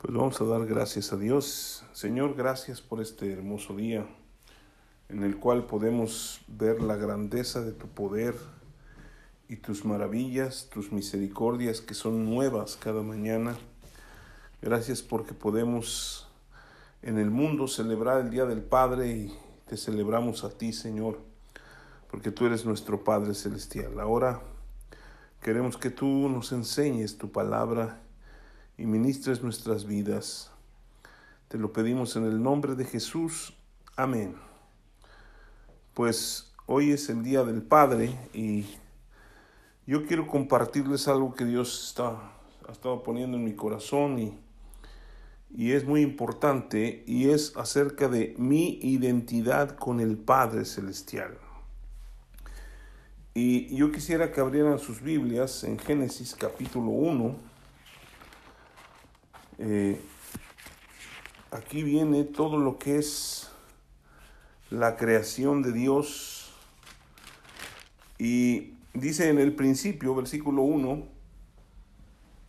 Pues 0.00 0.14
vamos 0.14 0.40
a 0.40 0.44
dar 0.44 0.64
gracias 0.64 1.12
a 1.12 1.16
Dios. 1.16 1.82
Señor, 1.92 2.36
gracias 2.36 2.80
por 2.80 3.00
este 3.00 3.32
hermoso 3.32 3.74
día 3.74 4.06
en 5.08 5.24
el 5.24 5.38
cual 5.38 5.66
podemos 5.66 6.40
ver 6.46 6.80
la 6.80 6.94
grandeza 6.94 7.62
de 7.62 7.72
tu 7.72 7.88
poder 7.88 8.36
y 9.48 9.56
tus 9.56 9.84
maravillas, 9.84 10.68
tus 10.72 10.92
misericordias 10.92 11.80
que 11.80 11.94
son 11.94 12.26
nuevas 12.26 12.78
cada 12.80 13.02
mañana. 13.02 13.56
Gracias 14.62 15.02
porque 15.02 15.34
podemos 15.34 16.28
en 17.02 17.18
el 17.18 17.32
mundo 17.32 17.66
celebrar 17.66 18.20
el 18.20 18.30
Día 18.30 18.44
del 18.44 18.62
Padre 18.62 19.10
y 19.10 19.36
te 19.66 19.76
celebramos 19.76 20.44
a 20.44 20.50
ti, 20.50 20.72
Señor, 20.72 21.18
porque 22.08 22.30
tú 22.30 22.46
eres 22.46 22.64
nuestro 22.64 23.02
Padre 23.02 23.34
Celestial. 23.34 23.98
Ahora 23.98 24.42
queremos 25.42 25.76
que 25.76 25.90
tú 25.90 26.28
nos 26.28 26.52
enseñes 26.52 27.18
tu 27.18 27.32
palabra 27.32 28.00
y 28.78 28.86
ministres 28.86 29.42
nuestras 29.42 29.84
vidas. 29.84 30.50
Te 31.48 31.58
lo 31.58 31.72
pedimos 31.72 32.14
en 32.14 32.24
el 32.24 32.40
nombre 32.40 32.76
de 32.76 32.84
Jesús. 32.84 33.52
Amén. 33.96 34.36
Pues 35.94 36.54
hoy 36.66 36.92
es 36.92 37.08
el 37.08 37.24
Día 37.24 37.42
del 37.42 37.62
Padre 37.62 38.16
y 38.32 38.66
yo 39.84 40.06
quiero 40.06 40.28
compartirles 40.28 41.08
algo 41.08 41.34
que 41.34 41.44
Dios 41.44 41.88
está, 41.88 42.32
ha 42.68 42.72
estado 42.72 43.02
poniendo 43.02 43.36
en 43.36 43.44
mi 43.44 43.54
corazón 43.54 44.18
y, 44.20 44.38
y 45.50 45.72
es 45.72 45.84
muy 45.84 46.02
importante 46.02 47.02
y 47.04 47.30
es 47.30 47.56
acerca 47.56 48.08
de 48.08 48.36
mi 48.38 48.78
identidad 48.80 49.76
con 49.76 49.98
el 49.98 50.16
Padre 50.16 50.64
Celestial. 50.64 51.36
Y 53.34 53.74
yo 53.74 53.90
quisiera 53.90 54.30
que 54.30 54.40
abrieran 54.40 54.78
sus 54.78 55.00
Biblias 55.00 55.64
en 55.64 55.78
Génesis 55.78 56.36
capítulo 56.36 56.90
1 56.90 57.47
eh, 59.58 60.00
aquí 61.50 61.82
viene 61.82 62.24
todo 62.24 62.58
lo 62.58 62.78
que 62.78 62.98
es 62.98 63.50
la 64.70 64.96
creación 64.96 65.62
de 65.62 65.72
Dios. 65.72 66.52
Y 68.18 68.74
dice 68.94 69.28
en 69.28 69.38
el 69.38 69.54
principio, 69.54 70.14
versículo 70.14 70.62
1, 70.62 71.06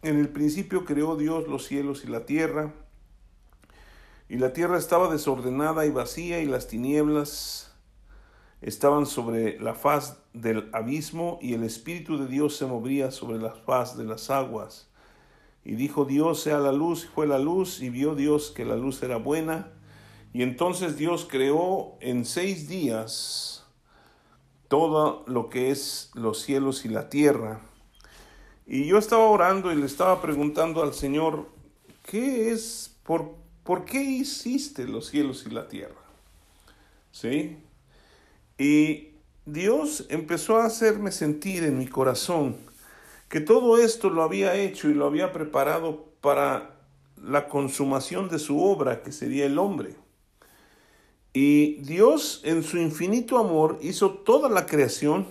en 0.02 0.18
el 0.18 0.30
principio 0.30 0.86
creó 0.86 1.16
Dios 1.16 1.48
los 1.48 1.66
cielos 1.66 2.04
y 2.04 2.08
la 2.08 2.26
tierra, 2.26 2.74
y 4.30 4.38
la 4.38 4.54
tierra 4.54 4.78
estaba 4.78 5.12
desordenada 5.12 5.86
y 5.86 5.90
vacía, 5.90 6.40
y 6.40 6.46
las 6.46 6.68
tinieblas 6.68 7.74
estaban 8.62 9.06
sobre 9.06 9.60
la 9.60 9.74
faz 9.74 10.20
del 10.34 10.70
abismo, 10.74 11.40
y 11.42 11.54
el 11.54 11.64
Espíritu 11.64 12.18
de 12.18 12.28
Dios 12.28 12.56
se 12.56 12.66
movía 12.66 13.12
sobre 13.12 13.40
la 13.40 13.52
faz 13.52 13.98
de 13.98 14.06
las 14.06 14.30
aguas. 14.30 14.89
Y 15.70 15.76
dijo 15.76 16.04
Dios 16.04 16.42
sea 16.42 16.58
la 16.58 16.72
luz, 16.72 17.08
fue 17.14 17.28
la 17.28 17.38
luz, 17.38 17.80
y 17.84 17.92
vio 17.92 18.16
Dios 18.16 18.50
que 18.50 18.66
la 18.66 18.76
luz 18.76 19.04
era 19.04 19.18
buena. 19.18 19.72
Y 20.34 20.42
entonces 20.42 20.98
Dios 20.98 21.28
creó 21.30 21.96
en 22.00 22.26
seis 22.26 22.68
días 22.68 23.68
todo 24.68 25.24
lo 25.28 25.48
que 25.50 25.70
es 25.70 26.10
los 26.16 26.42
cielos 26.42 26.86
y 26.86 26.90
la 26.90 27.08
tierra. 27.10 27.62
Y 28.66 28.88
yo 28.88 28.98
estaba 28.98 29.26
orando 29.26 29.72
y 29.72 29.76
le 29.76 29.86
estaba 29.86 30.20
preguntando 30.24 30.82
al 30.82 30.96
Señor, 30.96 31.48
¿qué 32.04 32.50
es, 32.50 32.98
por, 33.04 33.36
por 33.64 33.86
qué 33.86 34.02
hiciste 34.02 34.88
los 34.88 35.06
cielos 35.10 35.46
y 35.46 35.52
la 35.52 35.68
tierra? 35.68 36.02
¿Sí? 37.12 37.60
Y 38.58 39.10
Dios 39.46 40.08
empezó 40.10 40.58
a 40.58 40.66
hacerme 40.66 41.12
sentir 41.12 41.64
en 41.64 41.78
mi 41.78 41.86
corazón 41.86 42.58
que 43.30 43.40
todo 43.40 43.78
esto 43.78 44.10
lo 44.10 44.24
había 44.24 44.56
hecho 44.56 44.90
y 44.90 44.96
lo 44.96 45.06
había 45.06 45.32
preparado 45.32 46.06
para 46.20 46.76
la 47.16 47.48
consumación 47.48 48.28
de 48.28 48.40
su 48.40 48.62
obra, 48.62 49.04
que 49.04 49.12
sería 49.12 49.46
el 49.46 49.60
hombre. 49.60 49.96
Y 51.32 51.76
Dios 51.84 52.42
en 52.44 52.64
su 52.64 52.78
infinito 52.78 53.38
amor 53.38 53.78
hizo 53.82 54.10
toda 54.10 54.50
la 54.50 54.66
creación 54.66 55.28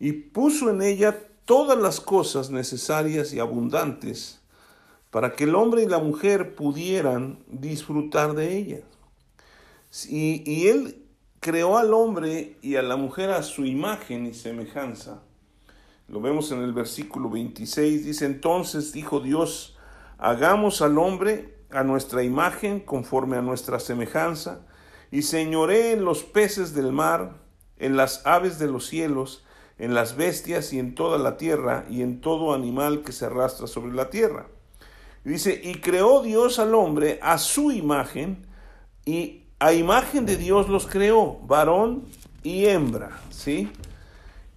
y 0.00 0.12
puso 0.12 0.70
en 0.70 0.80
ella 0.80 1.18
todas 1.44 1.78
las 1.78 2.00
cosas 2.00 2.50
necesarias 2.50 3.34
y 3.34 3.38
abundantes 3.38 4.40
para 5.10 5.36
que 5.36 5.44
el 5.44 5.54
hombre 5.54 5.82
y 5.82 5.86
la 5.86 5.98
mujer 5.98 6.54
pudieran 6.54 7.38
disfrutar 7.48 8.34
de 8.34 8.56
ella. 8.56 8.80
Y, 10.08 10.42
y 10.50 10.68
Él 10.68 11.04
creó 11.38 11.76
al 11.76 11.92
hombre 11.92 12.56
y 12.62 12.76
a 12.76 12.82
la 12.82 12.96
mujer 12.96 13.30
a 13.30 13.42
su 13.42 13.66
imagen 13.66 14.24
y 14.26 14.32
semejanza 14.32 15.22
lo 16.08 16.20
vemos 16.20 16.50
en 16.52 16.62
el 16.62 16.72
versículo 16.72 17.30
26. 17.30 18.04
Dice, 18.04 18.26
entonces 18.26 18.92
dijo 18.92 19.20
Dios, 19.20 19.76
hagamos 20.18 20.82
al 20.82 20.98
hombre 20.98 21.54
a 21.70 21.82
nuestra 21.82 22.22
imagen, 22.22 22.80
conforme 22.80 23.36
a 23.36 23.42
nuestra 23.42 23.80
semejanza, 23.80 24.60
y 25.10 25.22
señoré 25.22 25.92
en 25.92 26.04
los 26.04 26.22
peces 26.22 26.74
del 26.74 26.92
mar, 26.92 27.36
en 27.78 27.96
las 27.96 28.24
aves 28.26 28.58
de 28.58 28.68
los 28.68 28.86
cielos, 28.86 29.44
en 29.78 29.94
las 29.94 30.16
bestias 30.16 30.72
y 30.72 30.78
en 30.78 30.94
toda 30.94 31.18
la 31.18 31.36
tierra, 31.36 31.84
y 31.90 32.02
en 32.02 32.20
todo 32.20 32.54
animal 32.54 33.02
que 33.02 33.12
se 33.12 33.26
arrastra 33.26 33.66
sobre 33.66 33.92
la 33.92 34.10
tierra. 34.10 34.46
dice, 35.24 35.58
y 35.64 35.76
creó 35.76 36.22
Dios 36.22 36.58
al 36.58 36.74
hombre 36.74 37.18
a 37.22 37.38
su 37.38 37.72
imagen, 37.72 38.46
y 39.04 39.44
a 39.58 39.72
imagen 39.72 40.26
de 40.26 40.36
Dios 40.36 40.68
los 40.68 40.86
creó, 40.86 41.38
varón 41.46 42.04
y 42.42 42.66
hembra, 42.66 43.20
¿sí? 43.30 43.70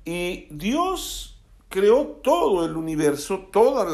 Y 0.06 0.48
Dios 0.52 1.27
creó 1.70 2.06
todo 2.24 2.66
el 2.66 2.76
universo, 2.76 3.48
todos 3.52 3.88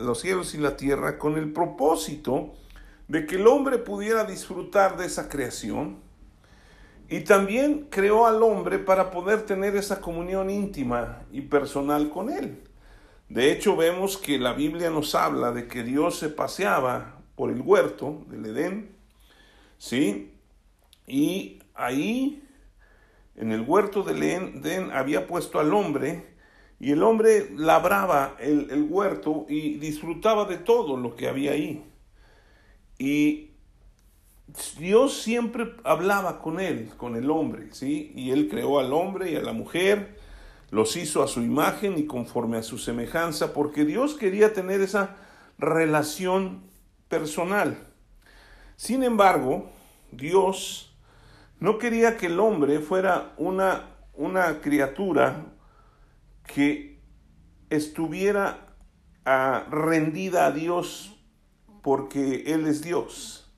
los 0.00 0.20
cielos 0.20 0.54
y 0.54 0.58
la 0.58 0.76
tierra, 0.76 1.18
con 1.18 1.36
el 1.36 1.52
propósito 1.52 2.54
de 3.08 3.26
que 3.26 3.36
el 3.36 3.46
hombre 3.46 3.78
pudiera 3.78 4.24
disfrutar 4.24 4.96
de 4.96 5.06
esa 5.06 5.28
creación. 5.28 5.98
Y 7.08 7.20
también 7.20 7.86
creó 7.88 8.26
al 8.26 8.42
hombre 8.42 8.78
para 8.78 9.10
poder 9.10 9.42
tener 9.42 9.76
esa 9.76 10.00
comunión 10.00 10.50
íntima 10.50 11.22
y 11.30 11.42
personal 11.42 12.10
con 12.10 12.30
él. 12.30 12.64
De 13.28 13.52
hecho, 13.52 13.76
vemos 13.76 14.16
que 14.16 14.38
la 14.38 14.52
Biblia 14.52 14.90
nos 14.90 15.14
habla 15.14 15.52
de 15.52 15.68
que 15.68 15.82
Dios 15.82 16.18
se 16.18 16.28
paseaba 16.28 17.20
por 17.34 17.50
el 17.50 17.60
huerto 17.60 18.24
del 18.28 18.46
Edén, 18.46 18.96
¿sí? 19.78 20.32
Y 21.06 21.60
ahí, 21.74 22.42
en 23.36 23.52
el 23.52 23.62
huerto 23.62 24.02
del 24.02 24.22
Edén, 24.22 24.90
había 24.92 25.26
puesto 25.26 25.60
al 25.60 25.74
hombre 25.74 26.35
y 26.78 26.92
el 26.92 27.02
hombre 27.02 27.50
labraba 27.56 28.36
el, 28.38 28.86
huerto 28.88 29.46
y 29.48 29.78
disfrutaba 29.78 30.44
de 30.44 30.58
todo 30.58 30.96
lo 30.96 31.16
que 31.16 31.28
había 31.28 31.52
ahí. 31.52 31.82
Y 32.98 33.50
Dios 34.78 35.22
siempre 35.22 35.74
hablaba 35.84 36.40
con 36.40 36.60
él, 36.60 36.90
con 36.98 37.16
el 37.16 37.30
hombre, 37.30 37.68
¿sí? 37.72 38.12
Y 38.14 38.30
él 38.30 38.48
creó 38.48 38.78
al 38.78 38.92
hombre 38.92 39.32
y 39.32 39.36
a 39.36 39.42
la 39.42 39.52
mujer, 39.52 40.18
los 40.70 40.96
hizo 40.96 41.22
a 41.22 41.28
su 41.28 41.40
imagen 41.40 41.98
y 41.98 42.06
conforme 42.06 42.58
a 42.58 42.62
su 42.62 42.76
semejanza, 42.76 43.54
porque 43.54 43.84
Dios 43.84 44.14
quería 44.14 44.52
tener 44.52 44.82
esa 44.82 45.16
relación 45.58 46.62
personal. 47.08 47.78
Sin 48.76 49.02
embargo, 49.02 49.70
Dios 50.12 50.94
no 51.58 51.78
quería 51.78 52.18
que 52.18 52.26
el 52.26 52.38
hombre 52.38 52.80
fuera 52.80 53.32
una, 53.38 53.96
una 54.14 54.60
criatura 54.60 55.55
que 56.46 56.98
estuviera 57.70 58.76
ah, 59.24 59.66
rendida 59.70 60.46
a 60.46 60.52
Dios 60.52 61.16
porque 61.82 62.44
Él 62.46 62.66
es 62.66 62.82
Dios, 62.82 63.50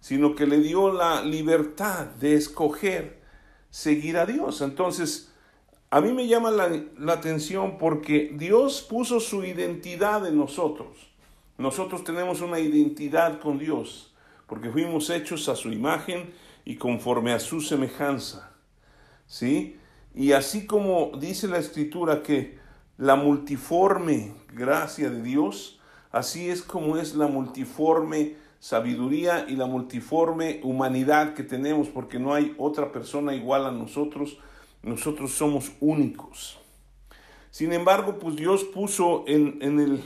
sino 0.00 0.34
que 0.34 0.46
le 0.46 0.58
dio 0.58 0.92
la 0.92 1.22
libertad 1.22 2.06
de 2.06 2.34
escoger 2.34 3.22
seguir 3.70 4.16
a 4.18 4.26
Dios. 4.26 4.60
Entonces, 4.60 5.32
a 5.90 6.00
mí 6.00 6.12
me 6.12 6.28
llama 6.28 6.50
la, 6.50 6.68
la 6.98 7.12
atención 7.14 7.78
porque 7.78 8.32
Dios 8.34 8.86
puso 8.88 9.20
su 9.20 9.44
identidad 9.44 10.26
en 10.26 10.36
nosotros. 10.36 11.14
Nosotros 11.56 12.04
tenemos 12.04 12.40
una 12.40 12.58
identidad 12.58 13.40
con 13.40 13.58
Dios, 13.58 14.12
porque 14.46 14.70
fuimos 14.70 15.08
hechos 15.10 15.48
a 15.48 15.56
su 15.56 15.70
imagen 15.72 16.32
y 16.64 16.76
conforme 16.76 17.32
a 17.32 17.38
su 17.38 17.60
semejanza. 17.60 18.50
¿Sí? 19.26 19.76
Y 20.14 20.32
así 20.32 20.66
como 20.66 21.10
dice 21.18 21.48
la 21.48 21.58
escritura 21.58 22.22
que 22.22 22.58
la 22.96 23.16
multiforme 23.16 24.32
gracia 24.52 25.10
de 25.10 25.22
Dios, 25.22 25.80
así 26.12 26.48
es 26.48 26.62
como 26.62 26.96
es 26.96 27.16
la 27.16 27.26
multiforme 27.26 28.36
sabiduría 28.60 29.46
y 29.48 29.56
la 29.56 29.66
multiforme 29.66 30.60
humanidad 30.62 31.34
que 31.34 31.42
tenemos, 31.42 31.88
porque 31.88 32.20
no 32.20 32.32
hay 32.32 32.54
otra 32.58 32.92
persona 32.92 33.34
igual 33.34 33.66
a 33.66 33.72
nosotros, 33.72 34.38
nosotros 34.82 35.32
somos 35.32 35.72
únicos. 35.80 36.58
Sin 37.50 37.72
embargo, 37.72 38.18
pues 38.18 38.36
Dios 38.36 38.64
puso 38.64 39.24
en, 39.26 39.58
en 39.60 39.80
el, 39.80 40.04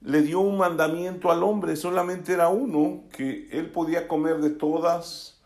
le 0.00 0.22
dio 0.22 0.40
un 0.40 0.58
mandamiento 0.58 1.30
al 1.30 1.44
hombre, 1.44 1.76
solamente 1.76 2.32
era 2.32 2.48
uno, 2.48 3.04
que 3.16 3.48
él 3.52 3.70
podía 3.70 4.08
comer 4.08 4.40
de 4.40 4.50
todas 4.50 5.40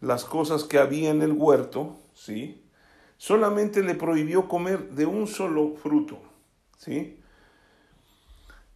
las 0.00 0.24
cosas 0.24 0.64
que 0.64 0.78
había 0.78 1.10
en 1.10 1.22
el 1.22 1.32
huerto, 1.32 1.96
¿sí? 2.12 2.63
Solamente 3.24 3.82
le 3.82 3.94
prohibió 3.94 4.48
comer 4.48 4.90
de 4.90 5.06
un 5.06 5.26
solo 5.26 5.76
fruto. 5.76 6.18
¿sí? 6.76 7.18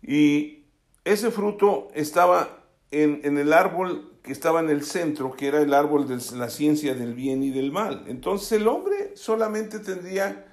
Y 0.01 0.65
ese 1.05 1.31
fruto 1.31 1.89
estaba 1.93 2.65
en, 2.91 3.21
en, 3.25 3.37
el 3.37 3.53
árbol 3.53 4.15
que 4.23 4.33
estaba 4.33 4.61
en 4.61 4.71
el 4.71 4.85
centro, 4.85 5.33
que 5.33 5.49
era 5.49 5.61
el 5.61 5.75
árbol 5.75 6.09
de 6.09 6.19
la 6.39 6.49
ciencia 6.49 6.95
del 6.95 7.13
bien 7.13 7.43
y 7.43 7.51
del 7.51 7.73
mal. 7.73 8.05
Entonces 8.07 8.53
el 8.53 8.69
hombre 8.69 9.13
solamente 9.17 9.81
tendría 9.81 10.47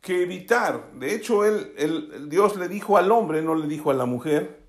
que 0.00 0.22
evitar. 0.22 0.92
De 0.94 1.14
hecho, 1.14 1.44
él, 1.44 2.30
Dios 2.30 2.56
le 2.56 2.68
dijo 2.68 2.96
al 2.96 3.12
hombre, 3.12 3.42
no 3.42 3.54
le 3.54 3.66
dijo 3.66 3.90
a 3.90 3.94
la 3.94 4.06
mujer, 4.06 4.60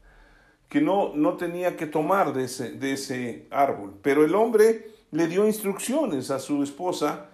que 0.68 0.82
no, 0.82 1.14
no 1.16 1.38
tenía 1.38 1.78
que 1.78 1.86
tomar 1.86 2.34
de 2.34 2.44
ese, 2.44 2.72
de 2.72 2.92
ese 2.92 3.48
árbol. 3.50 3.94
Pero 4.02 4.26
el 4.26 4.36
hombre 4.36 4.92
le 5.12 5.28
dio 5.28 5.48
instrucciones 5.48 6.32
a 6.32 6.40
su 6.40 6.62
esposa, 6.64 7.30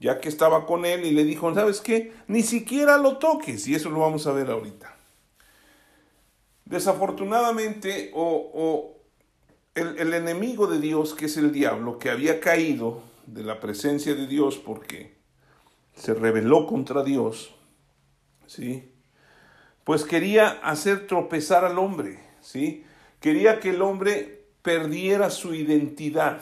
ya 0.00 0.20
que 0.20 0.28
estaba 0.28 0.66
con 0.66 0.84
él, 0.84 1.04
y 1.04 1.12
le 1.12 1.24
dijo, 1.24 1.54
¿sabes 1.54 1.80
qué? 1.80 2.12
Ni 2.26 2.42
siquiera 2.42 2.98
lo 2.98 3.18
toques. 3.18 3.66
Y 3.68 3.74
eso 3.74 3.90
lo 3.90 4.00
vamos 4.00 4.26
a 4.26 4.32
ver 4.32 4.50
ahorita. 4.50 4.94
Desafortunadamente, 6.64 8.10
o, 8.14 8.96
el, 9.74 9.98
el 9.98 10.14
enemigo 10.14 10.66
de 10.66 10.80
Dios, 10.80 11.14
que 11.14 11.26
es 11.26 11.36
el 11.36 11.52
diablo, 11.52 11.98
que 11.98 12.10
había 12.10 12.40
caído 12.40 13.02
de 13.26 13.42
la 13.42 13.60
presencia 13.60 14.14
de 14.14 14.26
Dios 14.26 14.58
porque 14.58 15.14
se 15.94 16.14
rebeló 16.14 16.66
contra 16.66 17.02
Dios, 17.02 17.54
¿sí? 18.46 18.90
Pues 19.84 20.04
quería 20.04 20.48
hacer 20.48 21.06
tropezar 21.06 21.64
al 21.64 21.78
hombre, 21.78 22.18
¿sí? 22.40 22.84
Quería 23.20 23.60
que 23.60 23.70
el 23.70 23.82
hombre 23.82 24.46
perdiera 24.62 25.30
su 25.30 25.54
identidad. 25.54 26.40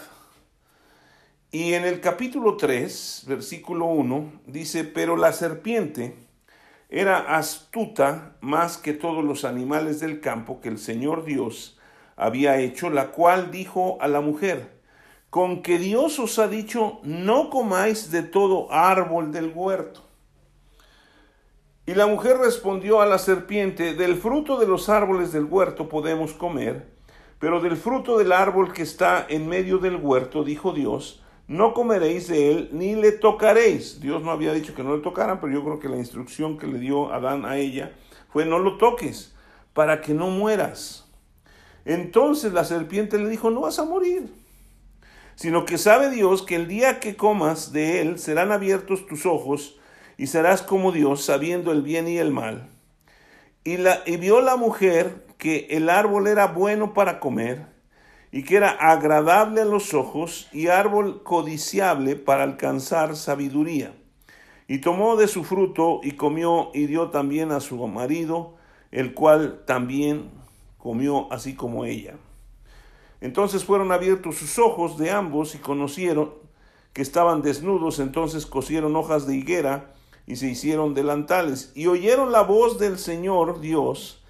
Y 1.54 1.74
en 1.74 1.84
el 1.84 2.00
capítulo 2.00 2.56
3, 2.56 3.24
versículo 3.28 3.84
1, 3.84 4.40
dice, 4.46 4.84
pero 4.84 5.18
la 5.18 5.34
serpiente 5.34 6.16
era 6.88 7.36
astuta 7.36 8.36
más 8.40 8.78
que 8.78 8.94
todos 8.94 9.22
los 9.22 9.44
animales 9.44 10.00
del 10.00 10.20
campo 10.20 10.62
que 10.62 10.70
el 10.70 10.78
Señor 10.78 11.26
Dios 11.26 11.78
había 12.16 12.56
hecho, 12.58 12.88
la 12.88 13.08
cual 13.08 13.50
dijo 13.50 13.98
a 14.00 14.08
la 14.08 14.22
mujer, 14.22 14.80
con 15.28 15.60
que 15.60 15.76
Dios 15.76 16.18
os 16.18 16.38
ha 16.38 16.48
dicho, 16.48 17.00
no 17.02 17.50
comáis 17.50 18.10
de 18.10 18.22
todo 18.22 18.72
árbol 18.72 19.30
del 19.30 19.52
huerto. 19.54 20.00
Y 21.84 21.92
la 21.92 22.06
mujer 22.06 22.38
respondió 22.38 23.02
a 23.02 23.06
la 23.06 23.18
serpiente, 23.18 23.92
del 23.92 24.16
fruto 24.16 24.58
de 24.58 24.66
los 24.66 24.88
árboles 24.88 25.32
del 25.32 25.44
huerto 25.44 25.90
podemos 25.90 26.32
comer, 26.32 26.88
pero 27.38 27.60
del 27.60 27.76
fruto 27.76 28.16
del 28.16 28.32
árbol 28.32 28.72
que 28.72 28.80
está 28.80 29.26
en 29.28 29.46
medio 29.48 29.76
del 29.76 29.96
huerto, 29.96 30.44
dijo 30.44 30.72
Dios, 30.72 31.21
no 31.52 31.74
comeréis 31.74 32.28
de 32.28 32.50
él 32.50 32.70
ni 32.72 32.94
le 32.94 33.12
tocaréis. 33.12 34.00
Dios 34.00 34.22
no 34.22 34.30
había 34.30 34.54
dicho 34.54 34.74
que 34.74 34.82
no 34.82 34.96
le 34.96 35.02
tocaran, 35.02 35.38
pero 35.38 35.52
yo 35.52 35.62
creo 35.62 35.78
que 35.78 35.90
la 35.90 35.98
instrucción 35.98 36.56
que 36.56 36.66
le 36.66 36.78
dio 36.78 37.12
Adán 37.12 37.44
a 37.44 37.58
ella 37.58 37.92
fue 38.30 38.46
no 38.46 38.58
lo 38.58 38.78
toques, 38.78 39.34
para 39.74 40.00
que 40.00 40.14
no 40.14 40.30
mueras. 40.30 41.10
Entonces 41.84 42.54
la 42.54 42.64
serpiente 42.64 43.18
le 43.18 43.28
dijo, 43.28 43.50
no 43.50 43.60
vas 43.60 43.78
a 43.78 43.84
morir, 43.84 44.32
sino 45.34 45.66
que 45.66 45.76
sabe 45.76 46.08
Dios 46.10 46.40
que 46.40 46.56
el 46.56 46.68
día 46.68 47.00
que 47.00 47.16
comas 47.16 47.70
de 47.70 48.00
él 48.00 48.18
serán 48.18 48.50
abiertos 48.50 49.06
tus 49.06 49.26
ojos 49.26 49.78
y 50.16 50.28
serás 50.28 50.62
como 50.62 50.90
Dios, 50.90 51.22
sabiendo 51.22 51.70
el 51.70 51.82
bien 51.82 52.08
y 52.08 52.16
el 52.16 52.30
mal. 52.30 52.70
Y, 53.62 53.76
la, 53.76 54.02
y 54.06 54.16
vio 54.16 54.40
la 54.40 54.56
mujer 54.56 55.26
que 55.36 55.66
el 55.70 55.90
árbol 55.90 56.28
era 56.28 56.46
bueno 56.46 56.94
para 56.94 57.20
comer 57.20 57.71
y 58.32 58.44
que 58.44 58.56
era 58.56 58.70
agradable 58.70 59.60
a 59.60 59.66
los 59.66 59.92
ojos 59.92 60.48
y 60.52 60.68
árbol 60.68 61.22
codiciable 61.22 62.16
para 62.16 62.42
alcanzar 62.44 63.14
sabiduría. 63.14 63.94
Y 64.66 64.78
tomó 64.78 65.16
de 65.16 65.28
su 65.28 65.44
fruto 65.44 66.00
y 66.02 66.12
comió 66.12 66.70
y 66.72 66.86
dio 66.86 67.10
también 67.10 67.52
a 67.52 67.60
su 67.60 67.76
marido, 67.86 68.54
el 68.90 69.12
cual 69.12 69.62
también 69.66 70.30
comió 70.78 71.30
así 71.30 71.54
como 71.54 71.84
ella. 71.84 72.14
Entonces 73.20 73.64
fueron 73.64 73.92
abiertos 73.92 74.36
sus 74.36 74.58
ojos 74.58 74.96
de 74.96 75.10
ambos 75.10 75.54
y 75.54 75.58
conocieron 75.58 76.32
que 76.94 77.02
estaban 77.02 77.42
desnudos, 77.42 77.98
entonces 77.98 78.46
cosieron 78.46 78.96
hojas 78.96 79.26
de 79.26 79.36
higuera 79.36 79.92
y 80.26 80.36
se 80.36 80.48
hicieron 80.48 80.94
delantales, 80.94 81.72
y 81.74 81.86
oyeron 81.86 82.32
la 82.32 82.42
voz 82.42 82.78
del 82.78 82.98
Señor 82.98 83.60
Dios, 83.60 84.22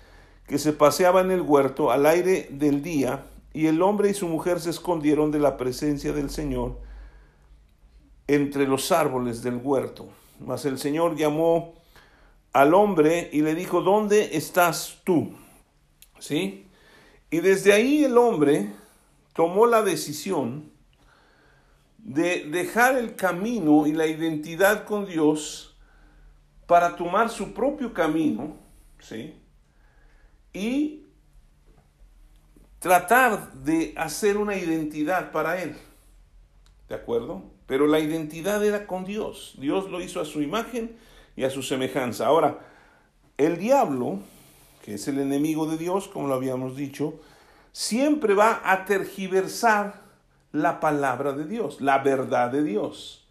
que 0.46 0.58
se 0.58 0.72
paseaba 0.72 1.20
en 1.20 1.31
el 1.31 1.43
huerto 1.43 1.90
al 1.90 2.06
aire 2.06 2.49
del 2.50 2.82
día, 2.82 3.26
y 3.52 3.66
el 3.66 3.82
hombre 3.82 4.10
y 4.10 4.14
su 4.14 4.28
mujer 4.28 4.60
se 4.60 4.70
escondieron 4.70 5.31
de 5.31 5.38
la 5.38 5.56
presencia 5.56 6.12
del 6.12 6.31
Señor 6.31 6.78
entre 8.26 8.66
los 8.66 8.93
árboles 8.93 9.43
del 9.43 9.56
huerto. 9.56 10.08
Mas 10.40 10.64
el 10.64 10.78
Señor 10.78 11.16
llamó 11.16 11.75
al 12.52 12.75
hombre 12.75 13.31
y 13.32 13.43
le 13.43 13.54
dijo, 13.54 13.82
¿dónde 13.82 14.37
estás 14.37 15.00
tú? 15.04 15.32
¿Sí? 16.19 16.66
Y 17.31 17.40
desde 17.40 17.72
ahí 17.72 18.04
el 18.04 18.16
hombre 18.19 18.72
tomó 19.32 19.66
la 19.66 19.82
decisión 19.82 20.70
de 21.99 22.44
dejar 22.50 22.96
el 22.96 23.14
camino 23.14 23.87
y 23.87 23.93
la 23.93 24.06
identidad 24.06 24.84
con 24.84 25.06
Dios 25.06 25.76
para 26.66 26.96
tomar 26.96 27.31
su 27.31 27.52
propio 27.52 27.93
camino, 27.93 28.56
¿sí? 28.99 29.34
Y 30.52 31.01
tratar 32.82 33.52
de 33.55 33.94
hacer 33.96 34.37
una 34.37 34.56
identidad 34.56 35.32
para 35.32 35.62
él. 35.62 35.75
¿De 36.88 36.94
acuerdo? 36.94 37.44
Pero 37.67 37.87
la 37.87 38.00
identidad 38.00 38.62
era 38.62 38.87
con 38.87 39.05
Dios. 39.05 39.55
Dios 39.56 39.90
lo 39.90 40.02
hizo 40.02 40.20
a 40.20 40.26
su 40.26 40.43
imagen 40.43 40.94
y 41.37 41.44
a 41.44 41.50
su 41.50 41.62
semejanza. 41.62 42.26
Ahora, 42.26 42.58
el 43.38 43.56
diablo 43.56 44.19
que 44.82 44.94
es 44.94 45.08
el 45.08 45.19
enemigo 45.19 45.67
de 45.67 45.79
Dios, 45.79 46.08
como 46.08 46.26
lo 46.26 46.34
habíamos 46.34 46.76
dicho, 46.76 47.20
siempre 47.70 48.34
va 48.34 48.61
a 48.64 48.85
tergiversar 48.85 50.02
la 50.50 50.81
palabra 50.81 51.32
de 51.32 51.46
Dios, 51.46 51.81
la 51.81 51.99
verdad 51.99 52.50
de 52.50 52.64
Dios. 52.64 53.26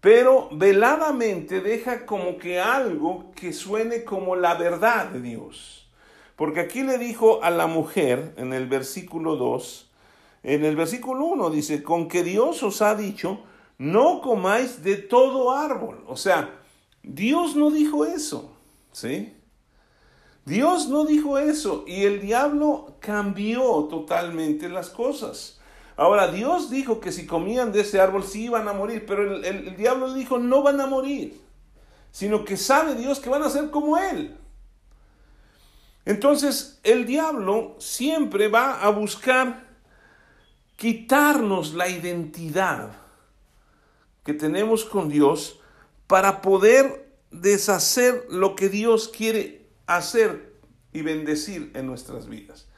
Pero 0.00 0.48
veladamente 0.52 1.60
deja 1.60 2.06
como 2.06 2.38
que 2.38 2.60
algo 2.60 3.30
que 3.34 3.52
suene 3.52 4.04
como 4.04 4.36
la 4.36 4.54
verdad 4.54 5.06
de 5.06 5.20
Dios. 5.20 5.85
Porque 6.36 6.60
aquí 6.60 6.82
le 6.82 6.98
dijo 6.98 7.42
a 7.42 7.50
la 7.50 7.66
mujer 7.66 8.34
en 8.36 8.52
el 8.52 8.66
versículo 8.66 9.36
2, 9.36 9.90
en 10.42 10.64
el 10.64 10.76
versículo 10.76 11.24
1 11.24 11.50
dice, 11.50 11.82
con 11.82 12.08
que 12.08 12.22
Dios 12.22 12.62
os 12.62 12.82
ha 12.82 12.94
dicho, 12.94 13.40
no 13.78 14.20
comáis 14.20 14.82
de 14.82 14.96
todo 14.96 15.50
árbol. 15.50 16.04
O 16.06 16.16
sea, 16.16 16.60
Dios 17.02 17.56
no 17.56 17.70
dijo 17.70 18.04
eso, 18.04 18.52
¿sí? 18.92 19.32
Dios 20.44 20.88
no 20.88 21.04
dijo 21.04 21.38
eso 21.38 21.82
y 21.88 22.04
el 22.04 22.20
diablo 22.20 22.94
cambió 23.00 23.84
totalmente 23.90 24.68
las 24.68 24.90
cosas. 24.90 25.58
Ahora, 25.96 26.28
Dios 26.28 26.70
dijo 26.70 27.00
que 27.00 27.10
si 27.10 27.26
comían 27.26 27.72
de 27.72 27.80
ese 27.80 27.98
árbol 27.98 28.22
sí 28.22 28.44
iban 28.44 28.68
a 28.68 28.72
morir, 28.72 29.04
pero 29.06 29.36
el, 29.36 29.44
el, 29.44 29.76
diablo 29.76 30.08
le 30.08 30.18
dijo 30.18 30.38
no 30.38 30.62
van 30.62 30.80
a 30.80 30.86
morir, 30.86 31.40
sino 32.12 32.44
que 32.44 32.56
sabe 32.56 32.94
Dios 32.94 33.18
que 33.18 33.30
van 33.30 33.42
a 33.42 33.50
ser 33.50 33.70
como 33.70 33.98
Él. 33.98 34.36
Entonces, 36.06 36.80
el 36.84 37.04
diablo 37.04 37.74
siempre 37.78 38.48
va 38.48 38.80
a 38.80 38.88
buscar 38.90 39.66
quitarnos 40.76 41.74
la 41.74 41.88
identidad 41.88 42.92
que 44.24 44.32
tenemos 44.32 44.84
con 44.84 45.08
Dios 45.08 45.60
para 46.06 46.40
poder 46.42 47.12
deshacer 47.30 48.24
lo 48.30 48.54
que 48.54 48.68
Dios 48.68 49.08
quiere 49.08 49.66
hacer 49.86 50.54
y 50.92 51.02
bendecir 51.02 51.72
en 51.74 51.86
nuestras 51.86 52.28
vidas. 52.28 52.68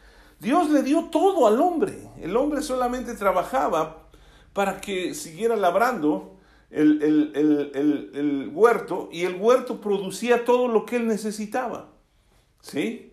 Dios 0.41 0.71
le 0.71 0.83
dio 0.83 1.05
todo 1.11 1.47
al 1.47 1.61
hombre. 1.61 2.09
El 2.21 2.37
hombre 2.37 2.63
solamente 2.63 3.15
trabajaba 3.15 4.09
para 4.53 4.81
que 4.81 5.15
siguiera 5.15 5.57
labrando 5.57 6.37
el, 6.71 7.03
el, 7.03 8.51
huerto 8.53 9.09
y 9.13 9.25
el 9.25 9.37
huerto 9.37 9.81
producía 9.81 10.45
todo 10.45 10.69
lo 10.69 10.87
que 10.87 10.97
él 10.97 11.07
necesitaba. 11.07 11.91
¿Sí? 12.61 13.08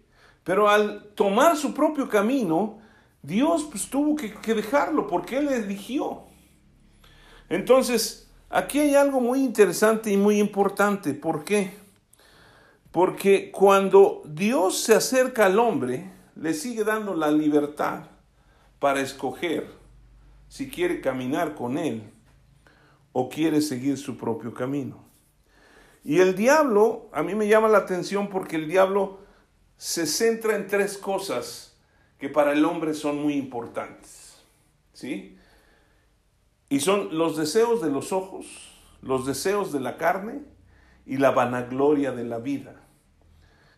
Pero 0.45 0.69
al 0.69 1.07
tomar 1.15 1.57
su 1.57 1.73
propio 1.73 2.07
camino, 2.07 2.77
Dios 3.23 3.67
pues, 3.69 3.89
tuvo 3.89 4.15
que, 4.15 4.31
que 4.31 4.53
dejarlo 4.53 5.07
porque 5.07 5.39
él 5.39 5.49
eligió. 5.49 6.21
Entonces, 7.49 8.31
aquí 8.49 8.79
hay 8.79 8.93
algo 8.93 9.19
muy 9.19 9.39
interesante 9.39 10.11
y 10.11 10.17
muy 10.17 10.39
importante. 10.39 11.15
¿Por 11.15 11.43
qué? 11.43 11.73
Porque 12.91 13.51
cuando 13.51 14.21
Dios 14.25 14.77
se 14.77 14.93
acerca 14.93 15.47
al 15.47 15.57
hombre, 15.57 16.11
le 16.35 16.53
sigue 16.53 16.83
dando 16.83 17.15
la 17.15 17.31
libertad 17.31 18.03
para 18.77 19.01
escoger 19.01 19.67
si 20.47 20.69
quiere 20.69 21.01
caminar 21.01 21.55
con 21.55 21.79
Él 21.79 22.03
o 23.13 23.29
quiere 23.29 23.61
seguir 23.61 23.97
su 23.97 24.15
propio 24.15 24.53
camino. 24.53 25.03
Y 26.03 26.19
el 26.19 26.35
diablo, 26.35 27.09
a 27.11 27.23
mí 27.23 27.33
me 27.33 27.47
llama 27.47 27.67
la 27.67 27.79
atención 27.79 28.29
porque 28.29 28.57
el 28.57 28.67
diablo 28.67 29.24
se 29.77 30.05
centra 30.07 30.55
en 30.55 30.67
tres 30.67 30.97
cosas 30.97 31.75
que 32.17 32.29
para 32.29 32.53
el 32.53 32.65
hombre 32.65 32.93
son 32.93 33.21
muy 33.21 33.33
importantes. 33.33 34.35
¿Sí? 34.93 35.37
Y 36.69 36.79
son 36.79 37.17
los 37.17 37.37
deseos 37.37 37.81
de 37.81 37.91
los 37.91 38.11
ojos, 38.11 38.45
los 39.01 39.25
deseos 39.25 39.71
de 39.71 39.81
la 39.81 39.97
carne 39.97 40.41
y 41.05 41.17
la 41.17 41.31
vanagloria 41.31 42.11
de 42.11 42.23
la 42.23 42.39
vida 42.39 42.85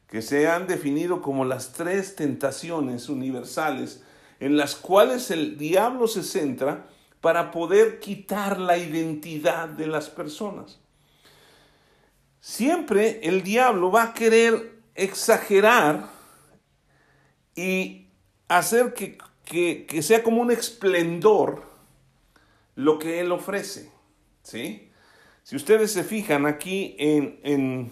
que 0.08 0.22
se 0.22 0.48
han 0.48 0.68
definido 0.68 1.22
como 1.22 1.46
las 1.46 1.74
tres 1.74 2.16
tentaciones 2.16 3.10
universales 3.10 4.04
en 4.39 4.56
las 4.56 4.75
cuales 4.75 5.32
el 5.32 5.58
diablo 5.58 6.08
se 6.08 6.24
centra 6.24 6.88
para 7.22 7.51
poder 7.51 8.00
quitar 8.00 8.60
la 8.60 8.77
identidad 8.77 9.68
de 9.68 9.88
las 9.88 10.10
personas. 10.10 10.80
Siempre 12.39 13.20
el 13.24 13.44
diablo 13.44 13.92
va 13.92 14.04
a 14.04 14.13
querer 14.13 14.77
exagerar 14.98 16.10
y 17.56 18.10
hacer 18.50 18.94
que, 18.94 19.18
que, 19.46 20.01
sea 20.01 20.24
como 20.24 20.42
un 20.42 20.51
esplendor 20.51 21.63
lo 22.75 23.00
que 23.00 23.22
él 23.22 23.32
ofrece. 23.32 23.92
¿sí? 24.44 24.92
Si 25.44 25.56
ustedes 25.56 25.92
se 25.94 26.04
fijan 26.04 26.46
aquí 26.46 26.96
en, 27.00 27.39
en, 27.44 27.92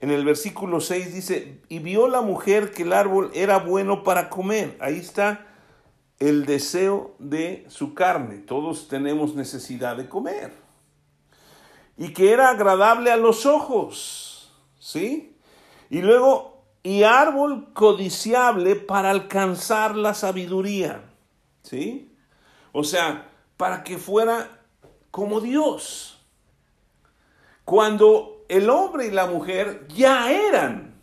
en 0.00 0.10
el 0.10 0.24
versículo 0.24 0.80
6 0.80 1.14
dice, 1.14 1.60
y 1.68 1.78
vio 1.78 2.08
la 2.08 2.22
mujer 2.22 2.72
que 2.72 2.82
el 2.82 2.92
árbol 2.92 3.30
era 3.34 3.58
bueno 3.58 4.02
para 4.02 4.28
comer. 4.28 4.76
Ahí 4.80 4.96
está 4.96 5.46
el 6.18 6.46
deseo 6.46 7.14
de 7.18 7.64
su 7.68 7.94
carne. 7.94 8.38
Todos 8.38 8.88
tenemos 8.88 9.34
necesidad 9.34 9.96
de 9.96 10.08
comer. 10.08 10.52
Y 11.96 12.12
que 12.12 12.32
era 12.32 12.50
agradable 12.50 13.10
a 13.10 13.16
los 13.16 13.44
ojos. 13.44 14.52
¿Sí? 14.78 15.37
Y 15.90 16.02
luego, 16.02 16.64
y 16.82 17.02
árbol 17.02 17.72
codiciable 17.72 18.76
para 18.76 19.10
alcanzar 19.10 19.96
la 19.96 20.14
sabiduría. 20.14 21.02
¿Sí? 21.62 22.14
O 22.72 22.84
sea, 22.84 23.30
para 23.56 23.82
que 23.82 23.98
fuera 23.98 24.62
como 25.10 25.40
Dios. 25.40 26.24
Cuando 27.64 28.44
el 28.48 28.70
hombre 28.70 29.06
y 29.06 29.10
la 29.10 29.26
mujer 29.26 29.86
ya 29.88 30.30
eran 30.30 30.94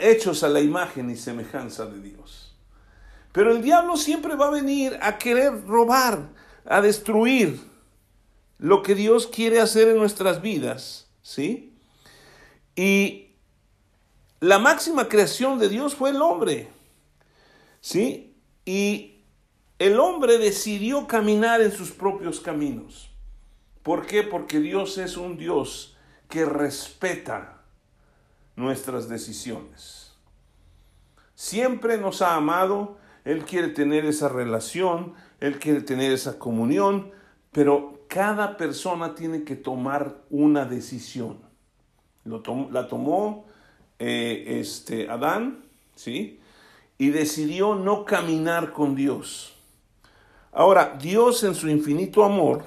hechos 0.00 0.42
a 0.42 0.48
la 0.48 0.60
imagen 0.60 1.10
y 1.10 1.16
semejanza 1.16 1.86
de 1.86 2.00
Dios. 2.00 2.56
Pero 3.32 3.52
el 3.52 3.62
diablo 3.62 3.96
siempre 3.96 4.34
va 4.36 4.48
a 4.48 4.50
venir 4.50 4.98
a 5.00 5.18
querer 5.18 5.64
robar, 5.66 6.30
a 6.66 6.80
destruir 6.80 7.60
lo 8.58 8.82
que 8.82 8.94
Dios 8.94 9.26
quiere 9.26 9.60
hacer 9.60 9.88
en 9.88 9.96
nuestras 9.96 10.42
vidas, 10.42 11.08
¿sí? 11.22 11.69
Y 12.80 13.36
la 14.40 14.58
máxima 14.58 15.06
creación 15.06 15.58
de 15.58 15.68
Dios 15.68 15.94
fue 15.94 16.08
el 16.08 16.22
hombre, 16.22 16.70
¿sí? 17.82 18.34
Y 18.64 19.22
el 19.78 20.00
hombre 20.00 20.38
decidió 20.38 21.06
caminar 21.06 21.60
en 21.60 21.72
sus 21.72 21.90
propios 21.90 22.40
caminos. 22.40 23.10
¿Por 23.82 24.06
qué? 24.06 24.22
Porque 24.22 24.60
Dios 24.60 24.96
es 24.96 25.18
un 25.18 25.36
Dios 25.36 25.98
que 26.30 26.46
respeta 26.46 27.64
nuestras 28.56 29.10
decisiones. 29.10 30.14
Siempre 31.34 31.98
nos 31.98 32.22
ha 32.22 32.34
amado, 32.34 32.96
Él 33.26 33.44
quiere 33.44 33.68
tener 33.68 34.06
esa 34.06 34.30
relación, 34.30 35.12
Él 35.40 35.58
quiere 35.58 35.82
tener 35.82 36.12
esa 36.12 36.38
comunión, 36.38 37.12
pero 37.52 38.06
cada 38.08 38.56
persona 38.56 39.14
tiene 39.14 39.44
que 39.44 39.56
tomar 39.56 40.24
una 40.30 40.64
decisión. 40.64 41.49
La 42.70 42.88
tomó 42.88 43.44
eh, 43.98 44.60
este, 44.60 45.10
Adán, 45.10 45.64
¿sí? 45.94 46.40
Y 46.98 47.10
decidió 47.10 47.74
no 47.74 48.04
caminar 48.04 48.72
con 48.72 48.94
Dios. 48.94 49.54
Ahora, 50.52 50.96
Dios 51.00 51.44
en 51.44 51.54
su 51.54 51.68
infinito 51.68 52.24
amor, 52.24 52.62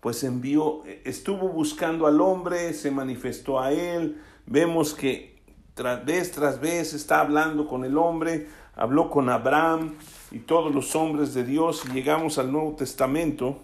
pues 0.00 0.22
envió, 0.24 0.82
estuvo 1.04 1.48
buscando 1.48 2.06
al 2.06 2.20
hombre, 2.20 2.74
se 2.74 2.90
manifestó 2.90 3.60
a 3.60 3.72
él, 3.72 4.20
vemos 4.46 4.94
que 4.94 5.36
tras 5.74 6.04
vez 6.04 6.32
tras 6.32 6.60
vez 6.60 6.94
está 6.94 7.20
hablando 7.20 7.66
con 7.66 7.84
el 7.84 7.98
hombre, 7.98 8.46
habló 8.74 9.10
con 9.10 9.28
Abraham 9.28 9.94
y 10.30 10.40
todos 10.40 10.74
los 10.74 10.94
hombres 10.96 11.34
de 11.34 11.44
Dios 11.44 11.82
y 11.86 11.92
llegamos 11.92 12.38
al 12.38 12.52
Nuevo 12.52 12.76
Testamento, 12.76 13.58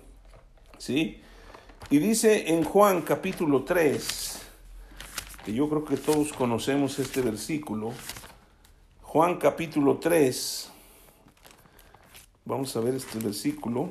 ¿sí? 0.79 1.21
Y 1.91 1.99
dice 1.99 2.53
en 2.53 2.65
Juan 2.65 3.03
capítulo 3.03 3.65
3, 3.65 4.32
que 5.45 5.53
yo 5.53 5.69
creo 5.69 5.85
que 5.85 5.97
todos 5.97 6.33
conocemos 6.33 6.99
este 6.99 7.21
versículo, 7.21 7.93
Juan 9.03 9.39
capítulo 9.39 9.99
3, 9.99 10.71
vamos 12.45 12.77
a 12.77 12.81
ver 12.81 12.95
este 12.95 13.19
versículo. 13.19 13.91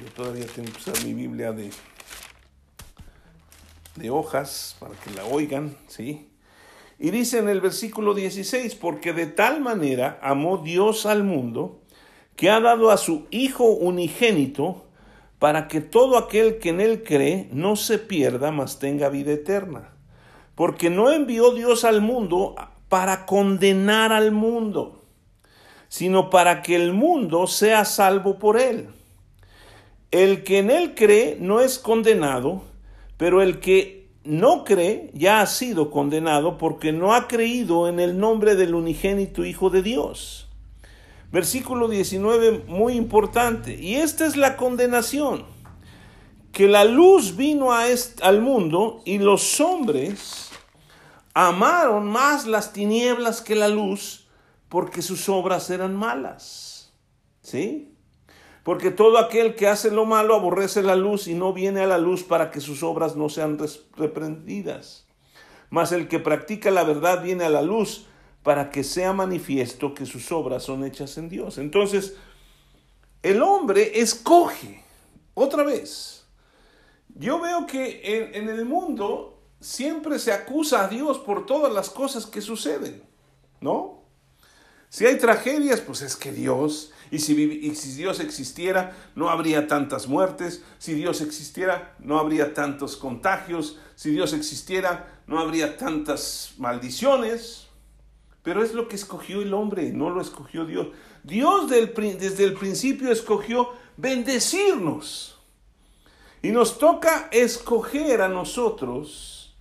Yo 0.00 0.12
todavía 0.14 0.46
tengo 0.46 0.70
que 0.70 0.78
usar 0.78 1.04
mi 1.04 1.14
Biblia 1.14 1.52
de, 1.52 1.70
de 3.96 4.10
hojas 4.10 4.76
para 4.78 4.94
que 4.94 5.10
la 5.10 5.24
oigan, 5.24 5.76
¿sí? 5.88 6.28
Y 6.98 7.10
dice 7.10 7.38
en 7.38 7.48
el 7.48 7.60
versículo 7.60 8.14
16, 8.14 8.76
porque 8.76 9.12
de 9.12 9.26
tal 9.26 9.60
manera 9.60 10.20
amó 10.22 10.58
Dios 10.58 11.06
al 11.06 11.24
mundo, 11.24 11.80
que 12.36 12.50
ha 12.50 12.60
dado 12.60 12.90
a 12.90 12.96
su 12.96 13.26
Hijo 13.30 13.64
unigénito, 13.64 14.89
para 15.40 15.68
que 15.68 15.80
todo 15.80 16.18
aquel 16.18 16.58
que 16.58 16.68
en 16.68 16.82
él 16.82 17.02
cree 17.02 17.48
no 17.50 17.74
se 17.74 17.98
pierda, 17.98 18.52
mas 18.52 18.78
tenga 18.78 19.08
vida 19.08 19.32
eterna. 19.32 19.94
Porque 20.54 20.90
no 20.90 21.10
envió 21.10 21.52
Dios 21.52 21.84
al 21.84 22.02
mundo 22.02 22.54
para 22.90 23.24
condenar 23.24 24.12
al 24.12 24.32
mundo, 24.32 25.02
sino 25.88 26.28
para 26.28 26.60
que 26.60 26.76
el 26.76 26.92
mundo 26.92 27.46
sea 27.46 27.86
salvo 27.86 28.38
por 28.38 28.60
él. 28.60 28.90
El 30.10 30.44
que 30.44 30.58
en 30.58 30.70
él 30.70 30.94
cree 30.94 31.38
no 31.40 31.62
es 31.62 31.78
condenado, 31.78 32.60
pero 33.16 33.40
el 33.40 33.60
que 33.60 34.10
no 34.24 34.64
cree 34.64 35.10
ya 35.14 35.40
ha 35.40 35.46
sido 35.46 35.90
condenado 35.90 36.58
porque 36.58 36.92
no 36.92 37.14
ha 37.14 37.28
creído 37.28 37.88
en 37.88 37.98
el 37.98 38.18
nombre 38.18 38.56
del 38.56 38.74
unigénito 38.74 39.46
Hijo 39.46 39.70
de 39.70 39.80
Dios. 39.80 40.49
Versículo 41.32 41.88
19, 41.88 42.64
muy 42.66 42.94
importante. 42.94 43.74
Y 43.74 43.96
esta 43.96 44.26
es 44.26 44.36
la 44.36 44.56
condenación, 44.56 45.44
que 46.52 46.66
la 46.66 46.84
luz 46.84 47.36
vino 47.36 47.72
a 47.72 47.84
al 48.22 48.40
mundo 48.40 49.00
y 49.04 49.18
los 49.18 49.60
hombres 49.60 50.50
amaron 51.34 52.08
más 52.08 52.46
las 52.46 52.72
tinieblas 52.72 53.40
que 53.40 53.54
la 53.54 53.68
luz 53.68 54.26
porque 54.68 55.02
sus 55.02 55.28
obras 55.28 55.70
eran 55.70 55.94
malas. 55.94 56.92
¿Sí? 57.42 57.94
Porque 58.62 58.90
todo 58.90 59.18
aquel 59.18 59.54
que 59.54 59.68
hace 59.68 59.90
lo 59.90 60.04
malo 60.04 60.34
aborrece 60.34 60.82
la 60.82 60.96
luz 60.96 61.28
y 61.28 61.34
no 61.34 61.52
viene 61.52 61.80
a 61.80 61.86
la 61.86 61.98
luz 61.98 62.24
para 62.24 62.50
que 62.50 62.60
sus 62.60 62.82
obras 62.82 63.16
no 63.16 63.28
sean 63.28 63.58
reprendidas. 63.96 65.06
Mas 65.70 65.92
el 65.92 66.08
que 66.08 66.18
practica 66.18 66.70
la 66.70 66.84
verdad 66.84 67.22
viene 67.22 67.44
a 67.44 67.50
la 67.50 67.62
luz 67.62 68.06
para 68.42 68.70
que 68.70 68.84
sea 68.84 69.12
manifiesto 69.12 69.94
que 69.94 70.06
sus 70.06 70.30
obras 70.32 70.62
son 70.62 70.84
hechas 70.84 71.18
en 71.18 71.28
Dios. 71.28 71.58
Entonces, 71.58 72.14
el 73.22 73.42
hombre 73.42 74.00
escoge, 74.00 74.82
otra 75.34 75.62
vez. 75.62 76.24
Yo 77.14 77.40
veo 77.40 77.66
que 77.66 78.00
en, 78.02 78.34
en 78.42 78.48
el 78.48 78.64
mundo 78.64 79.42
siempre 79.60 80.18
se 80.18 80.32
acusa 80.32 80.84
a 80.84 80.88
Dios 80.88 81.18
por 81.18 81.44
todas 81.44 81.72
las 81.72 81.90
cosas 81.90 82.26
que 82.26 82.40
suceden, 82.40 83.02
¿no? 83.60 84.00
Si 84.88 85.06
hay 85.06 85.18
tragedias, 85.18 85.80
pues 85.80 86.02
es 86.02 86.16
que 86.16 86.32
Dios, 86.32 86.92
y 87.10 87.18
si, 87.18 87.34
Dios 87.94 88.20
existiera, 88.20 88.96
no 89.16 89.30
habría 89.30 89.66
tantas 89.66 90.06
muertes. 90.06 90.62
Si 90.78 90.94
Dios 90.94 91.20
existiera, 91.20 91.96
no 91.98 92.18
habría 92.18 92.54
tantos 92.54 92.96
contagios. 92.96 93.78
Si 93.96 94.10
Dios 94.10 94.32
existiera, 94.32 95.20
no 95.26 95.40
habría 95.40 95.76
tantas 95.76 96.54
maldiciones. 96.58 97.66
Pero 98.42 98.62
es 98.62 98.72
lo 98.72 98.88
que 98.88 98.96
escogió 98.96 99.42
el 99.42 99.52
hombre, 99.52 99.92
no 99.92 100.10
lo 100.10 100.20
escogió 100.20 100.64
Dios. 100.64 100.88
Dios 101.22 101.68
desde 101.68 102.44
el 102.44 102.54
principio 102.54 103.12
escogió 103.12 103.70
bendecirnos. 103.96 105.38
Y 106.42 106.50
nos 106.50 106.78
toca 106.78 107.28
escoger 107.32 108.22
a 108.22 108.28
nosotros. 108.28 109.54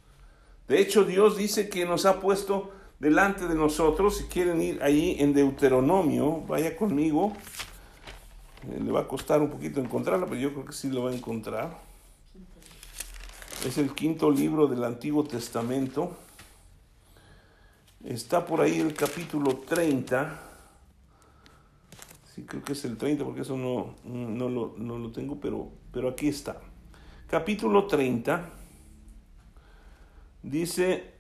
De 0.68 0.80
hecho, 0.80 1.04
Dios 1.04 1.36
dice 1.36 1.68
que 1.68 1.86
nos 1.86 2.06
ha 2.06 2.22
puesto 2.22 2.72
delante 3.00 3.48
de 3.48 3.56
nosotros. 3.56 4.18
Si 4.18 4.26
quieren 4.26 4.62
ir 4.62 4.82
ahí 4.82 5.18
en 5.20 5.34
Deuteronomio, 5.34 6.42
vaya 6.48 6.78
conmigo. 6.78 7.34
Eh, 8.70 8.80
le 8.82 8.92
va 8.92 9.02
a 9.02 9.08
costar 9.08 9.42
un 9.42 9.50
poquito 9.50 9.82
encontrarla, 9.82 10.26
pero 10.26 10.40
yo 10.40 10.54
creo 10.54 10.66
que 10.66 10.74
sí 10.74 10.90
lo 10.90 11.04
va 11.04 11.12
a 11.12 11.14
encontrar. 11.14 11.82
Es 13.66 13.78
el 13.78 13.94
quinto 13.94 14.32
libro 14.32 14.68
del 14.68 14.86
Antiguo 14.86 15.26
Testamento. 15.26 16.16
Está 18.04 18.46
por 18.46 18.62
ahí 18.62 18.80
el 18.80 18.94
capítulo 18.94 19.58
30. 19.58 20.40
Sí, 22.34 22.44
creo 22.44 22.64
que 22.64 22.74
es 22.74 22.86
el 22.86 22.98
30 22.98 23.26
porque 23.26 23.42
eso 23.42 23.58
no, 23.58 23.96
no, 24.06 24.50
lo, 24.50 24.74
no 24.78 24.98
lo 24.98 25.12
tengo, 25.12 25.40
pero, 25.40 25.70
pero 25.92 26.10
aquí 26.10 26.30
está. 26.30 26.62
Capítulo 27.28 27.88
30. 27.88 28.50
Dice 30.42 31.20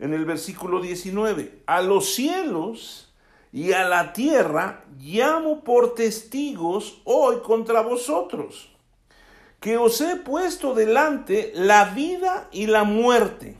en 0.00 0.14
el 0.14 0.24
versículo 0.24 0.80
19, 0.80 1.62
a 1.66 1.82
los 1.82 2.14
cielos 2.14 3.12
y 3.52 3.72
a 3.72 3.86
la 3.86 4.12
tierra 4.12 4.84
llamo 4.98 5.62
por 5.62 5.94
testigos 5.94 7.02
hoy 7.04 7.40
contra 7.40 7.82
vosotros, 7.82 8.70
que 9.60 9.76
os 9.76 10.00
he 10.00 10.16
puesto 10.16 10.74
delante 10.74 11.52
la 11.54 11.84
vida 11.84 12.48
y 12.50 12.66
la 12.66 12.84
muerte, 12.84 13.59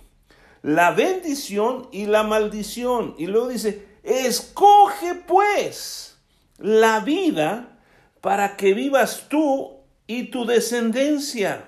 la 0.63 0.91
bendición 0.91 1.89
y 1.93 2.07
la 2.07 2.23
maldición. 2.23 3.15
Y 3.19 3.27
luego 3.27 3.49
dice, 3.49 3.87
escoge 4.03 5.15
pues 5.15 6.19
la 6.59 7.01
vida 7.01 7.79
para 8.21 8.57
que 8.57 8.75
vivas 8.75 9.27
tú 9.29 9.79
y 10.07 10.25
tu 10.25 10.45
descendencia, 10.45 11.65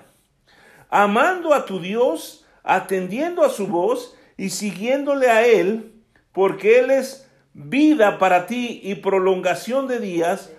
amando 0.89 1.53
a 1.53 1.65
tu 1.65 1.79
Dios, 1.79 2.45
atendiendo 2.63 3.43
a 3.43 3.49
su 3.49 3.67
voz 3.67 4.15
y 4.37 4.49
siguiéndole 4.49 5.29
a 5.29 5.45
Él, 5.45 5.93
porque 6.31 6.79
Él 6.79 6.91
es 6.91 7.27
vida 7.53 8.17
para 8.19 8.47
ti 8.47 8.81
y 8.83 8.95
prolongación 8.95 9.87
de 9.87 9.99
días, 9.99 10.51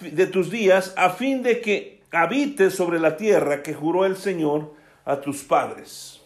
de 0.00 0.26
tus 0.26 0.50
días, 0.50 0.92
a 0.96 1.10
fin 1.10 1.42
de 1.42 1.60
que 1.60 2.02
habites 2.10 2.74
sobre 2.74 2.98
la 2.98 3.16
tierra 3.16 3.62
que 3.62 3.74
juró 3.74 4.04
el 4.04 4.16
Señor 4.16 4.74
a 5.04 5.20
tus 5.20 5.42
padres. 5.42 6.20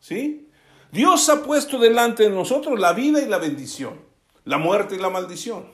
¿Sí? 0.00 0.45
Dios 0.92 1.28
ha 1.28 1.42
puesto 1.42 1.78
delante 1.78 2.24
de 2.24 2.30
nosotros 2.30 2.78
la 2.78 2.92
vida 2.92 3.20
y 3.20 3.26
la 3.26 3.38
bendición, 3.38 4.00
la 4.44 4.58
muerte 4.58 4.94
y 4.94 4.98
la 4.98 5.10
maldición. 5.10 5.66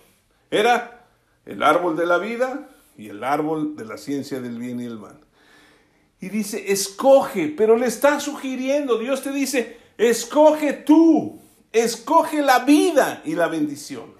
Era 0.51 1.07
el 1.45 1.63
árbol 1.63 1.97
de 1.97 2.07
la 2.07 2.19
vida 2.19 2.69
y 2.97 3.09
el 3.09 3.25
árbol 3.25 3.77
de 3.77 3.85
la 3.85 3.97
ciencia 3.97 4.41
del 4.41 4.59
bien 4.59 4.81
y 4.81 4.85
el 4.85 4.99
mal. 4.99 5.19
Y 6.21 6.29
dice, 6.29 6.71
escoge, 6.73 7.49
pero 7.49 7.77
le 7.77 7.87
está 7.87 8.21
sugiriendo, 8.21 8.99
Dios 8.99 9.23
te 9.23 9.33
dice, 9.33 9.79
escoge 9.99 10.73
tú, 10.73 11.41
escoge 11.73 12.43
la 12.43 12.61
vida 12.61 13.23
y 13.25 13.35
la 13.35 13.49
bendición. 13.49 14.15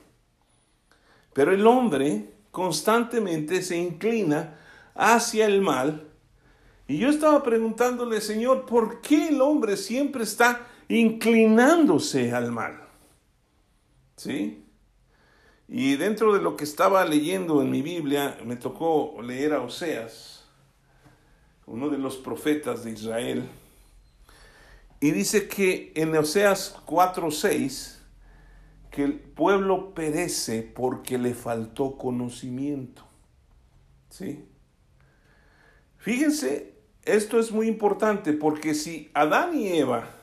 Pero 1.33 1.53
el 1.53 1.67
hombre 1.67 2.33
constantemente 2.51 3.63
se 3.63 3.77
inclina 3.77 4.59
hacia 4.95 5.47
el 5.47 5.63
mal. 5.63 6.09
Y 6.89 6.99
yo 6.99 7.09
estaba 7.09 7.43
preguntándole, 7.43 8.21
Señor, 8.21 8.67
¿por 8.67 9.01
qué 9.01 9.29
el 9.29 9.41
hombre 9.41 9.77
siempre 9.77 10.25
está 10.25 10.67
inclinándose 10.99 12.33
al 12.33 12.53
mal? 12.53 12.89
¿Sí? 14.17 14.65
Y 15.69 15.97
dentro 15.97 16.35
de 16.35 16.43
lo 16.43 16.57
que 16.57 16.65
estaba 16.65 17.05
leyendo 17.05 17.63
en 17.63 17.71
mi 17.71 17.81
Biblia, 17.81 18.39
me 18.45 18.57
tocó 18.57 19.17
leer 19.23 19.55
a 19.55 19.63
Oseas, 19.63 20.45
uno 21.67 21.89
de 21.89 21.99
los 21.99 22.17
profetas 22.17 22.85
de 22.85 22.91
Israel. 22.91 23.49
Y 25.01 25.13
dice 25.13 25.49
que 25.49 25.93
en 25.97 26.15
Oseas 26.15 26.77
4:6 26.87 28.01
que 28.91 29.03
el 29.03 29.15
pueblo 29.15 29.95
perece 29.95 30.63
porque 30.63 31.17
le 31.17 31.33
faltó 31.33 31.97
conocimiento. 31.97 33.03
¿Sí? 34.11 34.45
Fíjense, 35.97 36.75
esto 37.05 37.41
es 37.41 37.51
muy 37.51 37.67
importante 37.67 38.35
porque 38.35 38.75
si 38.75 39.11
Adán 39.15 39.57
y 39.57 39.69
Eva 39.69 40.22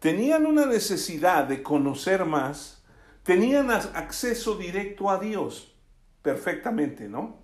tenían 0.00 0.46
una 0.46 0.66
necesidad 0.66 1.44
de 1.44 1.62
conocer 1.62 2.24
más, 2.24 2.82
tenían 3.22 3.70
acceso 3.70 4.56
directo 4.56 5.10
a 5.10 5.18
Dios 5.18 5.74
perfectamente, 6.22 7.08
¿no? 7.08 7.38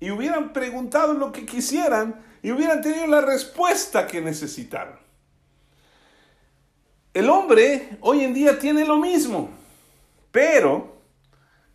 Y 0.00 0.10
hubieran 0.10 0.52
preguntado 0.52 1.14
lo 1.14 1.32
que 1.32 1.46
quisieran 1.46 2.20
y 2.42 2.50
hubieran 2.50 2.82
tenido 2.82 3.06
la 3.06 3.22
respuesta 3.22 4.06
que 4.06 4.20
necesitaban. 4.20 4.98
El 7.14 7.30
hombre 7.30 7.96
hoy 8.02 8.20
en 8.20 8.34
día 8.34 8.58
tiene 8.58 8.84
lo 8.84 8.98
mismo, 8.98 9.48
pero, 10.30 11.00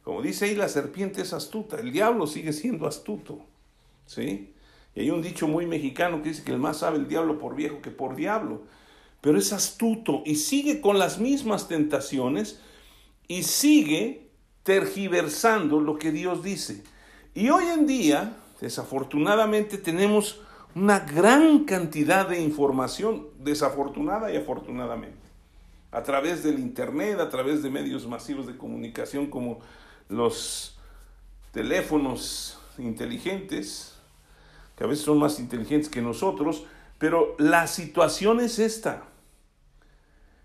como 0.03 0.21
dice 0.21 0.45
ahí, 0.45 0.55
la 0.55 0.69
serpiente 0.69 1.23
es 1.23 1.33
astuta, 1.33 1.77
el 1.77 1.91
diablo 1.91 2.27
sigue 2.27 2.53
siendo 2.53 2.85
astuto, 2.85 3.43
¿sí? 4.05 4.53
Y 4.93 4.99
hay 4.99 5.09
un 5.09 5.23
dicho 5.23 5.47
muy 5.47 5.65
mexicano 5.65 6.21
que 6.21 6.29
dice 6.29 6.43
que 6.43 6.51
el 6.51 6.59
más 6.59 6.77
sabe 6.77 6.97
el 6.97 7.07
diablo 7.07 7.39
por 7.39 7.55
viejo 7.55 7.81
que 7.81 7.89
por 7.89 8.15
diablo, 8.15 8.61
pero 9.21 9.37
es 9.37 9.53
astuto 9.53 10.23
y 10.25 10.35
sigue 10.35 10.81
con 10.81 10.99
las 10.99 11.19
mismas 11.19 11.67
tentaciones 11.67 12.59
y 13.27 13.43
sigue 13.43 14.27
tergiversando 14.63 15.79
lo 15.79 15.97
que 15.97 16.11
Dios 16.11 16.43
dice. 16.43 16.83
Y 17.33 17.49
hoy 17.49 17.65
en 17.65 17.87
día, 17.87 18.37
desafortunadamente, 18.59 19.77
tenemos 19.77 20.41
una 20.75 20.99
gran 20.99 21.65
cantidad 21.65 22.27
de 22.27 22.41
información, 22.41 23.27
desafortunada 23.39 24.31
y 24.31 24.37
afortunadamente 24.37 25.21
a 25.91 26.03
través 26.03 26.43
del 26.43 26.59
Internet, 26.59 27.19
a 27.19 27.29
través 27.29 27.61
de 27.61 27.69
medios 27.69 28.07
masivos 28.07 28.47
de 28.47 28.57
comunicación 28.57 29.27
como 29.27 29.59
los 30.09 30.77
teléfonos 31.51 32.57
inteligentes, 32.77 33.95
que 34.77 34.85
a 34.85 34.87
veces 34.87 35.03
son 35.03 35.19
más 35.19 35.39
inteligentes 35.39 35.89
que 35.89 36.01
nosotros, 36.01 36.63
pero 36.97 37.35
la 37.37 37.67
situación 37.67 38.39
es 38.39 38.57
esta, 38.57 39.03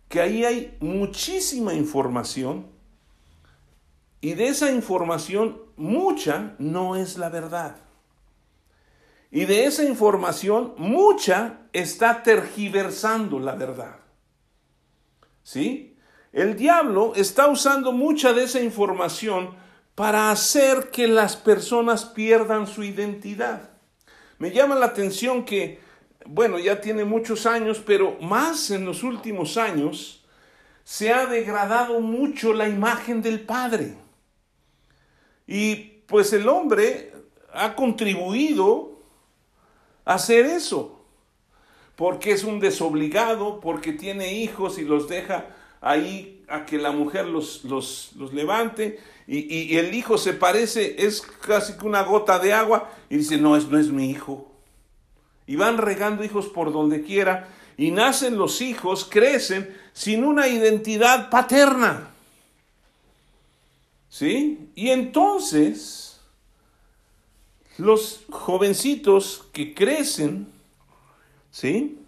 que 0.08 0.20
ahí 0.20 0.44
hay 0.44 0.76
muchísima 0.80 1.74
información 1.74 2.66
y 4.20 4.34
de 4.34 4.48
esa 4.48 4.70
información 4.70 5.60
mucha 5.76 6.54
no 6.58 6.96
es 6.96 7.18
la 7.18 7.28
verdad. 7.28 7.76
Y 9.30 9.44
de 9.44 9.64
esa 9.64 9.84
información 9.84 10.74
mucha 10.78 11.60
está 11.72 12.22
tergiversando 12.22 13.38
la 13.38 13.54
verdad. 13.54 13.96
¿sí? 15.42 15.96
El 16.32 16.56
diablo 16.56 17.12
está 17.14 17.48
usando 17.48 17.92
mucha 17.92 18.32
de 18.32 18.44
esa 18.44 18.60
información 18.60 19.54
para 19.94 20.30
hacer 20.30 20.90
que 20.90 21.06
las 21.08 21.36
personas 21.36 22.04
pierdan 22.04 22.66
su 22.66 22.82
identidad. 22.82 23.70
Me 24.38 24.50
llama 24.50 24.74
la 24.74 24.86
atención 24.86 25.44
que, 25.44 25.80
bueno, 26.28 26.58
ya 26.58 26.80
tiene 26.80 27.04
muchos 27.04 27.46
años, 27.46 27.82
pero 27.84 28.18
más 28.20 28.70
en 28.70 28.84
los 28.84 29.02
últimos 29.02 29.56
años, 29.56 30.24
se 30.84 31.12
ha 31.12 31.26
degradado 31.26 32.00
mucho 32.00 32.52
la 32.52 32.68
imagen 32.68 33.22
del 33.22 33.40
Padre. 33.40 33.96
Y 35.46 35.74
pues 36.06 36.32
el 36.32 36.48
hombre 36.48 37.12
ha 37.52 37.74
contribuido 37.74 39.00
a 40.04 40.14
hacer 40.14 40.46
eso 40.46 40.96
porque 41.96 42.30
es 42.30 42.44
un 42.44 42.60
desobligado, 42.60 43.58
porque 43.58 43.92
tiene 43.92 44.34
hijos 44.34 44.78
y 44.78 44.84
los 44.84 45.08
deja 45.08 45.46
ahí 45.80 46.44
a 46.46 46.66
que 46.66 46.78
la 46.78 46.92
mujer 46.92 47.26
los, 47.26 47.64
los, 47.64 48.12
levante, 48.32 49.00
y, 49.26 49.52
y, 49.52 49.76
el 49.78 49.92
hijo 49.94 50.18
se 50.18 50.34
parece, 50.34 51.04
es 51.04 51.22
casi 51.22 51.76
que 51.76 51.86
una 51.86 52.02
gota 52.02 52.38
de 52.38 52.52
agua, 52.52 52.90
y 53.08 53.16
dice, 53.16 53.38
no, 53.38 53.56
es, 53.56 53.66
no 53.66 53.78
es 53.78 53.88
mi 53.88 54.10
hijo. 54.10 54.55
Y 55.46 55.56
van 55.56 55.78
regando 55.78 56.24
hijos 56.24 56.46
por 56.46 56.72
donde 56.72 57.02
quiera, 57.02 57.48
y 57.76 57.90
nacen 57.90 58.36
los 58.36 58.60
hijos, 58.60 59.04
crecen 59.04 59.76
sin 59.92 60.24
una 60.24 60.48
identidad 60.48 61.30
paterna. 61.30 62.10
¿Sí? 64.08 64.70
Y 64.74 64.90
entonces, 64.90 66.20
los 67.78 68.24
jovencitos 68.30 69.44
que 69.52 69.74
crecen, 69.74 70.48
¿Sí? 71.56 71.98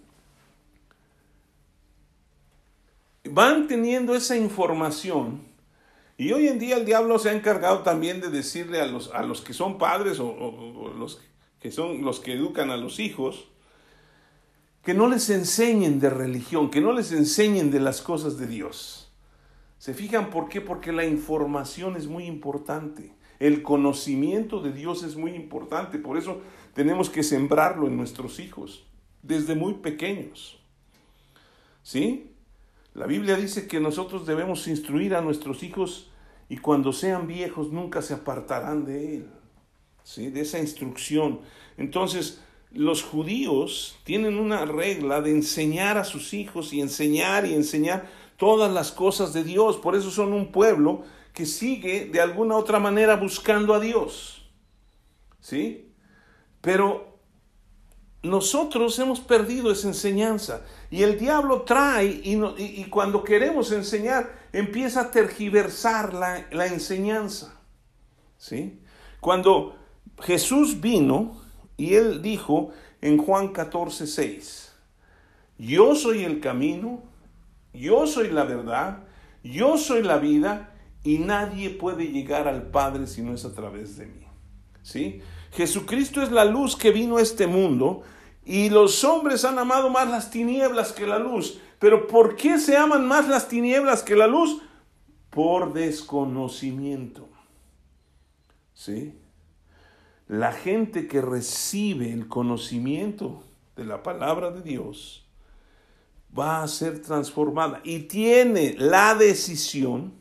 Van 3.25 3.67
teniendo 3.67 4.15
esa 4.15 4.37
información 4.37 5.41
y 6.19 6.33
hoy 6.33 6.49
en 6.49 6.59
día 6.59 6.77
el 6.77 6.85
diablo 6.85 7.19
se 7.19 7.31
ha 7.31 7.33
encargado 7.33 7.79
también 7.79 8.21
de 8.21 8.29
decirle 8.29 8.79
a 8.79 8.85
los, 8.85 9.11
a 9.15 9.23
los 9.23 9.41
que 9.41 9.55
son 9.55 9.79
padres 9.79 10.19
o, 10.21 10.93
los 10.99 11.23
que 11.61 11.71
son 11.71 12.03
los 12.03 12.21
que 12.21 12.35
educan 12.35 12.71
a 12.71 12.77
los 12.77 13.01
hijos, 13.01 13.49
que 14.83 14.95
no 14.95 15.09
les 15.09 15.29
enseñen 15.31 16.01
de 16.01 16.11
religión, 16.11 16.71
que 16.71 16.81
no 16.81 16.93
les 16.93 17.13
enseñen 17.13 17.71
de 17.71 17.81
las 17.81 18.01
cosas 18.01 18.39
de 18.39 18.47
Dios. 18.47 19.13
¿Se 19.79 19.95
fijan 19.95 20.31
por 20.31 20.49
qué? 20.49 20.61
Porque 20.61 20.93
la 20.93 21.05
información 21.05 21.97
es 21.97 22.07
muy 22.07 22.25
importante. 22.25 23.13
El 23.39 23.63
conocimiento 23.63 24.61
de 24.61 24.73
Dios 24.73 25.03
es 25.05 25.17
muy 25.17 25.33
importante. 25.33 25.99
Por 25.99 26.17
eso 26.17 26.41
tenemos 26.75 27.11
que 27.11 27.23
sembrarlo 27.23 27.87
en 27.87 27.97
nuestros 27.97 28.41
hijos 28.41 28.87
desde 29.23 29.55
muy 29.55 29.75
pequeños. 29.75 30.59
¿Sí? 31.83 32.33
La 32.95 33.07
Biblia 33.07 33.37
dice 33.37 33.69
que 33.69 33.79
nosotros 33.79 34.27
debemos 34.27 34.67
instruir 34.67 35.15
a 35.15 35.21
nuestros 35.21 35.63
hijos 35.63 36.11
y 36.49 36.57
cuando 36.57 36.93
sean 36.93 37.27
viejos 37.27 37.71
nunca 37.71 38.03
se 38.03 38.15
apartarán 38.15 38.85
de 38.85 39.17
él. 39.17 39.31
¿Sí? 40.09 40.31
De 40.31 40.41
esa 40.41 40.59
instrucción. 40.59 41.41
Entonces, 41.77 42.41
los 42.73 43.03
judíos 43.03 43.99
tienen 44.05 44.39
una 44.39 44.65
regla 44.65 45.21
de 45.21 45.33
enseñar 45.33 45.99
a 45.99 46.05
sus 46.05 46.33
hijos 46.33 46.73
y 46.73 46.81
enseñar 46.81 47.45
y 47.45 47.53
enseñar 47.53 48.09
todas 48.39 48.73
las 48.73 48.91
cosas 48.91 49.35
de 49.35 49.45
Dios. 49.45 49.77
Por 49.77 49.95
eso 49.95 50.11
son 50.11 50.33
un 50.33 50.51
pueblo 50.51 51.03
que 51.35 51.45
sigue 51.45 52.07
de 52.07 52.23
alguna 52.23 52.57
otra 52.57 52.81
manera 52.81 53.17
buscando 53.17 53.75
a 53.75 53.81
Dios. 53.81 54.51
¿Sí? 55.41 55.93
Pero 56.63 57.19
nosotros 58.23 58.99
hemos 58.99 59.21
perdido 59.21 59.71
esa 59.71 59.89
enseñanza 59.89 60.65
y 60.91 61.03
el 61.03 61.19
diablo 61.19 61.63
trae 61.63 62.23
y, 62.25 62.85
cuando 62.87 63.23
queremos 63.23 63.73
enseñar 63.73 64.49
empieza 64.55 65.03
a 65.03 65.11
tergiversar 65.11 66.15
la, 66.15 66.47
la 66.51 66.67
enseñanza. 66.67 67.61
¿sí? 68.39 68.81
Cuando 69.21 69.77
Jesús 70.21 70.81
vino 70.81 71.41
Y 71.77 71.95
él 71.95 72.23
dijo 72.23 72.71
en 73.01 73.19
Juan 73.19 73.49
14, 73.53 74.07
6, 74.09 74.73
yo 75.59 75.95
soy 75.95 76.25
el 76.25 76.41
camino, 76.41 77.03
yo 77.73 78.07
soy 78.09 78.31
la 78.31 78.43
verdad, 78.43 79.05
yo 79.45 79.79
soy 79.79 80.03
la 80.03 80.19
vida 80.19 80.75
y 81.05 81.19
nadie 81.19 81.71
puede 81.71 82.09
llegar 82.09 82.49
al 82.49 82.71
Padre 82.71 83.07
si 83.07 83.23
no 83.23 83.35
es 83.35 83.45
a 83.45 83.55
través 83.55 83.97
de 83.97 84.07
mí. 84.07 84.27
¿Sí? 84.83 85.21
Jesucristo 85.53 86.23
es 86.23 86.33
la 86.33 86.45
luz 86.45 86.77
que 86.77 86.91
vino 86.91 87.19
a 87.19 87.23
este 87.23 87.47
mundo 87.47 88.03
y 88.45 88.71
los 88.71 89.05
hombres 89.05 89.45
han 89.45 89.59
amado 89.59 89.91
más 89.91 90.09
las 90.09 90.31
tinieblas 90.31 90.93
que 90.93 91.07
la 91.07 91.19
luz. 91.19 91.61
Pero 91.79 92.07
¿por 92.07 92.35
qué 92.35 92.59
se 92.59 92.77
aman 92.77 93.07
más 93.07 93.29
las 93.29 93.49
tinieblas 93.49 94.03
que 94.03 94.17
la 94.17 94.27
luz? 94.27 94.63
Por 95.31 95.73
desconocimiento. 95.73 97.29
¿Sí? 98.75 99.15
La 100.29 100.53
gente 100.53 101.09
que 101.09 101.23
recibe 101.23 102.13
el 102.13 102.29
conocimiento 102.29 103.43
de 103.77 103.87
la 103.87 104.03
palabra 104.03 104.51
de 104.51 104.61
Dios 104.61 105.25
va 106.39 106.63
a 106.63 106.69
ser 106.69 107.01
transformada 107.01 107.81
y 107.83 108.01
tiene 108.01 108.75
la 108.77 109.15
decisión, 109.15 110.13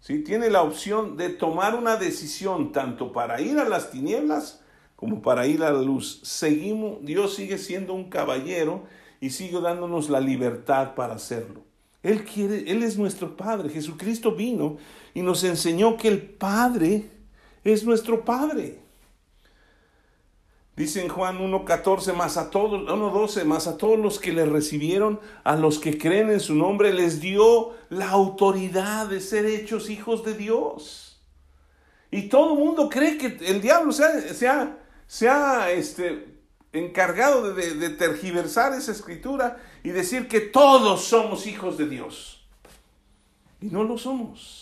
¿sí? 0.00 0.18
tiene 0.18 0.50
la 0.50 0.62
opción 0.62 1.16
de 1.16 1.30
tomar 1.30 1.74
una 1.74 1.96
decisión 1.96 2.72
tanto 2.72 3.10
para 3.10 3.40
ir 3.40 3.58
a 3.58 3.66
las 3.66 3.90
tinieblas 3.90 4.60
como 4.96 5.22
para 5.22 5.46
ir 5.46 5.64
a 5.64 5.72
la 5.72 5.80
luz. 5.80 6.20
Seguimos, 6.22 6.98
Dios 7.02 7.34
sigue 7.34 7.56
siendo 7.56 7.94
un 7.94 8.10
caballero 8.10 8.84
y 9.18 9.30
sigue 9.30 9.62
dándonos 9.62 10.10
la 10.10 10.20
libertad 10.20 10.94
para 10.94 11.14
hacerlo. 11.14 11.62
Él 12.02 12.24
quiere, 12.24 12.70
Él 12.70 12.82
es 12.82 12.98
nuestro 12.98 13.34
Padre. 13.34 13.70
Jesucristo 13.70 14.34
vino 14.34 14.76
y 15.14 15.22
nos 15.22 15.42
enseñó 15.42 15.96
que 15.96 16.08
el 16.08 16.20
Padre 16.20 17.08
es 17.64 17.84
nuestro 17.84 18.24
Padre. 18.24 18.80
Dice 20.74 21.02
en 21.02 21.08
Juan 21.08 21.38
1.14, 21.38 22.14
más 22.14 22.38
a 22.38 22.48
todos, 22.48 22.80
1.12, 22.88 23.44
más 23.44 23.66
a 23.66 23.76
todos 23.76 23.98
los 23.98 24.18
que 24.18 24.32
le 24.32 24.46
recibieron, 24.46 25.20
a 25.44 25.54
los 25.54 25.78
que 25.78 25.98
creen 25.98 26.30
en 26.30 26.40
su 26.40 26.54
nombre, 26.54 26.94
les 26.94 27.20
dio 27.20 27.72
la 27.90 28.08
autoridad 28.08 29.06
de 29.06 29.20
ser 29.20 29.44
hechos 29.44 29.90
hijos 29.90 30.24
de 30.24 30.34
Dios. 30.34 31.20
Y 32.10 32.28
todo 32.28 32.54
el 32.54 32.58
mundo 32.58 32.88
cree 32.88 33.18
que 33.18 33.38
el 33.46 33.60
diablo 33.60 33.92
se 33.92 34.04
ha, 34.48 34.78
se 35.06 35.28
ha, 35.28 35.70
este, 35.70 36.26
encargado 36.72 37.54
de 37.54 37.90
tergiversar 37.90 38.72
esa 38.72 38.92
escritura 38.92 39.58
y 39.84 39.90
decir 39.90 40.26
que 40.26 40.40
todos 40.40 41.04
somos 41.04 41.46
hijos 41.46 41.76
de 41.76 41.86
Dios. 41.88 42.46
Y 43.60 43.66
no 43.66 43.84
lo 43.84 43.98
somos. 43.98 44.61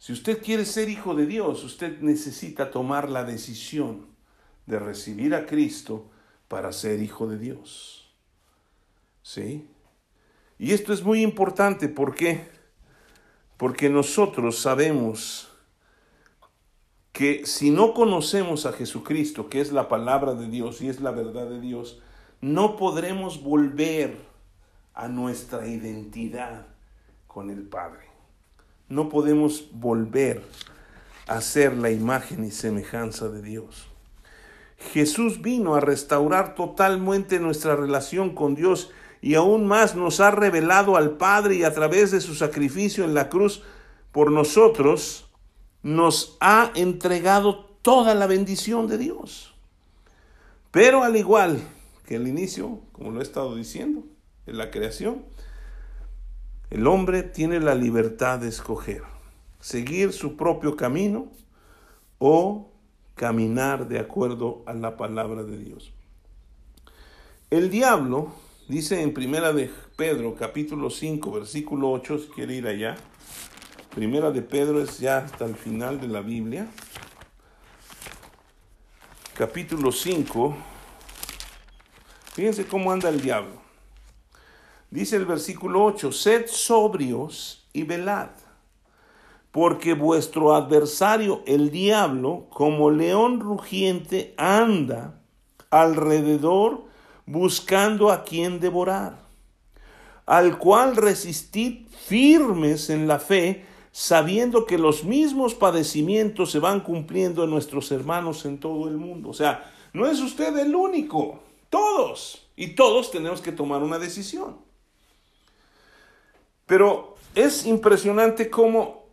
Si 0.00 0.14
usted 0.14 0.42
quiere 0.42 0.64
ser 0.64 0.88
hijo 0.88 1.14
de 1.14 1.26
Dios, 1.26 1.62
usted 1.62 2.00
necesita 2.00 2.70
tomar 2.70 3.10
la 3.10 3.22
decisión 3.22 4.06
de 4.64 4.78
recibir 4.78 5.34
a 5.34 5.44
Cristo 5.44 6.08
para 6.48 6.72
ser 6.72 7.02
hijo 7.02 7.28
de 7.28 7.38
Dios. 7.38 8.10
¿Sí? 9.22 9.68
Y 10.58 10.72
esto 10.72 10.94
es 10.94 11.02
muy 11.02 11.20
importante, 11.20 11.86
¿por 11.90 12.14
qué? 12.14 12.48
Porque 13.58 13.90
nosotros 13.90 14.58
sabemos 14.58 15.52
que 17.12 17.44
si 17.44 17.70
no 17.70 17.92
conocemos 17.92 18.64
a 18.64 18.72
Jesucristo, 18.72 19.50
que 19.50 19.60
es 19.60 19.70
la 19.70 19.90
palabra 19.90 20.32
de 20.32 20.48
Dios 20.48 20.80
y 20.80 20.88
es 20.88 21.02
la 21.02 21.10
verdad 21.10 21.46
de 21.46 21.60
Dios, 21.60 22.00
no 22.40 22.78
podremos 22.78 23.42
volver 23.42 24.16
a 24.94 25.08
nuestra 25.08 25.66
identidad 25.66 26.68
con 27.26 27.50
el 27.50 27.64
Padre. 27.64 28.09
No 28.90 29.08
podemos 29.08 29.68
volver 29.72 30.42
a 31.26 31.40
ser 31.40 31.76
la 31.76 31.90
imagen 31.90 32.44
y 32.44 32.50
semejanza 32.50 33.28
de 33.28 33.40
Dios. 33.40 33.86
Jesús 34.92 35.40
vino 35.40 35.74
a 35.74 35.80
restaurar 35.80 36.54
totalmente 36.54 37.38
nuestra 37.38 37.76
relación 37.76 38.34
con 38.34 38.54
Dios 38.54 38.90
y 39.22 39.34
aún 39.36 39.66
más 39.66 39.94
nos 39.94 40.20
ha 40.20 40.30
revelado 40.30 40.96
al 40.96 41.16
Padre 41.16 41.56
y 41.56 41.64
a 41.64 41.72
través 41.72 42.10
de 42.10 42.20
su 42.20 42.34
sacrificio 42.34 43.04
en 43.04 43.14
la 43.14 43.28
cruz 43.28 43.62
por 44.12 44.32
nosotros, 44.32 45.30
nos 45.82 46.36
ha 46.40 46.72
entregado 46.74 47.66
toda 47.82 48.14
la 48.14 48.26
bendición 48.26 48.88
de 48.88 48.98
Dios. 48.98 49.54
Pero 50.70 51.04
al 51.04 51.16
igual 51.16 51.60
que 52.06 52.16
el 52.16 52.26
inicio, 52.26 52.80
como 52.92 53.10
lo 53.10 53.20
he 53.20 53.22
estado 53.22 53.54
diciendo, 53.54 54.04
en 54.46 54.58
la 54.58 54.70
creación, 54.70 55.22
el 56.70 56.86
hombre 56.86 57.24
tiene 57.24 57.58
la 57.58 57.74
libertad 57.74 58.38
de 58.38 58.48
escoger, 58.48 59.02
seguir 59.58 60.12
su 60.12 60.36
propio 60.36 60.76
camino 60.76 61.28
o 62.18 62.70
caminar 63.16 63.88
de 63.88 63.98
acuerdo 63.98 64.62
a 64.66 64.72
la 64.72 64.96
palabra 64.96 65.42
de 65.42 65.58
Dios. 65.58 65.92
El 67.50 67.70
diablo, 67.70 68.32
dice 68.68 69.02
en 69.02 69.12
Primera 69.12 69.52
de 69.52 69.68
Pedro, 69.96 70.36
capítulo 70.36 70.90
5, 70.90 71.32
versículo 71.32 71.90
8, 71.90 72.18
si 72.18 72.28
quiere 72.28 72.54
ir 72.54 72.66
allá. 72.68 72.96
Primera 73.92 74.30
de 74.30 74.40
Pedro 74.40 74.80
es 74.80 75.00
ya 75.00 75.18
hasta 75.18 75.44
el 75.44 75.56
final 75.56 76.00
de 76.00 76.06
la 76.06 76.20
Biblia. 76.20 76.68
Capítulo 79.34 79.90
5. 79.90 80.56
Fíjense 82.34 82.64
cómo 82.66 82.92
anda 82.92 83.08
el 83.08 83.20
diablo. 83.20 83.59
Dice 84.90 85.16
el 85.16 85.26
versículo 85.26 85.84
8, 85.84 86.12
sed 86.12 86.46
sobrios 86.48 87.68
y 87.72 87.84
velad 87.84 88.30
porque 89.50 89.94
vuestro 89.94 90.54
adversario, 90.54 91.42
el 91.46 91.70
diablo, 91.70 92.46
como 92.50 92.90
león 92.90 93.40
rugiente, 93.40 94.34
anda 94.36 95.20
alrededor 95.70 96.84
buscando 97.26 98.10
a 98.10 98.22
quien 98.22 98.60
devorar, 98.60 99.18
al 100.26 100.58
cual 100.58 100.96
resistid 100.96 101.86
firmes 102.06 102.90
en 102.90 103.08
la 103.08 103.18
fe, 103.18 103.64
sabiendo 103.92 104.66
que 104.66 104.78
los 104.78 105.02
mismos 105.02 105.54
padecimientos 105.54 106.52
se 106.52 106.60
van 106.60 106.80
cumpliendo 106.80 107.42
en 107.42 107.50
nuestros 107.50 107.90
hermanos 107.90 108.44
en 108.44 108.58
todo 108.58 108.86
el 108.86 108.96
mundo. 108.96 109.30
O 109.30 109.34
sea, 109.34 109.72
no 109.92 110.06
es 110.06 110.20
usted 110.20 110.56
el 110.58 110.76
único, 110.76 111.40
todos, 111.70 112.46
y 112.54 112.68
todos 112.68 113.10
tenemos 113.10 113.40
que 113.40 113.50
tomar 113.50 113.82
una 113.82 113.98
decisión. 113.98 114.69
Pero 116.70 117.16
es 117.34 117.66
impresionante 117.66 118.48
cómo 118.48 119.04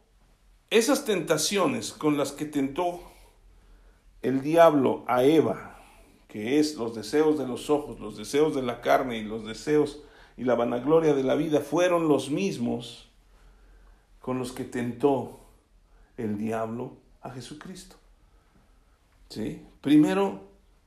esas 0.69 1.05
tentaciones 1.05 1.91
con 1.91 2.15
las 2.15 2.31
que 2.31 2.45
tentó 2.45 3.01
el 4.21 4.43
diablo 4.43 5.03
a 5.07 5.23
Eva, 5.23 5.79
que 6.27 6.59
es 6.59 6.75
los 6.75 6.93
deseos 6.93 7.39
de 7.39 7.47
los 7.47 7.71
ojos, 7.71 7.99
los 7.99 8.15
deseos 8.15 8.53
de 8.53 8.61
la 8.61 8.81
carne 8.81 9.17
y 9.17 9.23
los 9.23 9.43
deseos 9.43 10.03
y 10.37 10.43
la 10.43 10.53
vanagloria 10.53 11.15
de 11.15 11.23
la 11.23 11.33
vida, 11.33 11.61
fueron 11.61 12.07
los 12.07 12.29
mismos 12.29 13.09
con 14.21 14.37
los 14.37 14.51
que 14.51 14.63
tentó 14.63 15.39
el 16.15 16.37
diablo 16.37 16.91
a 17.23 17.31
Jesucristo. 17.31 17.95
¿Sí? 19.29 19.65
Primero, 19.81 20.41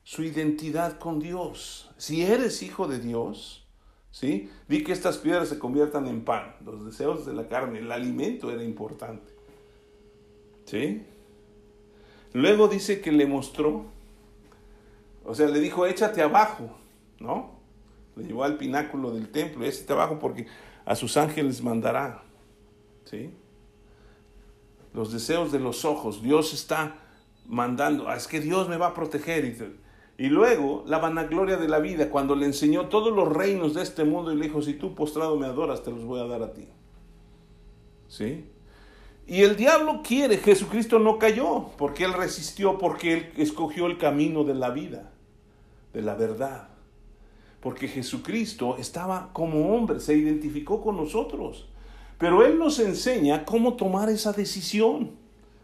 su 0.05 0.23
identidad 0.23 0.99
con 0.99 1.19
Dios. 1.19 1.91
Si 1.97 2.23
eres 2.23 2.63
hijo 2.63 2.87
de 2.87 2.99
Dios, 2.99 3.60
¿sí? 4.11 4.49
Di 4.67 4.83
que 4.83 4.91
estas 4.91 5.17
piedras 5.17 5.49
se 5.49 5.59
conviertan 5.59 6.07
en 6.07 6.23
pan. 6.23 6.55
Los 6.63 6.85
deseos 6.85 7.25
de 7.25 7.33
la 7.33 7.47
carne, 7.47 7.79
el 7.79 7.91
alimento 7.91 8.51
era 8.51 8.63
importante. 8.63 9.31
¿Sí? 10.65 11.03
Luego 12.33 12.67
dice 12.67 13.01
que 13.01 13.11
le 13.11 13.25
mostró, 13.25 13.85
o 15.25 15.35
sea, 15.35 15.47
le 15.47 15.59
dijo, 15.59 15.85
échate 15.85 16.21
abajo, 16.21 16.69
¿no? 17.19 17.59
Le 18.15 18.25
llevó 18.25 18.43
al 18.43 18.57
pináculo 18.57 19.11
del 19.11 19.29
templo, 19.29 19.65
échate 19.65 19.91
abajo 19.93 20.19
porque 20.19 20.47
a 20.85 20.95
sus 20.95 21.17
ángeles 21.17 21.61
mandará, 21.61 22.23
¿sí? 23.05 23.31
Los 24.93 25.11
deseos 25.11 25.51
de 25.51 25.59
los 25.59 25.85
ojos, 25.85 26.21
Dios 26.21 26.53
está 26.53 26.95
mandando, 27.45 28.07
ah, 28.07 28.15
es 28.15 28.27
que 28.27 28.39
Dios 28.39 28.69
me 28.69 28.77
va 28.77 28.87
a 28.87 28.93
proteger. 28.93 29.45
Y, 29.45 29.80
y 30.21 30.29
luego 30.29 30.83
la 30.85 30.99
vanagloria 30.99 31.57
de 31.57 31.67
la 31.67 31.79
vida, 31.79 32.11
cuando 32.11 32.35
le 32.35 32.45
enseñó 32.45 32.89
todos 32.89 33.11
los 33.11 33.27
reinos 33.27 33.73
de 33.73 33.81
este 33.81 34.03
mundo 34.03 34.31
y 34.31 34.35
le 34.35 34.43
dijo, 34.45 34.61
si 34.61 34.75
tú 34.75 34.93
postrado 34.93 35.35
me 35.35 35.47
adoras, 35.47 35.81
te 35.81 35.89
los 35.89 36.05
voy 36.05 36.19
a 36.19 36.25
dar 36.25 36.43
a 36.43 36.53
ti. 36.53 36.67
¿Sí? 38.07 38.45
Y 39.25 39.41
el 39.41 39.55
diablo 39.55 40.01
quiere, 40.03 40.37
Jesucristo 40.37 40.99
no 40.99 41.17
cayó, 41.17 41.71
porque 41.75 42.03
él 42.03 42.13
resistió, 42.13 42.77
porque 42.77 43.13
él 43.13 43.31
escogió 43.35 43.87
el 43.87 43.97
camino 43.97 44.43
de 44.43 44.53
la 44.53 44.69
vida, 44.69 45.11
de 45.91 46.03
la 46.03 46.13
verdad. 46.13 46.67
Porque 47.59 47.87
Jesucristo 47.87 48.77
estaba 48.77 49.31
como 49.33 49.75
hombre, 49.75 49.99
se 49.99 50.15
identificó 50.15 50.83
con 50.83 50.97
nosotros. 50.97 51.67
Pero 52.19 52.45
Él 52.45 52.59
nos 52.59 52.77
enseña 52.77 53.43
cómo 53.43 53.73
tomar 53.73 54.07
esa 54.09 54.33
decisión 54.33 55.13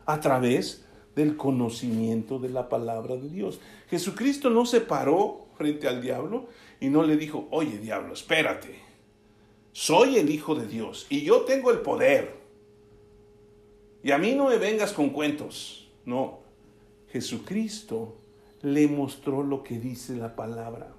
a 0.08 0.20
través 0.20 0.84
del 1.18 1.36
conocimiento 1.36 2.38
de 2.38 2.50
la 2.50 2.70
palabra 2.70 3.18
de 3.18 3.28
Dios. 3.28 3.60
Jesucristo 3.90 4.52
no 4.52 4.66
se 4.66 4.82
paró 4.82 5.48
frente 5.58 5.88
al 5.88 6.00
diablo 6.02 6.46
y 6.80 6.90
no 6.90 7.02
le 7.02 7.18
dijo, 7.18 7.48
oye 7.50 7.80
diablo, 7.80 8.14
espérate, 8.14 8.80
soy 9.72 10.18
el 10.18 10.30
Hijo 10.30 10.54
de 10.54 10.68
Dios 10.68 11.08
y 11.10 11.24
yo 11.24 11.42
tengo 11.42 11.72
el 11.72 11.80
poder 11.80 12.38
y 14.04 14.12
a 14.12 14.18
mí 14.18 14.36
no 14.36 14.48
me 14.48 14.58
vengas 14.58 14.94
con 14.94 15.10
cuentos. 15.10 15.90
No. 16.06 16.40
Jesucristo 17.10 18.16
le 18.62 18.88
mostró 18.88 19.44
lo 19.44 19.64
que 19.64 19.80
dice 19.80 20.16
la 20.16 20.36
palabra, 20.36 20.94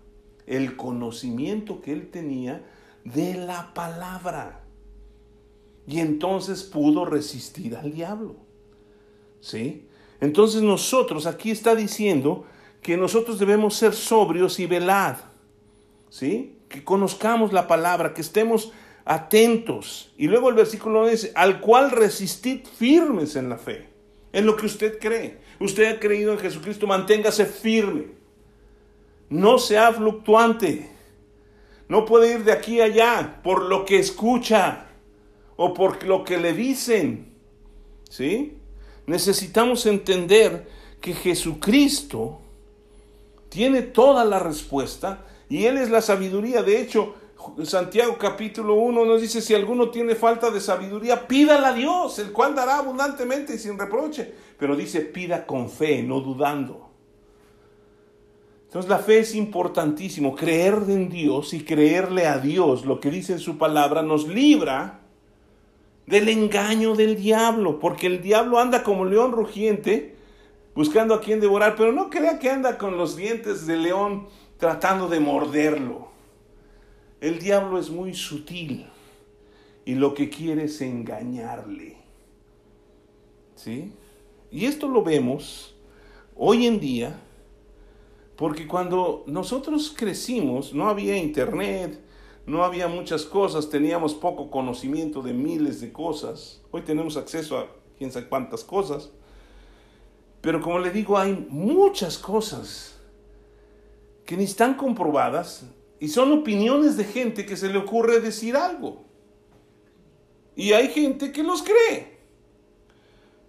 el 0.46 0.76
conocimiento 0.76 1.80
que 1.80 1.92
él 1.92 2.10
tenía 2.10 2.64
de 3.04 3.34
la 3.34 3.72
palabra. 3.72 4.64
Y 5.86 6.00
entonces 6.00 6.64
pudo 6.64 7.04
resistir 7.04 7.76
al 7.76 7.92
diablo. 7.92 8.36
¿Sí? 9.40 9.87
Entonces 10.20 10.62
nosotros, 10.62 11.26
aquí 11.26 11.50
está 11.50 11.74
diciendo 11.74 12.44
que 12.82 12.96
nosotros 12.96 13.38
debemos 13.38 13.74
ser 13.74 13.94
sobrios 13.94 14.58
y 14.58 14.66
velad. 14.66 15.16
¿Sí? 16.10 16.56
Que 16.68 16.84
conozcamos 16.84 17.52
la 17.52 17.66
palabra, 17.66 18.14
que 18.14 18.20
estemos 18.20 18.72
atentos. 19.04 20.12
Y 20.16 20.26
luego 20.26 20.48
el 20.50 20.54
versículo 20.54 21.06
dice, 21.06 21.32
al 21.34 21.60
cual 21.60 21.90
resistid 21.90 22.66
firmes 22.66 23.36
en 23.36 23.48
la 23.48 23.58
fe, 23.58 23.88
en 24.32 24.46
lo 24.46 24.56
que 24.56 24.66
usted 24.66 24.98
cree. 24.98 25.38
Usted 25.60 25.96
ha 25.96 26.00
creído 26.00 26.32
en 26.32 26.38
Jesucristo, 26.38 26.86
manténgase 26.86 27.46
firme. 27.46 28.06
No 29.30 29.58
sea 29.58 29.92
fluctuante. 29.92 30.90
No 31.88 32.04
puede 32.04 32.34
ir 32.34 32.44
de 32.44 32.52
aquí 32.52 32.80
a 32.80 32.84
allá 32.84 33.40
por 33.42 33.64
lo 33.64 33.84
que 33.84 33.98
escucha 33.98 34.88
o 35.56 35.72
por 35.72 36.04
lo 36.04 36.22
que 36.22 36.38
le 36.38 36.52
dicen. 36.52 37.34
¿Sí? 38.08 38.57
Necesitamos 39.08 39.86
entender 39.86 40.68
que 41.00 41.14
Jesucristo 41.14 42.40
tiene 43.48 43.80
toda 43.80 44.22
la 44.26 44.38
respuesta 44.38 45.24
y 45.48 45.64
Él 45.64 45.78
es 45.78 45.88
la 45.88 46.02
sabiduría. 46.02 46.62
De 46.62 46.78
hecho, 46.78 47.14
Santiago 47.64 48.18
capítulo 48.18 48.74
1 48.74 49.06
nos 49.06 49.22
dice, 49.22 49.40
si 49.40 49.54
alguno 49.54 49.88
tiene 49.88 50.14
falta 50.14 50.50
de 50.50 50.60
sabiduría, 50.60 51.26
pídala 51.26 51.68
a 51.68 51.72
Dios, 51.72 52.18
el 52.18 52.32
cual 52.32 52.54
dará 52.54 52.76
abundantemente 52.76 53.54
y 53.54 53.58
sin 53.58 53.78
reproche. 53.78 54.30
Pero 54.58 54.76
dice, 54.76 55.00
pida 55.00 55.46
con 55.46 55.70
fe, 55.70 56.02
no 56.02 56.20
dudando. 56.20 56.90
Entonces 58.66 58.90
la 58.90 58.98
fe 58.98 59.20
es 59.20 59.34
importantísimo. 59.34 60.36
Creer 60.36 60.82
en 60.86 61.08
Dios 61.08 61.54
y 61.54 61.64
creerle 61.64 62.26
a 62.26 62.36
Dios 62.36 62.84
lo 62.84 63.00
que 63.00 63.10
dice 63.10 63.32
en 63.32 63.38
su 63.38 63.56
palabra 63.56 64.02
nos 64.02 64.28
libra 64.28 65.07
del 66.08 66.30
engaño 66.30 66.94
del 66.94 67.16
diablo, 67.16 67.78
porque 67.78 68.06
el 68.06 68.22
diablo 68.22 68.58
anda 68.58 68.82
como 68.82 69.04
león 69.04 69.32
rugiente 69.32 70.16
buscando 70.74 71.14
a 71.14 71.20
quien 71.20 71.38
devorar, 71.38 71.74
pero 71.76 71.92
no 71.92 72.08
crea 72.08 72.38
que 72.38 72.50
anda 72.50 72.78
con 72.78 72.96
los 72.96 73.14
dientes 73.14 73.66
de 73.66 73.76
león 73.76 74.28
tratando 74.56 75.08
de 75.08 75.20
morderlo. 75.20 76.08
El 77.20 77.38
diablo 77.38 77.78
es 77.78 77.90
muy 77.90 78.14
sutil 78.14 78.86
y 79.84 79.96
lo 79.96 80.14
que 80.14 80.30
quiere 80.30 80.64
es 80.64 80.80
engañarle. 80.80 81.96
¿Sí? 83.54 83.92
Y 84.50 84.64
esto 84.64 84.88
lo 84.88 85.02
vemos 85.02 85.74
hoy 86.36 86.66
en 86.66 86.80
día 86.80 87.20
porque 88.36 88.66
cuando 88.66 89.24
nosotros 89.26 89.92
crecimos 89.94 90.72
no 90.72 90.88
había 90.88 91.18
internet, 91.18 92.00
no 92.48 92.64
había 92.64 92.88
muchas 92.88 93.24
cosas, 93.24 93.68
teníamos 93.68 94.14
poco 94.14 94.50
conocimiento 94.50 95.20
de 95.20 95.34
miles 95.34 95.82
de 95.82 95.92
cosas. 95.92 96.62
Hoy 96.70 96.80
tenemos 96.80 97.18
acceso 97.18 97.58
a 97.58 97.66
quién 97.98 98.10
sabe 98.10 98.26
cuántas 98.26 98.64
cosas. 98.64 99.10
Pero 100.40 100.62
como 100.62 100.78
le 100.78 100.90
digo, 100.90 101.18
hay 101.18 101.46
muchas 101.50 102.16
cosas 102.16 102.98
que 104.24 104.34
ni 104.34 104.44
están 104.44 104.74
comprobadas 104.74 105.66
y 106.00 106.08
son 106.08 106.32
opiniones 106.32 106.96
de 106.96 107.04
gente 107.04 107.44
que 107.44 107.56
se 107.56 107.68
le 107.68 107.76
ocurre 107.76 108.18
decir 108.20 108.56
algo. 108.56 109.04
Y 110.56 110.72
hay 110.72 110.88
gente 110.88 111.32
que 111.32 111.42
los 111.42 111.62
cree. 111.62 112.18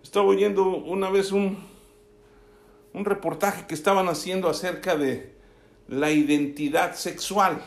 Estaba 0.03 0.25
oyendo 0.25 0.67
una 0.67 1.09
vez 1.09 1.31
un, 1.31 1.57
un 2.93 3.05
reportaje 3.05 3.65
que 3.65 3.75
estaban 3.75 4.09
haciendo 4.09 4.49
acerca 4.49 4.97
de 4.97 5.38
la 5.88 6.12
identidad 6.12 6.95
sexual, 6.95 7.62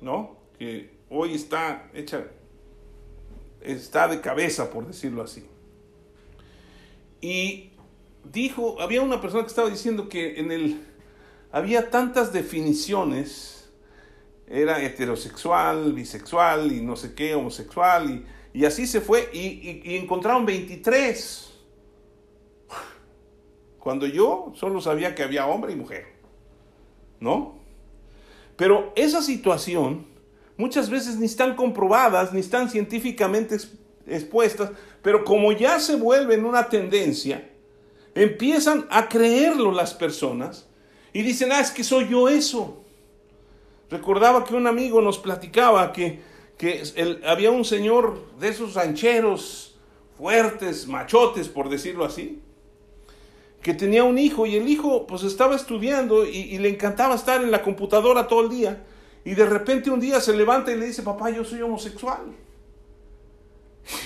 ¿no? 0.00 0.39
Que 0.60 0.90
hoy 1.08 1.34
está 1.34 1.88
hecha, 1.94 2.26
está 3.62 4.08
de 4.08 4.20
cabeza, 4.20 4.70
por 4.70 4.86
decirlo 4.86 5.22
así. 5.22 5.46
Y 7.22 7.70
dijo, 8.30 8.78
había 8.78 9.00
una 9.00 9.22
persona 9.22 9.42
que 9.42 9.48
estaba 9.48 9.70
diciendo 9.70 10.10
que 10.10 10.38
en 10.38 10.52
el, 10.52 10.86
había 11.50 11.88
tantas 11.88 12.34
definiciones 12.34 13.70
era 14.46 14.82
heterosexual, 14.82 15.94
bisexual 15.94 16.72
y 16.72 16.82
no 16.82 16.94
sé 16.94 17.14
qué, 17.14 17.34
homosexual, 17.34 18.22
y, 18.52 18.64
así 18.66 18.86
se 18.86 19.00
fue, 19.00 19.30
y, 19.32 19.80
y, 19.82 19.96
encontraron 19.96 20.44
23. 20.44 21.54
Cuando 23.78 24.06
yo 24.06 24.52
solo 24.56 24.82
sabía 24.82 25.14
que 25.14 25.22
había 25.22 25.46
hombre 25.46 25.72
y 25.72 25.76
mujer, 25.76 26.04
¿no? 27.18 27.54
Pero 28.56 28.92
esa 28.94 29.22
situación 29.22 30.09
muchas 30.60 30.90
veces 30.90 31.16
ni 31.16 31.26
están 31.26 31.56
comprobadas, 31.56 32.32
ni 32.32 32.40
están 32.40 32.68
científicamente 32.68 33.56
expuestas, 34.06 34.70
pero 35.02 35.24
como 35.24 35.52
ya 35.52 35.80
se 35.80 35.96
vuelven 35.96 36.44
una 36.44 36.68
tendencia, 36.68 37.50
empiezan 38.14 38.86
a 38.90 39.08
creerlo 39.08 39.72
las 39.72 39.94
personas 39.94 40.66
y 41.12 41.22
dicen, 41.22 41.50
ah, 41.50 41.60
es 41.60 41.70
que 41.70 41.82
soy 41.82 42.08
yo 42.08 42.28
eso. 42.28 42.84
Recordaba 43.88 44.44
que 44.44 44.54
un 44.54 44.66
amigo 44.66 45.00
nos 45.00 45.18
platicaba 45.18 45.92
que, 45.92 46.20
que 46.58 46.82
había 47.26 47.50
un 47.50 47.64
señor 47.64 48.20
de 48.38 48.48
esos 48.48 48.74
rancheros 48.74 49.78
fuertes, 50.16 50.86
machotes, 50.86 51.48
por 51.48 51.70
decirlo 51.70 52.04
así, 52.04 52.42
que 53.62 53.72
tenía 53.72 54.04
un 54.04 54.18
hijo 54.18 54.46
y 54.46 54.56
el 54.56 54.68
hijo 54.68 55.06
pues 55.06 55.22
estaba 55.22 55.56
estudiando 55.56 56.26
y, 56.26 56.36
y, 56.36 56.58
le 56.58 56.68
encantaba 56.68 57.14
estar 57.14 57.42
en 57.42 57.50
la 57.50 57.62
computadora 57.62 58.28
todo 58.28 58.42
el 58.42 58.50
día 58.50 58.84
y 59.24 59.34
de 59.34 59.46
repente 59.46 59.90
un 59.90 60.00
día 60.00 60.20
se 60.20 60.36
levanta 60.36 60.72
y 60.72 60.76
le 60.76 60.86
dice, 60.86 61.02
papá, 61.02 61.30
yo 61.30 61.44
soy 61.44 61.60
homosexual. 61.60 62.20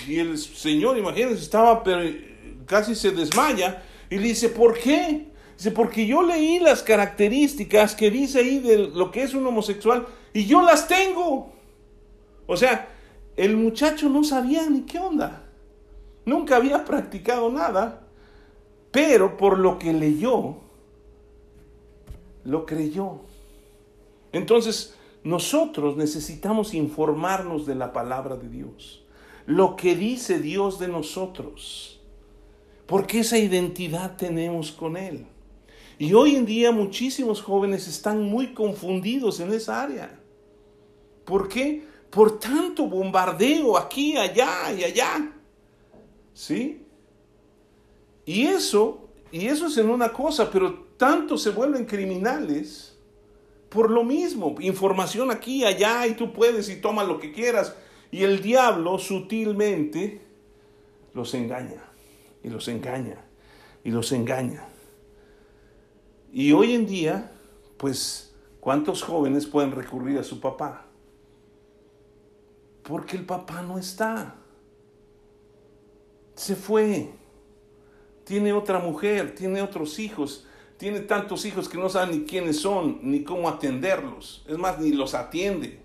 Y 0.07 0.19
el 0.19 0.37
señor, 0.37 0.97
imagínense, 0.97 1.43
estaba 1.43 1.83
casi 2.65 2.95
se 2.95 3.11
desmaya 3.11 3.83
y 4.09 4.17
le 4.17 4.29
dice, 4.29 4.49
¿por 4.49 4.77
qué? 4.77 5.27
Dice, 5.57 5.71
porque 5.71 6.05
yo 6.05 6.21
leí 6.21 6.59
las 6.59 6.83
características 6.83 7.95
que 7.95 8.11
dice 8.11 8.39
ahí 8.39 8.59
de 8.59 8.77
lo 8.77 9.11
que 9.11 9.23
es 9.23 9.33
un 9.33 9.45
homosexual 9.45 10.05
y 10.33 10.45
yo 10.45 10.61
las 10.61 10.87
tengo. 10.87 11.53
O 12.45 12.57
sea, 12.57 12.89
el 13.37 13.55
muchacho 13.55 14.09
no 14.09 14.23
sabía 14.23 14.69
ni 14.69 14.81
qué 14.81 14.99
onda. 14.99 15.43
Nunca 16.25 16.57
había 16.57 16.83
practicado 16.83 17.51
nada, 17.51 18.07
pero 18.91 19.37
por 19.37 19.59
lo 19.59 19.77
que 19.77 19.93
leyó, 19.93 20.57
lo 22.43 22.65
creyó. 22.65 23.21
Entonces, 24.31 24.94
nosotros 25.25 25.97
necesitamos 25.97 26.75
informarnos 26.75 27.65
de 27.65 27.73
la 27.73 27.91
palabra 27.91 28.37
de 28.37 28.47
Dios, 28.47 29.03
lo 29.47 29.75
que 29.75 29.95
dice 29.95 30.37
Dios 30.37 30.77
de 30.77 30.87
nosotros, 30.87 31.99
porque 32.85 33.21
esa 33.21 33.39
identidad 33.39 34.17
tenemos 34.17 34.71
con 34.71 34.95
Él. 34.95 35.25
Y 35.97 36.13
hoy 36.13 36.35
en 36.35 36.45
día 36.45 36.71
muchísimos 36.71 37.41
jóvenes 37.41 37.87
están 37.87 38.21
muy 38.21 38.53
confundidos 38.53 39.39
en 39.39 39.51
esa 39.51 39.81
área. 39.81 40.19
¿Por 41.25 41.49
qué? 41.49 41.83
Por 42.11 42.37
tanto 42.37 42.85
bombardeo 42.87 43.79
aquí, 43.79 44.15
allá 44.15 44.71
y 44.77 44.83
allá. 44.83 45.33
¿Sí? 46.35 46.85
Y 48.25 48.45
eso, 48.45 49.09
y 49.31 49.47
eso 49.47 49.65
es 49.65 49.77
en 49.77 49.89
una 49.89 50.13
cosa, 50.13 50.51
pero 50.51 50.85
tanto 50.97 51.35
se 51.35 51.49
vuelven 51.49 51.85
criminales 51.85 52.94
por 53.69 53.91
lo 53.91 54.03
mismo. 54.03 54.55
Información 54.59 55.31
aquí, 55.31 55.63
allá, 55.63 56.07
y 56.07 56.13
tú 56.13 56.33
puedes 56.33 56.69
y 56.69 56.77
toma 56.77 57.03
lo 57.03 57.19
que 57.19 57.31
quieras. 57.31 57.75
Y 58.11 58.23
el 58.23 58.41
diablo 58.41 58.97
sutilmente 58.97 60.21
los 61.13 61.33
engaña, 61.33 61.83
y 62.43 62.49
los 62.49 62.67
engaña, 62.67 63.17
y 63.83 63.91
los 63.91 64.11
engaña. 64.11 64.67
Y 66.31 66.51
hoy 66.51 66.73
en 66.73 66.85
día, 66.85 67.31
pues, 67.77 68.35
¿cuántos 68.59 69.01
jóvenes 69.01 69.45
pueden 69.45 69.71
recurrir 69.71 70.19
a 70.19 70.23
su 70.23 70.39
papá? 70.39 70.85
Porque 72.83 73.17
el 73.17 73.25
papá 73.25 73.61
no 73.61 73.77
está. 73.77 74.35
Se 76.35 76.55
fue. 76.55 77.09
Tiene 78.25 78.53
otra 78.53 78.79
mujer, 78.79 79.33
tiene 79.33 79.61
otros 79.61 79.99
hijos, 79.99 80.47
tiene 80.77 80.99
tantos 81.01 81.45
hijos 81.45 81.69
que 81.69 81.77
no 81.77 81.89
saben 81.89 82.19
ni 82.19 82.25
quiénes 82.25 82.59
son, 82.59 82.99
ni 83.01 83.23
cómo 83.23 83.47
atenderlos. 83.47 84.43
Es 84.47 84.57
más, 84.57 84.79
ni 84.79 84.91
los 84.91 85.13
atiende. 85.13 85.79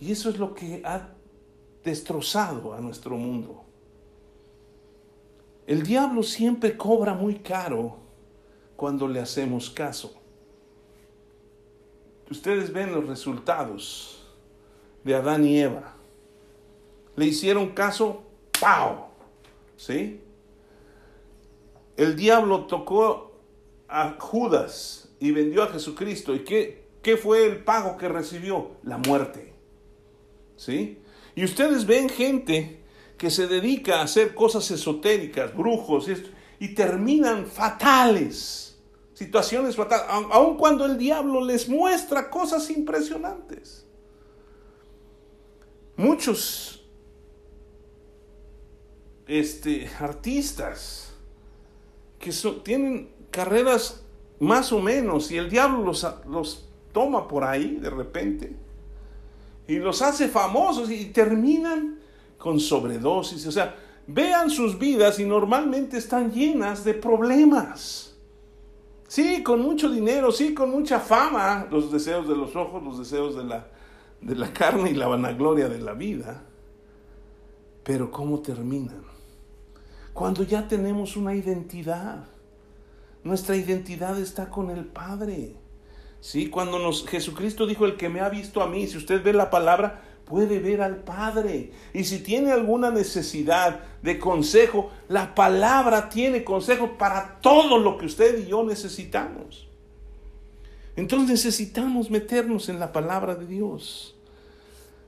Y 0.00 0.12
eso 0.12 0.30
es 0.30 0.38
lo 0.38 0.54
que 0.54 0.82
ha 0.84 1.08
destrozado 1.82 2.74
a 2.74 2.80
nuestro 2.80 3.16
mundo. 3.16 3.64
El 5.66 5.82
diablo 5.82 6.22
siempre 6.22 6.76
cobra 6.76 7.14
muy 7.14 7.36
caro 7.36 7.96
cuando 8.76 9.08
le 9.08 9.20
hacemos 9.20 9.70
caso. 9.70 10.14
Ustedes 12.30 12.72
ven 12.72 12.92
los 12.92 13.06
resultados 13.06 14.26
de 15.02 15.14
Adán 15.14 15.44
y 15.44 15.58
Eva. 15.60 15.94
Le 17.16 17.26
hicieron 17.26 17.70
caso, 17.70 18.22
¡pau! 18.60 19.06
¿Sí? 19.76 20.20
El 21.96 22.16
diablo 22.16 22.66
tocó 22.66 23.40
a 23.88 24.16
Judas 24.18 25.08
y 25.20 25.30
vendió 25.30 25.62
a 25.62 25.68
Jesucristo. 25.68 26.34
¿Y 26.34 26.40
qué, 26.40 26.88
qué 27.02 27.16
fue 27.16 27.46
el 27.46 27.64
pago 27.64 27.96
que 27.96 28.08
recibió? 28.08 28.72
La 28.82 28.98
muerte. 28.98 29.52
¿Sí? 30.56 30.98
Y 31.34 31.44
ustedes 31.44 31.86
ven 31.86 32.08
gente 32.08 32.82
que 33.18 33.30
se 33.30 33.46
dedica 33.46 34.00
a 34.00 34.04
hacer 34.04 34.34
cosas 34.34 34.70
esotéricas, 34.70 35.54
brujos, 35.54 36.08
y, 36.08 36.64
y 36.64 36.74
terminan 36.74 37.46
fatales, 37.46 38.78
situaciones 39.14 39.76
fatales, 39.76 40.06
aun 40.08 40.56
cuando 40.56 40.84
el 40.84 40.98
diablo 40.98 41.44
les 41.44 41.68
muestra 41.68 42.30
cosas 42.30 42.70
impresionantes. 42.70 43.86
Muchos 45.96 46.84
este, 49.26 49.88
artistas 50.00 51.03
que 52.24 52.32
tienen 52.62 53.10
carreras 53.30 54.02
más 54.40 54.72
o 54.72 54.80
menos 54.80 55.30
y 55.30 55.36
el 55.36 55.50
diablo 55.50 55.84
los, 55.84 56.06
los 56.26 56.68
toma 56.92 57.28
por 57.28 57.44
ahí 57.44 57.76
de 57.76 57.90
repente 57.90 58.56
y 59.68 59.76
los 59.76 60.00
hace 60.00 60.28
famosos 60.28 60.90
y 60.90 61.06
terminan 61.06 61.98
con 62.38 62.60
sobredosis. 62.60 63.46
O 63.46 63.52
sea, 63.52 63.76
vean 64.06 64.50
sus 64.50 64.78
vidas 64.78 65.18
y 65.18 65.24
normalmente 65.24 65.98
están 65.98 66.32
llenas 66.32 66.84
de 66.84 66.94
problemas. 66.94 68.16
Sí, 69.08 69.42
con 69.42 69.60
mucho 69.60 69.90
dinero, 69.90 70.32
sí, 70.32 70.54
con 70.54 70.70
mucha 70.70 70.98
fama, 70.98 71.68
los 71.70 71.92
deseos 71.92 72.26
de 72.28 72.36
los 72.36 72.56
ojos, 72.56 72.82
los 72.82 72.98
deseos 72.98 73.36
de 73.36 73.44
la, 73.44 73.68
de 74.20 74.34
la 74.34 74.52
carne 74.52 74.90
y 74.90 74.94
la 74.94 75.06
vanagloria 75.06 75.68
de 75.68 75.78
la 75.78 75.92
vida. 75.92 76.42
Pero 77.82 78.10
¿cómo 78.10 78.40
terminan? 78.40 79.13
Cuando 80.14 80.44
ya 80.44 80.66
tenemos 80.68 81.16
una 81.16 81.34
identidad. 81.34 82.24
Nuestra 83.24 83.56
identidad 83.56 84.18
está 84.18 84.48
con 84.48 84.70
el 84.70 84.84
Padre. 84.84 85.56
Sí, 86.20 86.48
cuando 86.48 86.78
nos 86.78 87.06
Jesucristo 87.06 87.66
dijo 87.66 87.84
el 87.84 87.96
que 87.96 88.08
me 88.08 88.20
ha 88.20 88.28
visto 88.28 88.62
a 88.62 88.68
mí, 88.68 88.86
si 88.86 88.96
usted 88.96 89.22
ve 89.22 89.32
la 89.32 89.50
palabra, 89.50 90.02
puede 90.24 90.60
ver 90.60 90.82
al 90.82 90.98
Padre. 90.98 91.72
Y 91.92 92.04
si 92.04 92.20
tiene 92.20 92.52
alguna 92.52 92.90
necesidad 92.90 93.80
de 94.02 94.18
consejo, 94.18 94.90
la 95.08 95.34
palabra 95.34 96.08
tiene 96.08 96.44
consejo 96.44 96.96
para 96.96 97.40
todo 97.40 97.78
lo 97.78 97.98
que 97.98 98.06
usted 98.06 98.38
y 98.44 98.48
yo 98.48 98.62
necesitamos. 98.62 99.68
Entonces 100.96 101.28
necesitamos 101.28 102.08
meternos 102.08 102.68
en 102.68 102.78
la 102.78 102.92
palabra 102.92 103.34
de 103.34 103.46
Dios. 103.46 104.14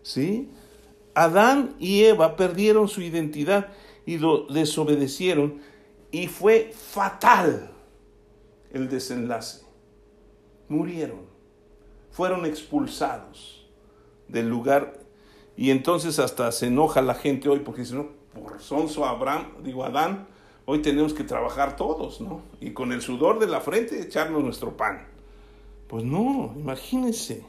¿Sí? 0.03 0.51
Adán 1.15 1.77
y 1.79 2.03
Eva 2.03 2.37
perdieron 2.37 2.89
su 2.89 3.03
identidad 3.03 3.69
y 4.07 4.19
desobedecieron 4.49 5.61
y 6.11 6.29
fue 6.29 6.73
fatal 6.73 7.71
el 8.73 8.89
desenlace. 8.89 9.67
Murieron, 10.69 11.27
fueron 12.11 12.47
expulsados 12.47 13.69
del 14.29 14.49
lugar 14.49 15.01
y 15.57 15.71
entonces 15.71 16.19
hasta 16.19 16.51
se 16.53 16.69
enoja 16.69 17.03
la 17.03 17.15
gente 17.15 17.49
hoy 17.49 17.61
porque 17.61 17.83
dice, 17.83 17.95
no, 17.95 18.09
por 18.33 18.61
sonso 18.61 19.05
Abraham, 19.05 19.49
digo 19.63 19.85
Adán, 19.85 20.29
hoy 20.67 20.83
tenemos 20.83 21.13
que 21.13 21.25
trabajar 21.25 21.77
todos, 21.77 22.21
¿no? 22.21 22.43
Y 22.61 22.71
con 22.71 22.93
el 22.93 23.01
sudor 23.01 23.39
de 23.39 23.47
la 23.47 23.61
frente 23.61 24.01
echarnos 24.01 24.43
nuestro 24.43 24.77
pan. 24.77 25.07
Pues 25.89 26.05
no, 26.05 26.53
imagínense, 26.57 27.45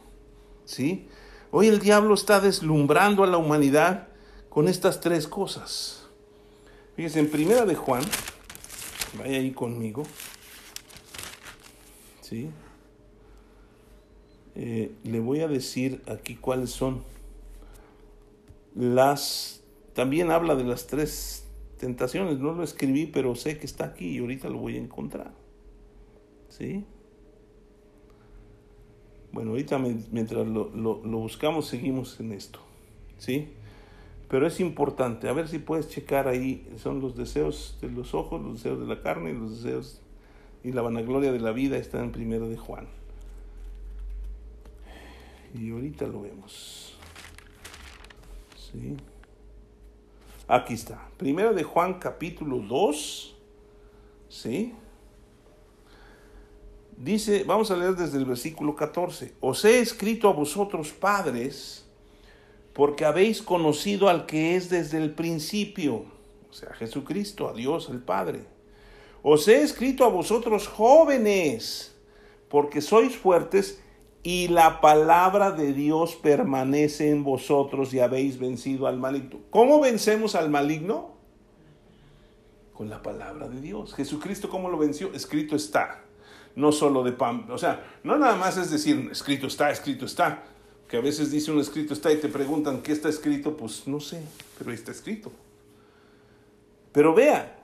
¿sí? 0.66 1.08
Hoy 1.52 1.68
el 1.68 1.80
diablo 1.80 2.14
está 2.14 2.40
deslumbrando 2.40 3.24
a 3.24 3.28
la 3.28 3.38
humanidad 3.38 4.10
con 4.50 4.68
estas 4.68 5.02
tres 5.02 5.28
cosas. 5.28 5.97
Fíjense, 6.98 7.20
en 7.20 7.30
primera 7.30 7.64
de 7.64 7.76
Juan, 7.76 8.02
vaya 9.20 9.38
ahí 9.38 9.52
conmigo, 9.52 10.02
¿sí? 12.22 12.50
Eh, 14.56 14.92
le 15.04 15.20
voy 15.20 15.42
a 15.42 15.48
decir 15.48 16.02
aquí 16.08 16.36
cuáles 16.36 16.72
son 16.72 17.04
las, 18.74 19.62
también 19.94 20.32
habla 20.32 20.56
de 20.56 20.64
las 20.64 20.88
tres 20.88 21.46
tentaciones, 21.78 22.40
no 22.40 22.54
lo 22.54 22.64
escribí, 22.64 23.06
pero 23.06 23.36
sé 23.36 23.60
que 23.60 23.68
está 23.68 23.86
aquí 23.86 24.16
y 24.16 24.18
ahorita 24.18 24.50
lo 24.50 24.58
voy 24.58 24.78
a 24.78 24.80
encontrar. 24.80 25.32
¿Sí? 26.50 26.84
Bueno, 29.32 29.52
ahorita 29.52 29.78
mientras 29.78 30.48
lo, 30.48 30.72
buscamos 30.72 31.68
seguimos 31.68 32.20
en 32.20 32.32
esto. 32.32 32.60
¿Sí? 33.20 33.50
Pero 34.28 34.46
es 34.46 34.60
importante, 34.60 35.30
a 35.30 35.34
ver 35.34 35.48
si 35.48 35.60
puedes 35.60 35.90
checar 35.90 36.28
ahí, 36.28 36.68
son 36.78 37.00
los 37.00 37.16
deseos 37.16 37.78
de 37.82 37.90
los 37.90 38.14
ojos, 38.14 38.42
los 38.42 38.56
deseos 38.56 38.80
de 38.80 38.86
la 38.86 39.02
carne, 39.02 39.34
los 39.34 39.64
deseos 39.64 40.02
y 40.64 40.74
la 40.74 40.82
vanagloria 40.82 41.32
de 41.32 41.40
la 41.40 41.52
vida 41.52 41.78
está 41.78 42.04
en 42.04 42.12
primero 42.12 42.50
de 42.50 42.58
Juan. 42.58 42.88
Y 45.54 45.72
ahorita 45.72 46.08
lo 46.08 46.22
vemos. 46.22 46.98
Aquí 50.48 50.74
está. 50.74 51.10
Primero 51.18 51.54
de 51.54 51.64
Juan 51.64 51.96
capítulo 51.96 52.60
2. 52.60 53.36
¿Sí? 54.30 54.74
Dice, 56.98 57.44
vamos 57.46 57.72
a 57.72 57.78
leer 57.78 57.96
desde 57.96 58.18
el 58.18 58.26
versículo 58.26 58.76
14. 58.76 59.36
Os 59.40 59.64
he 59.66 59.80
escrito 59.80 60.28
a 60.28 60.34
vosotros 60.34 60.92
padres 60.92 61.87
porque 62.78 63.06
habéis 63.06 63.42
conocido 63.42 64.08
al 64.08 64.28
que 64.28 64.56
es 64.56 64.70
desde 64.70 65.00
el 65.00 65.10
principio, 65.10 66.06
o 66.48 66.54
sea, 66.54 66.76
Jesucristo, 66.76 67.50
a 67.50 67.54
Dios 67.54 67.90
el 67.90 67.98
Padre. 67.98 68.46
Os 69.24 69.48
he 69.48 69.64
escrito 69.64 70.06
a 70.06 70.10
vosotros 70.10 70.68
jóvenes 70.68 71.96
porque 72.50 72.82
sois 72.82 73.18
fuertes 73.18 73.82
y 74.22 74.50
la 74.50 74.80
palabra 74.80 75.50
de 75.50 75.74
Dios 75.74 76.18
permanece 76.18 77.10
en 77.10 77.24
vosotros 77.24 77.96
y 77.96 78.00
habéis 78.00 78.38
vencido 78.38 78.86
al 78.86 79.00
maligno. 79.00 79.40
¿Cómo 79.50 79.80
vencemos 79.80 80.36
al 80.36 80.52
maligno? 80.52 81.16
Con 82.74 82.92
la 82.92 83.02
palabra 83.02 83.50
de 83.50 83.60
Dios. 83.60 83.96
Jesucristo, 83.96 84.50
¿cómo 84.50 84.70
lo 84.70 84.78
venció? 84.78 85.12
Escrito 85.16 85.56
está. 85.56 86.04
No 86.56 86.72
solo 86.72 87.04
de 87.04 87.14
pan. 87.14 87.48
O 87.50 87.58
sea, 87.58 87.98
no 88.04 88.20
nada 88.20 88.36
más 88.36 88.56
es 88.58 88.70
decir, 88.70 89.10
escrito 89.12 89.48
está, 89.48 89.72
escrito 89.72 90.06
está. 90.06 90.44
Que 90.88 90.98
a 90.98 91.02
veces 91.02 91.32
dice 91.32 91.52
un 91.52 91.60
escrito 91.60 91.94
está 91.94 92.12
y 92.12 92.18
te 92.18 92.30
preguntan 92.30 92.82
qué 92.82 92.94
está 92.94 93.10
escrito, 93.10 93.58
pues 93.58 93.88
no 93.88 94.00
sé, 94.00 94.22
pero 94.58 94.72
está 94.72 94.92
escrito. 94.92 95.32
Pero 96.94 97.14
vea, 97.14 97.60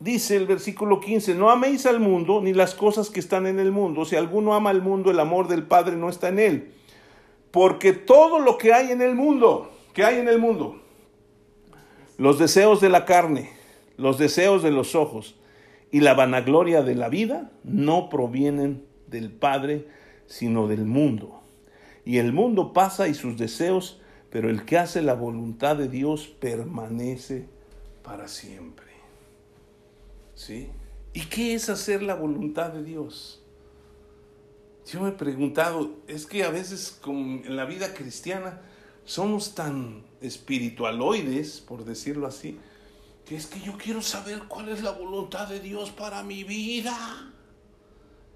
dice 0.00 0.36
el 0.36 0.46
versículo 0.46 0.98
15, 1.00 1.34
no 1.34 1.50
améis 1.50 1.86
al 1.86 2.00
mundo 2.00 2.40
ni 2.40 2.52
las 2.54 2.74
cosas 2.74 3.10
que 3.10 3.20
están 3.20 3.46
en 3.46 3.58
el 3.58 3.70
mundo. 3.70 4.04
Si 4.04 4.16
alguno 4.16 4.54
ama 4.54 4.70
al 4.70 4.82
mundo, 4.82 5.10
el 5.10 5.20
amor 5.20 5.48
del 5.48 5.64
Padre 5.64 5.96
no 5.96 6.08
está 6.08 6.28
en 6.28 6.38
él. 6.38 6.72
Porque 7.50 7.92
todo 7.92 8.38
lo 8.38 8.58
que 8.58 8.72
hay 8.72 8.90
en 8.90 9.02
el 9.02 9.14
mundo, 9.14 9.70
que 9.92 10.04
hay 10.04 10.18
en 10.18 10.28
el 10.28 10.38
mundo, 10.38 10.80
los 12.18 12.38
deseos 12.38 12.80
de 12.80 12.88
la 12.88 13.04
carne, 13.04 13.50
los 13.96 14.18
deseos 14.18 14.62
de 14.62 14.70
los 14.70 14.94
ojos 14.94 15.36
y 15.90 16.00
la 16.00 16.14
vanagloria 16.14 16.82
de 16.82 16.94
la 16.94 17.08
vida, 17.08 17.50
no 17.62 18.08
provienen 18.08 18.84
del 19.06 19.30
Padre, 19.30 19.86
sino 20.26 20.66
del 20.66 20.84
mundo. 20.84 21.35
Y 22.06 22.18
el 22.18 22.32
mundo 22.32 22.72
pasa 22.72 23.08
y 23.08 23.14
sus 23.14 23.36
deseos, 23.36 24.00
pero 24.30 24.48
el 24.48 24.64
que 24.64 24.78
hace 24.78 25.02
la 25.02 25.14
voluntad 25.14 25.76
de 25.76 25.88
Dios 25.88 26.28
permanece 26.28 27.48
para 28.04 28.28
siempre. 28.28 28.86
¿Sí? 30.36 30.68
¿Y 31.12 31.22
qué 31.22 31.54
es 31.54 31.68
hacer 31.68 32.04
la 32.04 32.14
voluntad 32.14 32.70
de 32.70 32.84
Dios? 32.84 33.42
Yo 34.86 35.00
me 35.00 35.08
he 35.08 35.12
preguntado, 35.12 35.96
es 36.06 36.26
que 36.26 36.44
a 36.44 36.50
veces 36.50 36.96
como 37.02 37.44
en 37.44 37.56
la 37.56 37.64
vida 37.64 37.92
cristiana 37.92 38.60
somos 39.04 39.56
tan 39.56 40.04
espiritualoides, 40.20 41.60
por 41.60 41.84
decirlo 41.84 42.28
así, 42.28 42.56
que 43.24 43.34
es 43.34 43.46
que 43.46 43.58
yo 43.58 43.76
quiero 43.76 44.00
saber 44.00 44.44
cuál 44.46 44.68
es 44.68 44.80
la 44.80 44.92
voluntad 44.92 45.48
de 45.48 45.58
Dios 45.58 45.90
para 45.90 46.22
mi 46.22 46.44
vida. 46.44 47.32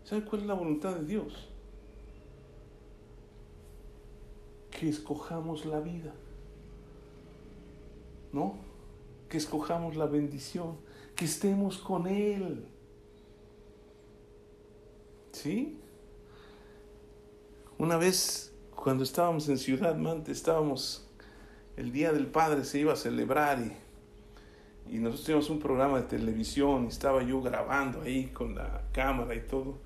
¿Sabe 0.02 0.24
cuál 0.24 0.40
es 0.42 0.48
la 0.48 0.54
voluntad 0.54 0.96
de 0.96 1.04
Dios? 1.04 1.49
Que 4.70 4.88
escojamos 4.88 5.66
la 5.66 5.80
vida. 5.80 6.12
¿No? 8.32 8.54
Que 9.28 9.36
escojamos 9.36 9.96
la 9.96 10.06
bendición 10.06 10.76
que 11.20 11.26
estemos 11.26 11.76
con 11.76 12.06
Él. 12.06 12.64
¿Sí? 15.32 15.78
Una 17.76 17.98
vez, 17.98 18.54
cuando 18.74 19.04
estábamos 19.04 19.46
en 19.50 19.58
Ciudad 19.58 19.96
Mante, 19.96 20.32
estábamos, 20.32 21.06
el 21.76 21.92
Día 21.92 22.12
del 22.12 22.26
Padre 22.26 22.64
se 22.64 22.78
iba 22.78 22.94
a 22.94 22.96
celebrar 22.96 23.58
y, 23.60 24.96
y 24.96 24.98
nosotros 24.98 25.26
teníamos 25.26 25.50
un 25.50 25.58
programa 25.58 25.98
de 25.98 26.04
televisión 26.04 26.86
estaba 26.86 27.22
yo 27.22 27.42
grabando 27.42 28.00
ahí 28.00 28.28
con 28.28 28.54
la 28.54 28.84
cámara 28.90 29.34
y 29.34 29.40
todo. 29.40 29.76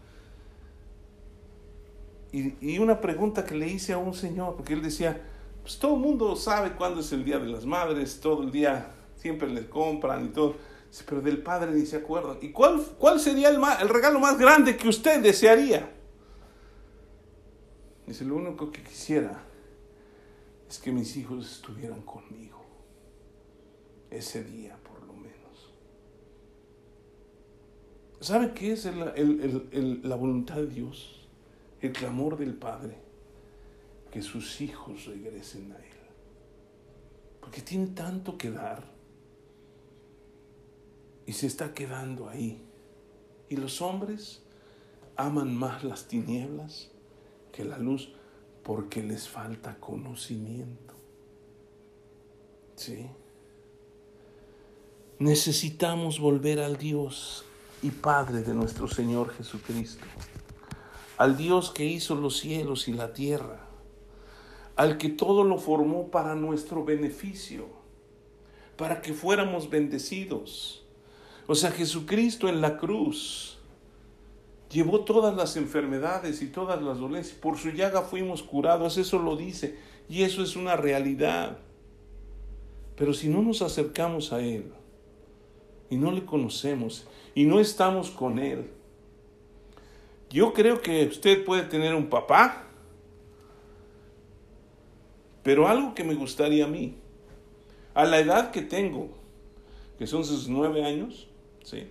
Y, 2.35 2.79
una 2.81 3.01
pregunta 3.01 3.45
que 3.45 3.55
le 3.55 3.69
hice 3.69 3.93
a 3.93 3.99
un 3.99 4.13
señor, 4.13 4.57
porque 4.57 4.73
él 4.73 4.83
decía, 4.83 5.23
pues 5.63 5.79
todo 5.79 5.95
el 5.95 6.01
mundo 6.01 6.35
sabe 6.35 6.73
cuándo 6.73 6.99
es 6.99 7.13
el 7.13 7.25
Día 7.25 7.39
de 7.39 7.47
las 7.47 7.65
Madres, 7.65 8.19
todo 8.19 8.43
el 8.43 8.51
día 8.51 8.91
siempre 9.15 9.49
le 9.49 9.69
compran 9.69 10.25
y 10.25 10.29
todo. 10.31 10.57
pero 11.07 11.21
del 11.21 11.45
Padre 11.45 11.71
ni 11.71 11.87
se 11.87 11.99
acuerdan. 11.99 12.39
¿Y 12.43 12.51
cuál, 12.51 12.85
cuál 12.99 13.21
sería 13.21 13.51
el, 13.51 13.61
el 13.81 13.89
regalo 13.89 14.19
más 14.19 14.37
grande 14.37 14.77
que 14.77 14.89
usted 14.89 15.23
desearía? 15.23 15.89
Dice, 18.05 18.25
lo 18.25 18.35
único 18.35 18.73
que 18.73 18.83
quisiera 18.83 19.41
es 20.69 20.79
que 20.79 20.91
mis 20.91 21.17
hijos 21.17 21.49
estuvieran 21.49 22.03
conmigo 22.03 22.65
ese 24.11 24.43
día, 24.43 24.77
por 24.83 25.07
lo 25.07 25.13
menos. 25.13 25.73
¿Sabe 28.19 28.53
qué 28.55 28.73
es 28.73 28.87
la 28.87 30.17
voluntad 30.17 30.57
de 30.57 30.67
Dios? 30.67 31.24
El 31.85 31.93
clamor 31.93 32.39
del 32.39 32.55
Padre, 32.55 32.97
que 34.11 34.23
sus 34.23 34.63
hijos 34.63 35.05
regresen 35.05 35.71
a 35.73 35.77
Él. 35.77 35.99
Porque 37.43 37.61
tiene 37.61 37.89
tanto 37.89 38.39
que 38.39 38.51
dar 38.51 38.83
y 41.27 41.35
se 41.35 41.47
está 41.47 41.75
quedando 41.75 42.31
ahí. 42.31 42.59
Y 43.51 43.57
los 43.57 43.83
hombres 43.83 44.41
aman 45.17 45.55
más 45.55 45.85
las 45.85 46.09
tinieblas 46.09 46.91
que 47.53 47.67
la 47.67 47.77
luz 47.77 48.15
porque 48.63 49.03
les 49.03 49.29
falta 49.29 49.79
conocimiento. 49.79 50.95
¿Sí? 52.77 53.11
Necesitamos 55.19 56.19
volver 56.19 56.61
al 56.61 56.79
Dios 56.79 57.45
y 57.83 57.91
Padre 57.91 58.41
de 58.41 58.55
nuestro 58.55 58.89
Señor 58.89 59.35
Jesucristo, 59.35 60.07
al 61.17 61.37
Dios 61.37 61.71
que 61.71 61.85
hizo 61.85 62.15
los 62.15 62.39
cielos 62.39 62.89
y 62.89 62.93
la 62.93 63.13
tierra, 63.13 63.69
al 64.77 64.99
que 64.99 65.09
todo 65.09 65.45
lo 65.45 65.59
formó 65.59 66.11
para 66.11 66.35
nuestro 66.35 66.85
beneficio, 66.85 67.67
para 68.77 69.03
que 69.03 69.13
fuéramos 69.13 69.71
bendecidos 69.71 70.85
o 71.47 71.55
sea, 71.55 71.71
Jesucristo 71.71 72.49
en 72.49 72.61
la 72.61 72.79
cruz 72.79 73.59
llevó 74.71 75.01
todas 75.01 75.37
las 75.37 75.57
enfermedades 75.57 76.41
y 76.43 76.47
todas 76.47 76.83
las 76.83 76.99
dolencias. 76.99 77.37
Por 77.37 77.59
su 77.59 77.71
llaga 77.71 78.03
fuimos 78.03 78.43
curados, 78.43 78.97
eso 78.97 79.19
lo 79.19 79.37
dice. 79.37 79.79
Y 80.09 80.23
eso 80.23 80.43
es 80.43 80.57
una 80.57 80.77
realidad. 80.77 81.59
Pero 82.97 83.13
si 83.13 83.29
no 83.29 83.43
nos 83.43 83.61
acercamos 83.63 84.33
a 84.33 84.41
Él 84.41 84.73
y 85.91 85.97
no 85.97 86.13
le 86.13 86.25
conocemos 86.25 87.07
y 87.35 87.45
no 87.45 87.61
estamos 87.61 88.11
con 88.11 88.39
Él, 88.39 88.71
yo 90.35 90.53
creo 90.53 90.81
que 90.81 91.07
usted 91.07 91.45
puede 91.45 91.63
tener 91.63 91.95
un 91.95 92.09
papá, 92.09 92.65
pero 95.45 95.69
algo 95.69 95.95
que 95.95 96.03
me 96.03 96.15
gustaría 96.15 96.65
a 96.65 96.67
mí, 96.67 96.97
a 97.95 98.05
la 98.05 98.19
edad 98.19 98.51
que 98.51 98.61
tengo, 98.61 99.11
que 99.97 100.09
son 100.09 100.25
sus 100.25 100.49
nueve 100.49 100.85
años, 100.85 101.29
¿sí? 101.63 101.87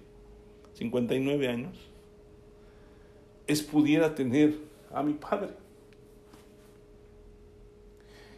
59 0.73 1.47
años, 1.47 1.77
es 3.47 3.61
pudiera 3.61 4.13
tener 4.13 4.57
a 4.93 5.01
mi 5.03 5.13
padre. 5.13 5.51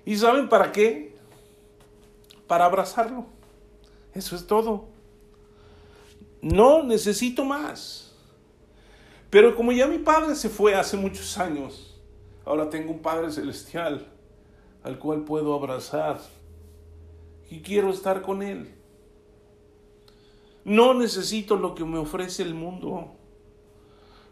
¿Y 0.06 0.16
saben 0.18 0.48
para 0.50 0.72
qué? 0.72 1.16
Para 2.46 2.66
abrazarlo. 2.66 3.26
Eso 4.14 4.36
es 4.36 4.46
todo. 4.46 4.86
No 6.44 6.84
necesito 6.84 7.44
más. 7.44 8.05
Pero 9.36 9.54
como 9.54 9.74
ya 9.74 9.86
mi 9.86 9.98
padre 9.98 10.34
se 10.34 10.48
fue 10.48 10.76
hace 10.76 10.96
muchos 10.96 11.38
años, 11.38 12.00
ahora 12.46 12.70
tengo 12.70 12.94
un 12.94 13.00
Padre 13.00 13.30
Celestial 13.34 14.08
al 14.82 14.98
cual 14.98 15.26
puedo 15.26 15.54
abrazar 15.54 16.22
y 17.50 17.60
quiero 17.60 17.90
estar 17.90 18.22
con 18.22 18.42
él. 18.42 18.74
No 20.64 20.94
necesito 20.94 21.58
lo 21.58 21.76
que 21.76 21.84
me 21.84 21.98
ofrece 21.98 22.44
el 22.44 22.54
mundo, 22.54 23.12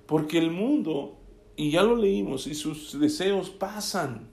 porque 0.05 0.37
el 0.37 0.51
mundo, 0.51 1.17
y 1.57 1.71
ya 1.71 1.83
lo 1.83 1.97
leímos, 1.97 2.47
y 2.47 2.55
sus 2.55 2.97
deseos 2.97 3.49
pasan, 3.49 4.31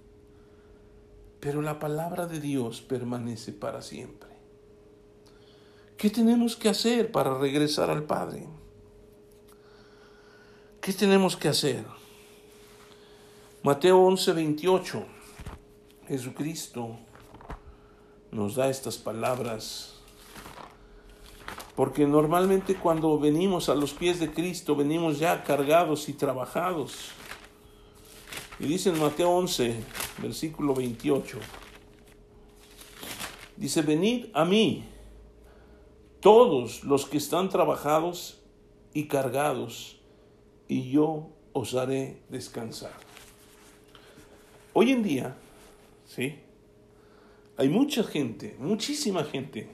pero 1.41 1.63
la 1.63 1.81
palabra 1.81 2.29
de 2.29 2.39
Dios 2.39 2.81
permanece 2.81 3.53
para 3.53 3.83
siempre. 3.83 4.31
¿Qué 5.97 6.11
tenemos 6.11 6.55
que 6.55 6.69
hacer 6.69 7.11
para 7.11 7.37
regresar 7.37 7.91
al 7.91 8.05
Padre? 8.05 8.47
¿Qué 10.81 10.95
tenemos 10.95 11.37
que 11.37 11.49
hacer? 11.49 11.85
Mateo 13.63 14.01
11, 14.01 14.33
28. 14.33 15.05
Jesucristo 16.09 16.97
nos 18.33 18.55
da 18.55 18.71
estas 18.71 18.97
palabras 18.97 20.01
porque 21.77 22.07
normalmente 22.07 22.77
cuando 22.77 23.19
venimos 23.19 23.69
a 23.69 23.75
los 23.75 23.93
pies 23.93 24.21
de 24.21 24.33
Cristo, 24.33 24.75
venimos 24.75 25.19
ya 25.19 25.45
cargados 25.45 26.09
y 26.09 26.15
trabajados. 26.15 27.11
Y 28.59 28.65
dice 28.65 28.89
en 28.89 28.99
Mateo 28.99 29.31
11, 29.31 29.85
versículo 30.23 30.75
28, 30.75 31.39
dice, 33.57 33.83
venid 33.83 34.27
a 34.33 34.47
mí, 34.47 34.85
todos 36.21 36.85
los 36.85 37.05
que 37.05 37.19
están 37.19 37.51
trabajados 37.51 38.41
y 38.95 39.09
cargados, 39.09 40.00
y 40.71 40.89
yo 40.89 41.29
os 41.53 41.75
haré 41.75 42.23
descansar. 42.29 42.93
Hoy 44.73 44.93
en 44.93 45.03
día, 45.03 45.37
¿sí? 46.07 46.39
Hay 47.57 47.69
mucha 47.69 48.05
gente, 48.05 48.55
muchísima 48.57 49.25
gente, 49.25 49.69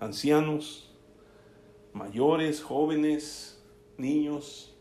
ancianos, 0.00 0.90
mayores, 1.92 2.62
jóvenes, 2.62 3.62
niños, 3.98 4.74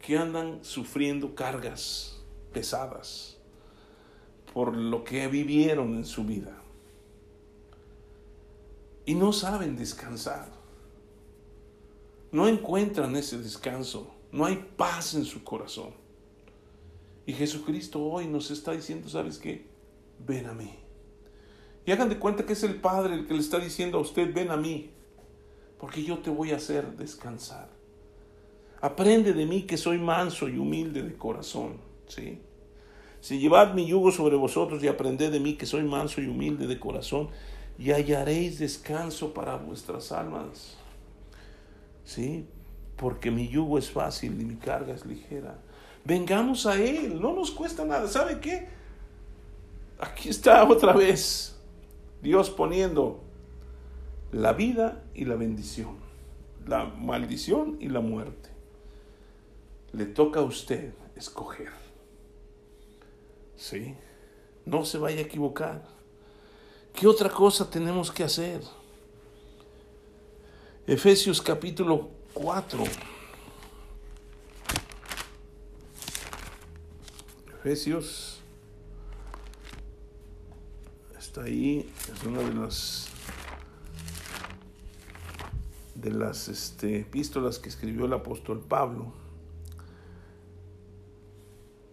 que 0.00 0.16
andan 0.16 0.64
sufriendo 0.64 1.34
cargas 1.34 2.22
pesadas 2.52 3.36
por 4.54 4.76
lo 4.76 5.02
que 5.02 5.26
vivieron 5.26 5.96
en 5.96 6.04
su 6.04 6.22
vida. 6.22 6.56
Y 9.06 9.16
no 9.16 9.32
saben 9.32 9.74
descansar. 9.74 10.52
No 12.30 12.46
encuentran 12.46 13.16
ese 13.16 13.38
descanso. 13.38 14.19
No 14.32 14.44
hay 14.44 14.64
paz 14.76 15.14
en 15.14 15.24
su 15.24 15.42
corazón. 15.44 15.90
Y 17.26 17.32
Jesucristo 17.32 18.02
hoy 18.02 18.26
nos 18.26 18.50
está 18.50 18.72
diciendo, 18.72 19.08
¿sabes 19.08 19.38
qué? 19.38 19.66
Ven 20.26 20.46
a 20.46 20.52
mí. 20.52 20.74
Y 21.86 21.92
hagan 21.92 22.08
de 22.08 22.18
cuenta 22.18 22.44
que 22.44 22.52
es 22.52 22.62
el 22.62 22.76
Padre 22.76 23.14
el 23.14 23.26
que 23.26 23.34
le 23.34 23.40
está 23.40 23.58
diciendo 23.58 23.98
a 23.98 24.02
usted, 24.02 24.32
ven 24.32 24.50
a 24.50 24.56
mí 24.56 24.90
porque 25.80 26.04
yo 26.04 26.18
te 26.18 26.28
voy 26.28 26.52
a 26.52 26.56
hacer 26.56 26.96
descansar. 26.96 27.68
Aprende 28.82 29.32
de 29.32 29.46
mí 29.46 29.62
que 29.62 29.78
soy 29.78 29.98
manso 29.98 30.46
y 30.48 30.58
humilde 30.58 31.02
de 31.02 31.16
corazón, 31.16 31.78
¿sí? 32.06 32.38
Si 33.20 33.38
llevad 33.38 33.74
mi 33.74 33.86
yugo 33.86 34.10
sobre 34.10 34.36
vosotros 34.36 34.82
y 34.82 34.88
aprended 34.88 35.32
de 35.32 35.40
mí 35.40 35.54
que 35.54 35.66
soy 35.66 35.82
manso 35.82 36.20
y 36.20 36.26
humilde 36.26 36.66
de 36.66 36.78
corazón, 36.78 37.30
y 37.78 37.92
hallaréis 37.92 38.58
descanso 38.58 39.32
para 39.32 39.56
vuestras 39.56 40.12
almas. 40.12 40.76
¿Sí? 42.04 42.46
Porque 43.00 43.30
mi 43.30 43.48
yugo 43.48 43.78
es 43.78 43.90
fácil 43.90 44.38
y 44.38 44.44
mi 44.44 44.56
carga 44.56 44.92
es 44.92 45.06
ligera. 45.06 45.56
Vengamos 46.04 46.66
a 46.66 46.78
Él, 46.78 47.18
no 47.18 47.32
nos 47.32 47.50
cuesta 47.50 47.82
nada. 47.82 48.06
¿Sabe 48.08 48.40
qué? 48.40 48.68
Aquí 49.98 50.28
está 50.28 50.62
otra 50.68 50.92
vez 50.92 51.58
Dios 52.20 52.50
poniendo 52.50 53.22
la 54.32 54.52
vida 54.52 55.02
y 55.14 55.24
la 55.24 55.36
bendición, 55.36 55.96
la 56.66 56.84
maldición 56.84 57.78
y 57.80 57.88
la 57.88 58.00
muerte. 58.00 58.50
Le 59.92 60.04
toca 60.04 60.40
a 60.40 60.42
usted 60.42 60.92
escoger. 61.16 61.72
¿Sí? 63.56 63.94
No 64.66 64.84
se 64.84 64.98
vaya 64.98 65.20
a 65.20 65.22
equivocar. 65.22 65.86
¿Qué 66.92 67.06
otra 67.06 67.30
cosa 67.30 67.70
tenemos 67.70 68.12
que 68.12 68.24
hacer? 68.24 68.60
Efesios 70.86 71.40
capítulo 71.40 72.19
4. 72.34 72.84
Efesios 77.60 78.40
está 81.18 81.42
ahí, 81.42 81.90
es 82.12 82.24
una 82.24 82.40
de 82.40 82.54
las 82.54 83.08
de 85.94 86.10
las 86.10 86.48
este, 86.48 87.00
epístolas 87.00 87.58
que 87.58 87.68
escribió 87.68 88.06
el 88.06 88.12
apóstol 88.14 88.60
Pablo. 88.60 89.12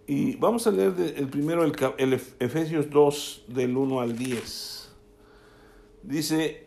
Y 0.08 0.38
vamos 0.38 0.66
a 0.68 0.72
leer 0.72 0.94
el 1.18 1.28
primero, 1.28 1.66
el, 1.66 1.74
el 1.98 2.14
Efesios 2.40 2.90
2, 2.90 3.46
del 3.50 3.76
1 3.76 4.00
al 4.00 4.18
10. 4.18 4.90
Dice, 6.04 6.67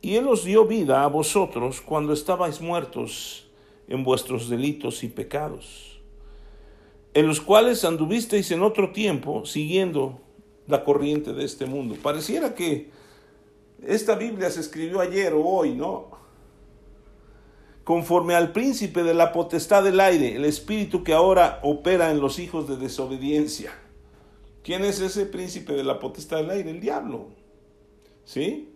y 0.00 0.16
Él 0.16 0.28
os 0.28 0.44
dio 0.44 0.66
vida 0.66 1.02
a 1.02 1.08
vosotros 1.08 1.80
cuando 1.80 2.12
estabais 2.12 2.60
muertos 2.60 3.48
en 3.88 4.04
vuestros 4.04 4.48
delitos 4.48 5.02
y 5.04 5.08
pecados, 5.08 6.00
en 7.14 7.26
los 7.26 7.40
cuales 7.40 7.84
anduvisteis 7.84 8.50
en 8.50 8.62
otro 8.62 8.92
tiempo 8.92 9.44
siguiendo 9.46 10.20
la 10.66 10.84
corriente 10.84 11.32
de 11.32 11.44
este 11.44 11.66
mundo. 11.66 11.96
Pareciera 12.02 12.54
que 12.54 12.90
esta 13.86 14.14
Biblia 14.14 14.50
se 14.50 14.60
escribió 14.60 15.00
ayer 15.00 15.32
o 15.32 15.44
hoy, 15.44 15.74
¿no? 15.74 16.16
conforme 17.86 18.34
al 18.34 18.50
príncipe 18.50 19.04
de 19.04 19.14
la 19.14 19.30
potestad 19.30 19.84
del 19.84 20.00
aire, 20.00 20.34
el 20.34 20.44
espíritu 20.44 21.04
que 21.04 21.12
ahora 21.12 21.60
opera 21.62 22.10
en 22.10 22.18
los 22.18 22.40
hijos 22.40 22.68
de 22.68 22.76
desobediencia. 22.76 23.70
¿Quién 24.64 24.84
es 24.84 25.00
ese 25.00 25.24
príncipe 25.24 25.72
de 25.72 25.84
la 25.84 26.00
potestad 26.00 26.38
del 26.38 26.50
aire? 26.50 26.70
El 26.72 26.80
diablo. 26.80 27.28
¿Sí? 28.24 28.75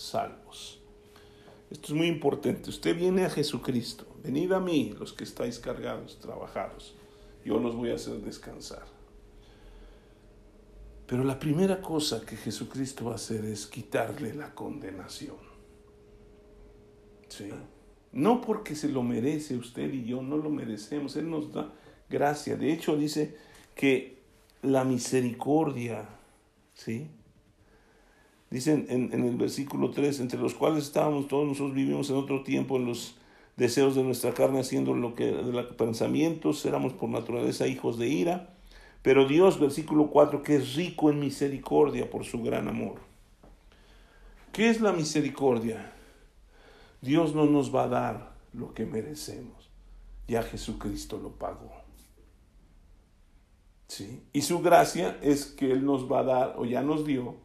salvos. 0.00 0.80
Esto 1.70 1.88
es 1.88 1.92
muy 1.92 2.08
importante. 2.08 2.70
Usted 2.70 2.96
viene 2.96 3.24
a 3.24 3.30
Jesucristo. 3.30 4.06
Venid 4.22 4.52
a 4.52 4.60
mí, 4.60 4.94
los 4.98 5.12
que 5.12 5.24
estáis 5.24 5.58
cargados, 5.58 6.18
trabajados. 6.18 6.94
Yo 7.44 7.58
los 7.58 7.76
voy 7.76 7.90
a 7.90 7.94
hacer 7.94 8.14
descansar. 8.20 8.84
Pero 11.06 11.24
la 11.24 11.38
primera 11.38 11.80
cosa 11.80 12.24
que 12.24 12.36
Jesucristo 12.36 13.06
va 13.06 13.12
a 13.12 13.14
hacer 13.16 13.44
es 13.44 13.66
quitarle 13.66 14.34
la 14.34 14.54
condenación. 14.54 15.36
¿Sí? 17.28 17.50
No 18.12 18.40
porque 18.40 18.74
se 18.74 18.88
lo 18.88 19.02
merece 19.02 19.56
usted 19.56 19.92
y 19.92 20.04
yo, 20.04 20.22
no 20.22 20.36
lo 20.36 20.50
merecemos. 20.50 21.16
Él 21.16 21.30
nos 21.30 21.52
da 21.52 21.72
gracia. 22.08 22.56
De 22.56 22.72
hecho, 22.72 22.96
dice 22.96 23.36
que 23.74 24.18
la 24.62 24.84
misericordia, 24.84 26.08
¿sí? 26.74 27.08
Dicen 28.50 28.86
en, 28.88 29.12
en, 29.12 29.24
el 29.24 29.36
versículo 29.36 29.90
3, 29.90 30.20
entre 30.20 30.40
los 30.40 30.54
cuales 30.54 30.84
estábamos 30.84 31.28
todos 31.28 31.46
nosotros 31.46 31.74
vivimos 31.74 32.10
en 32.10 32.16
otro 32.16 32.42
tiempo 32.42 32.76
en 32.76 32.86
los 32.86 33.16
deseos 33.56 33.94
de 33.94 34.02
nuestra 34.02 34.34
carne, 34.34 34.60
haciendo 34.60 34.94
lo 34.94 35.14
que 35.14 35.26
de 35.26 35.52
los 35.52 35.66
pensamientos, 35.76 36.64
éramos 36.66 36.92
por 36.94 37.08
naturaleza 37.08 37.66
hijos 37.66 37.98
de 37.98 38.08
ira 38.08 38.56
pero 39.02 39.26
Dios, 39.26 39.58
versículo 39.58 40.10
4, 40.10 40.42
que 40.42 40.56
es 40.56 40.74
rico 40.74 41.10
en 41.10 41.20
misericordia 41.20 42.10
por 42.10 42.24
su 42.24 42.42
gran 42.42 42.68
amor. 42.68 42.96
¿Qué 44.52 44.68
es 44.68 44.80
la 44.80 44.92
misericordia? 44.92 45.92
Dios 47.00 47.34
no 47.34 47.46
nos 47.46 47.74
va 47.74 47.84
a 47.84 47.88
dar 47.88 48.32
lo 48.52 48.74
que 48.74 48.84
merecemos. 48.84 49.70
Ya 50.28 50.42
Jesucristo 50.42 51.18
lo 51.18 51.30
pagó. 51.30 51.72
¿Sí? 53.88 54.22
Y 54.32 54.42
su 54.42 54.60
gracia 54.60 55.18
es 55.22 55.46
que 55.46 55.72
Él 55.72 55.84
nos 55.84 56.10
va 56.10 56.20
a 56.20 56.24
dar, 56.24 56.54
o 56.58 56.64
ya 56.64 56.82
nos 56.82 57.04
dio, 57.06 57.36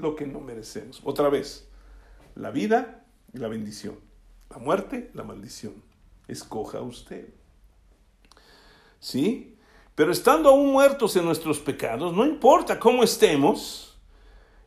lo 0.00 0.16
que 0.16 0.26
no 0.26 0.40
merecemos. 0.40 1.00
Otra 1.04 1.28
vez, 1.28 1.68
la 2.34 2.50
vida 2.50 3.04
y 3.32 3.38
la 3.38 3.48
bendición. 3.48 3.98
La 4.50 4.58
muerte, 4.58 5.10
la 5.14 5.22
maldición. 5.22 5.74
Escoja 6.28 6.80
usted. 6.80 7.28
¿Sí? 8.98 9.56
Pero 9.94 10.12
estando 10.12 10.50
aún 10.50 10.72
muertos 10.72 11.16
en 11.16 11.24
nuestros 11.24 11.58
pecados, 11.58 12.14
no 12.14 12.24
importa 12.24 12.78
cómo 12.78 13.02
estemos, 13.02 13.98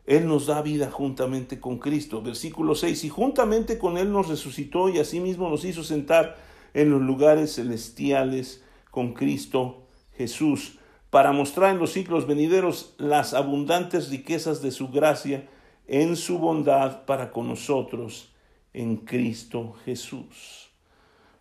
Él 0.06 0.28
nos 0.28 0.46
da 0.46 0.62
vida 0.62 0.90
juntamente 0.90 1.60
con 1.60 1.78
Cristo. 1.78 2.22
Versículo 2.22 2.74
6, 2.74 3.04
y 3.04 3.08
juntamente 3.08 3.78
con 3.78 3.98
Él 3.98 4.12
nos 4.12 4.28
resucitó 4.28 4.88
y 4.88 4.98
asimismo 4.98 5.48
nos 5.48 5.64
hizo 5.64 5.82
sentar 5.82 6.36
en 6.72 6.90
los 6.90 7.00
lugares 7.00 7.54
celestiales 7.54 8.62
con 8.90 9.12
Cristo 9.12 9.84
Jesús, 10.16 10.78
para 11.14 11.30
mostrar 11.30 11.70
en 11.70 11.78
los 11.78 11.92
siglos 11.92 12.26
venideros 12.26 12.96
las 12.98 13.34
abundantes 13.34 14.10
riquezas 14.10 14.62
de 14.62 14.72
su 14.72 14.88
gracia 14.88 15.48
en 15.86 16.16
su 16.16 16.40
bondad 16.40 17.04
para 17.04 17.30
con 17.30 17.46
nosotros 17.46 18.34
en 18.72 18.96
Cristo 18.96 19.76
Jesús. 19.84 20.70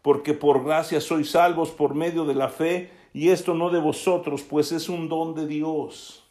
Porque 0.03 0.35
por 0.35 0.63
gracia 0.63 1.01
sois 1.01 1.31
salvos 1.31 1.71
por 1.71 1.95
medio 1.95 2.23
de 2.23 2.35
la 2.35 2.49
fe, 2.49 2.91
y 3.15 3.29
esto 3.29 3.55
no 3.55 3.71
de 3.71 3.79
vosotros, 3.79 4.43
pues 4.43 4.71
es 4.71 4.89
un 4.89 5.09
don 5.09 5.33
de 5.33 5.47
Dios. 5.47 6.23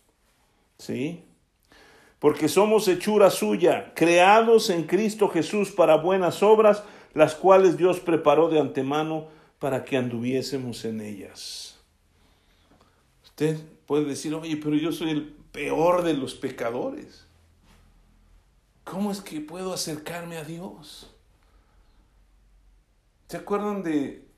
¿Sí? 0.79 1.25
Porque 2.21 2.47
somos 2.47 2.87
hechura 2.87 3.29
suya, 3.29 3.93
creados 3.97 4.71
en 4.71 4.85
Cristo 4.85 5.29
Jesús 5.29 5.73
para 5.73 5.97
buenas 5.97 6.45
obras, 6.45 6.85
las 7.13 7.35
cuales 7.35 7.77
Dios 7.77 7.99
preparó 7.99 8.49
de 8.49 8.61
antemano 8.61 9.27
para 9.59 9.85
que 9.85 9.97
anduviésemos 9.97 10.85
en 10.85 11.01
ellas. 11.01 11.72
Usted 13.33 13.59
puede 13.87 14.05
decir, 14.05 14.35
oye, 14.35 14.57
pero 14.57 14.77
yo 14.77 14.93
soy 14.93 15.11
el 15.11 15.25
peor 15.53 16.03
de 16.03 16.15
los 16.15 16.35
pecadores. 16.35 17.27
¿Cómo 18.85 19.11
es 19.11 19.21
que 19.21 19.41
puedo 19.41 19.73
acercarme 19.73 20.37
a 20.37 20.45
Dios? 20.45 21.11
¿Se 23.29 23.37
acuerdan 23.37 23.83
de 23.83 24.33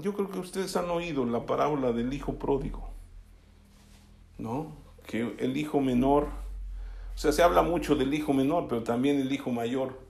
yo 0.00 0.14
creo 0.14 0.30
que 0.30 0.38
ustedes 0.38 0.76
han 0.76 0.90
oído 0.90 1.24
la 1.24 1.46
parábola 1.46 1.92
del 1.92 2.12
hijo 2.12 2.34
pródigo, 2.38 2.88
¿no? 4.38 4.76
Que 5.06 5.36
el 5.38 5.56
hijo 5.56 5.80
menor, 5.80 6.28
o 7.14 7.18
sea, 7.18 7.32
se 7.32 7.42
habla 7.42 7.62
mucho 7.62 7.94
del 7.94 8.12
hijo 8.12 8.32
menor, 8.32 8.66
pero 8.68 8.82
también 8.82 9.20
el 9.20 9.32
hijo 9.32 9.50
mayor 9.50 10.00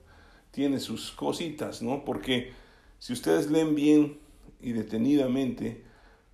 tiene 0.52 0.80
sus 0.80 1.12
cositas, 1.12 1.82
¿no? 1.82 2.04
Porque 2.04 2.52
si 2.98 3.12
ustedes 3.12 3.50
leen 3.50 3.74
bien 3.74 4.18
y 4.60 4.72
detenidamente 4.72 5.84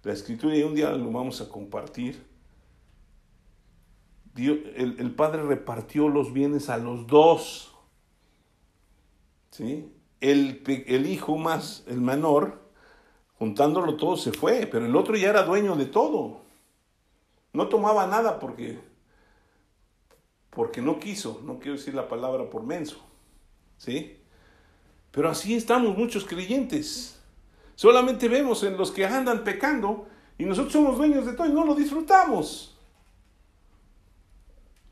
la 0.02 0.12
escritura, 0.12 0.56
y 0.56 0.62
un 0.62 0.74
día 0.74 0.90
lo 0.92 1.10
vamos 1.10 1.40
a 1.40 1.48
compartir, 1.48 2.26
el, 4.36 4.96
el 4.98 5.10
padre 5.14 5.42
repartió 5.42 6.08
los 6.08 6.32
bienes 6.32 6.68
a 6.68 6.76
los 6.76 7.06
dos, 7.06 7.74
¿sí? 9.50 9.92
El, 10.20 10.62
el 10.86 11.06
hijo 11.06 11.36
más, 11.36 11.84
el 11.88 12.00
menor, 12.00 12.60
juntándolo 13.38 13.96
todo 13.96 14.16
se 14.16 14.32
fue, 14.32 14.66
pero 14.66 14.86
el 14.86 14.94
otro 14.96 15.16
ya 15.16 15.30
era 15.30 15.42
dueño 15.42 15.76
de 15.76 15.86
todo. 15.86 16.42
No 17.52 17.68
tomaba 17.68 18.06
nada 18.06 18.38
porque 18.38 18.78
porque 20.50 20.82
no 20.82 20.98
quiso, 20.98 21.40
no 21.44 21.60
quiero 21.60 21.76
decir 21.76 21.94
la 21.94 22.08
palabra 22.08 22.50
por 22.50 22.64
menso. 22.64 22.98
¿Sí? 23.76 24.18
Pero 25.12 25.28
así 25.28 25.54
estamos 25.54 25.96
muchos 25.96 26.24
creyentes. 26.24 27.17
Solamente 27.78 28.26
vemos 28.26 28.64
en 28.64 28.76
los 28.76 28.90
que 28.90 29.06
andan 29.06 29.44
pecando 29.44 30.08
y 30.36 30.44
nosotros 30.44 30.72
somos 30.72 30.98
dueños 30.98 31.24
de 31.24 31.34
todo 31.34 31.46
y 31.46 31.52
no 31.52 31.64
lo 31.64 31.76
disfrutamos. 31.76 32.76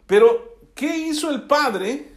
Pero, 0.07 0.61
¿qué 0.73 0.97
hizo 0.97 1.29
el 1.33 1.49
Padre? 1.49 2.13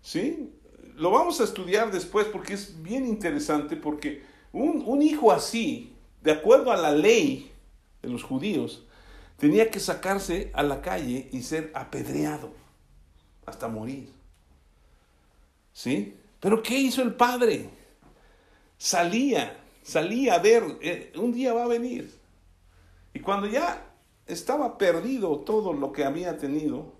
¿Sí? 0.00 0.50
Lo 0.96 1.10
vamos 1.10 1.38
a 1.42 1.44
estudiar 1.44 1.92
después 1.92 2.28
porque 2.28 2.54
es 2.54 2.82
bien 2.82 3.06
interesante 3.06 3.76
porque 3.76 4.24
un, 4.54 5.02
hijo 5.02 5.32
así, 5.32 5.94
de 6.22 6.32
acuerdo 6.32 6.72
a 6.72 6.78
la 6.78 6.92
ley 6.92 7.52
de 8.00 8.08
los 8.08 8.22
judíos, 8.22 8.86
tenía 9.36 9.70
que 9.70 9.80
sacarse 9.80 10.50
a 10.54 10.62
la 10.62 10.80
calle 10.80 11.28
y 11.30 11.42
ser 11.42 11.70
apedreado 11.74 12.54
hasta 13.44 13.68
morir. 13.68 14.10
¿Sí? 15.74 16.16
Pero 16.40 16.62
¿qué 16.62 16.78
hizo 16.78 17.02
el 17.02 17.12
padre? 17.12 17.79
Salía, 18.82 19.62
salía 19.82 20.36
a 20.36 20.38
ver, 20.38 20.78
eh, 20.80 21.12
un 21.16 21.32
día 21.32 21.52
va 21.52 21.64
a 21.64 21.68
venir. 21.68 22.18
Y 23.12 23.20
cuando 23.20 23.46
ya 23.46 23.92
estaba 24.24 24.78
perdido 24.78 25.40
todo 25.40 25.74
lo 25.74 25.92
que 25.92 26.02
había 26.02 26.38
tenido, 26.38 26.94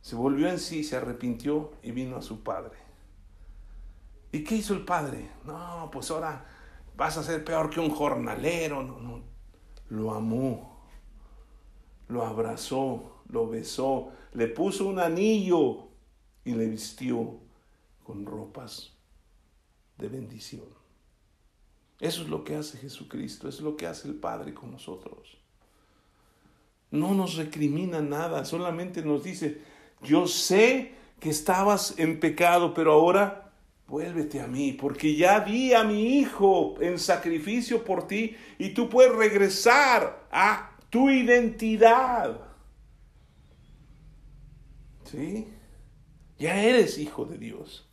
se 0.00 0.16
volvió 0.16 0.48
en 0.48 0.58
sí, 0.58 0.82
se 0.82 0.96
arrepintió 0.96 1.70
y 1.84 1.92
vino 1.92 2.16
a 2.16 2.22
su 2.22 2.42
padre. 2.42 2.76
¿Y 4.32 4.42
qué 4.42 4.56
hizo 4.56 4.74
el 4.74 4.84
padre? 4.84 5.30
No, 5.44 5.88
pues 5.92 6.10
ahora 6.10 6.44
vas 6.96 7.16
a 7.16 7.22
ser 7.22 7.44
peor 7.44 7.70
que 7.70 7.78
un 7.78 7.90
jornalero. 7.90 8.82
No, 8.82 8.98
no. 8.98 9.22
Lo 9.90 10.12
amó, 10.12 10.88
lo 12.08 12.26
abrazó, 12.26 13.22
lo 13.28 13.48
besó, 13.48 14.10
le 14.32 14.48
puso 14.48 14.88
un 14.88 14.98
anillo 14.98 15.86
y 16.44 16.54
le 16.54 16.66
vistió 16.66 17.38
con 18.02 18.26
ropas 18.26 18.96
de 20.00 20.08
bendición. 20.08 20.64
Eso 22.00 22.22
es 22.22 22.28
lo 22.28 22.42
que 22.44 22.56
hace 22.56 22.78
Jesucristo, 22.78 23.48
es 23.48 23.60
lo 23.60 23.76
que 23.76 23.86
hace 23.86 24.08
el 24.08 24.14
Padre 24.14 24.54
con 24.54 24.72
nosotros. 24.72 25.36
No 26.90 27.14
nos 27.14 27.36
recrimina 27.36 28.00
nada, 28.00 28.44
solamente 28.44 29.02
nos 29.02 29.22
dice, 29.22 29.60
yo 30.02 30.26
sé 30.26 30.94
que 31.20 31.28
estabas 31.28 31.94
en 31.98 32.18
pecado, 32.18 32.72
pero 32.72 32.92
ahora 32.92 33.52
vuélvete 33.86 34.40
a 34.40 34.46
mí, 34.46 34.72
porque 34.72 35.14
ya 35.14 35.40
di 35.40 35.74
a 35.74 35.84
mi 35.84 36.18
hijo 36.18 36.76
en 36.80 36.98
sacrificio 36.98 37.84
por 37.84 38.06
ti 38.06 38.34
y 38.58 38.70
tú 38.70 38.88
puedes 38.88 39.14
regresar 39.14 40.26
a 40.30 40.76
tu 40.88 41.10
identidad. 41.10 42.40
¿Sí? 45.04 45.48
Ya 46.38 46.62
eres 46.62 46.96
hijo 46.98 47.26
de 47.26 47.36
Dios. 47.36 47.89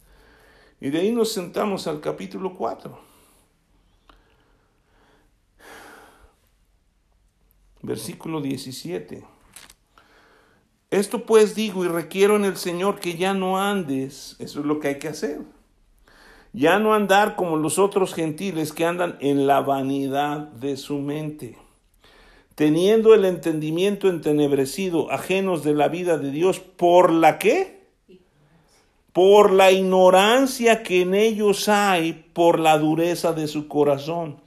Y 0.80 0.90
de 0.90 1.00
ahí 1.00 1.12
nos 1.12 1.32
sentamos 1.32 1.88
al 1.88 2.02
capítulo 2.02 2.54
4. 2.56 3.00
Versículo 7.82 8.42
17. 8.42 9.24
Esto 10.92 11.26
pues 11.26 11.56
digo 11.56 11.84
y 11.84 11.88
requiero 11.88 12.36
en 12.36 12.46
el 12.46 12.58
Señor 12.58 13.00
que 13.00 13.18
ya 13.18 13.34
no 13.34 13.60
andes, 13.60 14.36
eso 14.40 14.60
es 14.60 14.66
lo 14.66 14.80
que 14.80 14.90
hay 14.90 15.00
que 15.00 15.10
hacer. 15.10 15.42
Ya 16.54 16.80
no 16.80 16.94
andar 16.94 17.36
como 17.36 17.58
los 17.58 17.78
otros 17.78 18.14
gentiles 18.14 18.72
que 18.72 18.86
andan 18.86 19.18
en 19.20 19.48
la 19.48 19.62
vanidad 19.62 20.38
de 20.38 20.78
su 20.78 21.00
mente, 21.00 21.58
teniendo 22.56 23.14
el 23.14 23.26
entendimiento 23.26 24.10
entenebrecido, 24.10 25.12
ajenos 25.12 25.64
de 25.64 25.74
la 25.74 25.88
vida 25.88 26.18
de 26.18 26.32
Dios, 26.32 26.60
por 26.60 27.12
la 27.12 27.38
que 27.38 27.77
por 29.18 29.52
la 29.52 29.72
ignorancia 29.72 30.84
que 30.84 31.02
en 31.02 31.16
ellos 31.16 31.70
hay, 31.70 32.26
por 32.34 32.60
la 32.60 32.78
dureza 32.78 33.34
de 33.34 33.48
su 33.48 33.68
corazón, 33.68 34.38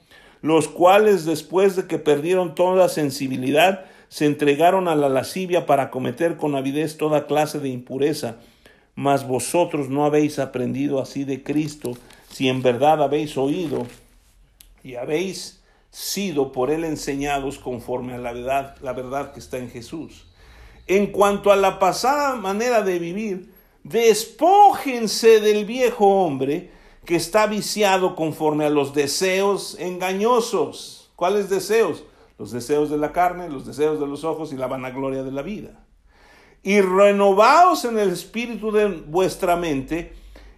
los 0.41 0.69
cuales 0.69 1.25
después 1.25 1.75
de 1.75 1.87
que 1.87 1.97
perdieron 1.97 2.55
toda 2.55 2.87
sensibilidad, 2.87 3.83
se 4.07 4.27
entregaron 4.27 4.87
a 4.87 4.95
la 4.95 5.09
lascivia 5.09 5.65
para 5.65 5.89
cometer 5.91 6.37
con 6.37 6.55
avidez 6.55 6.95
toda 6.95 7.27
clase 7.27 7.59
de 7.59 7.67
impureza. 7.67 8.37
Mas 8.95 9.27
vosotros 9.27 9.89
no 9.89 10.05
habéis 10.05 10.39
aprendido 10.39 11.01
así 11.01 11.25
de 11.25 11.43
Cristo, 11.43 11.91
si 12.31 12.47
en 12.47 12.61
verdad 12.61 13.03
habéis 13.03 13.37
oído 13.37 13.85
y 14.85 14.95
habéis 14.95 15.61
sido 15.89 16.53
por 16.53 16.71
él 16.71 16.85
enseñados 16.85 17.59
conforme 17.59 18.13
a 18.13 18.19
la 18.19 18.31
verdad, 18.31 18.77
la 18.81 18.93
verdad 18.93 19.33
que 19.33 19.41
está 19.41 19.57
en 19.57 19.69
Jesús. 19.69 20.27
En 20.87 21.07
cuanto 21.07 21.51
a 21.51 21.57
la 21.57 21.77
pasada 21.77 22.35
manera 22.35 22.83
de 22.83 22.99
vivir, 22.99 23.50
despójense 23.83 25.39
del 25.39 25.65
viejo 25.65 26.07
hombre 26.23 26.71
que 27.05 27.15
está 27.15 27.47
viciado 27.47 28.15
conforme 28.15 28.65
a 28.65 28.69
los 28.69 28.93
deseos 28.93 29.75
engañosos. 29.79 31.11
¿Cuáles 31.15 31.49
deseos? 31.49 32.03
Los 32.37 32.51
deseos 32.51 32.89
de 32.89 32.97
la 32.97 33.11
carne, 33.11 33.49
los 33.49 33.65
deseos 33.65 33.99
de 33.99 34.07
los 34.07 34.23
ojos 34.23 34.53
y 34.53 34.57
la 34.57 34.67
vanagloria 34.67 35.23
de 35.23 35.31
la 35.31 35.41
vida. 35.41 35.85
Y 36.63 36.81
renovaos 36.81 37.85
en 37.85 37.97
el 37.97 38.11
espíritu 38.11 38.71
de 38.71 38.87
vuestra 38.87 39.55
mente 39.55 40.13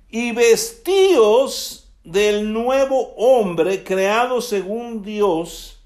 y 0.09 0.32
vestíos 0.32 1.91
del 2.03 2.51
nuevo 2.51 3.13
hombre 3.15 3.84
creado 3.84 4.41
según 4.41 5.01
Dios 5.01 5.82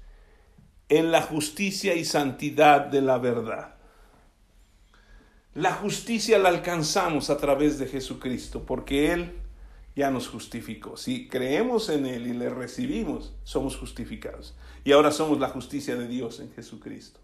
en 0.88 1.12
la 1.12 1.22
justicia 1.22 1.94
y 1.94 2.04
santidad 2.04 2.82
de 2.82 3.02
la 3.02 3.18
verdad. 3.18 3.77
La 5.58 5.72
justicia 5.72 6.38
la 6.38 6.50
alcanzamos 6.50 7.30
a 7.30 7.36
través 7.36 7.80
de 7.80 7.88
Jesucristo, 7.88 8.62
porque 8.64 9.12
Él 9.12 9.32
ya 9.96 10.08
nos 10.08 10.28
justificó. 10.28 10.96
Si 10.96 11.26
creemos 11.26 11.88
en 11.88 12.06
Él 12.06 12.28
y 12.28 12.32
le 12.32 12.48
recibimos, 12.48 13.34
somos 13.42 13.76
justificados. 13.76 14.56
Y 14.84 14.92
ahora 14.92 15.10
somos 15.10 15.40
la 15.40 15.48
justicia 15.48 15.96
de 15.96 16.06
Dios 16.06 16.38
en 16.38 16.52
Jesucristo. 16.52 17.18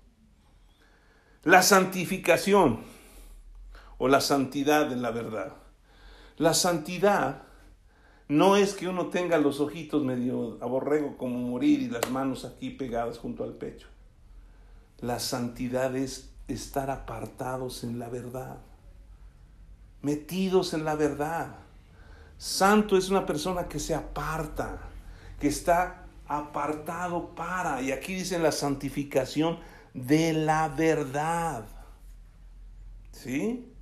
La 1.45 1.63
santificación 1.63 2.81
o 3.99 4.09
la 4.09 4.21
santidad 4.21 4.91
en 4.91 5.01
la 5.01 5.13
verdad. 5.13 5.55
La 6.37 6.55
santidad 6.55 7.45
no 8.27 8.57
es 8.57 8.75
que 8.75 8.89
uno 8.89 9.11
tenga 9.11 9.39
los 9.39 9.61
ojitos 9.61 10.03
medio 10.03 10.59
aborrego 10.61 11.17
como 11.17 11.39
morir 11.39 11.83
y 11.83 11.89
las 11.89 12.11
manos 12.11 12.45
aquí 12.45 12.71
pegadas 12.71 13.17
junto 13.17 13.45
al 13.45 13.53
pecho. 13.53 13.87
La 14.99 15.21
santidad 15.21 15.95
es 15.95 16.34
estar 16.49 16.91
apartados 16.91 17.85
en 17.85 17.99
la 17.99 18.09
verdad, 18.09 18.59
metidos 20.03 20.75
en 20.75 20.85
la 20.85 20.95
verdad. 20.95 21.57
Santo 22.39 22.97
es 22.97 23.11
una 23.11 23.25
persona 23.27 23.69
que 23.69 23.79
se 23.79 23.95
aparta, 23.95 24.79
que 25.41 25.49
está 25.49 26.05
apartado 26.27 27.35
para, 27.35 27.81
y 27.83 27.93
aquí 27.93 28.15
dice 28.15 28.39
la 28.39 28.53
santificación 28.53 29.59
de 29.93 30.33
la 30.33 30.69
verdad. 30.69 31.67
¿Sí? 33.13 33.74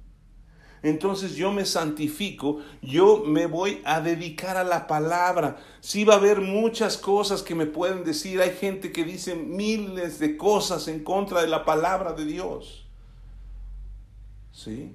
Entonces 0.83 1.37
yo 1.37 1.53
me 1.53 1.65
santifico, 1.65 2.61
yo 2.83 3.23
me 3.25 3.47
voy 3.47 3.81
a 3.85 4.01
dedicar 4.01 4.57
a 4.57 4.65
la 4.65 4.89
palabra. 4.89 5.59
Sí 5.81 6.05
va 6.05 6.15
a 6.15 6.17
haber 6.17 6.41
muchas 6.41 6.97
cosas 6.97 7.43
que 7.43 7.55
me 7.55 7.67
pueden 7.67 8.03
decir, 8.03 8.41
hay 8.41 8.51
gente 8.51 8.91
que 8.91 9.05
dice 9.05 9.37
miles 9.37 10.19
de 10.19 10.37
cosas 10.37 10.89
en 10.89 11.05
contra 11.05 11.41
de 11.41 11.49
la 11.49 11.65
palabra 11.65 12.13
de 12.15 12.25
Dios. 12.25 12.85
¿Sí? 14.51 14.93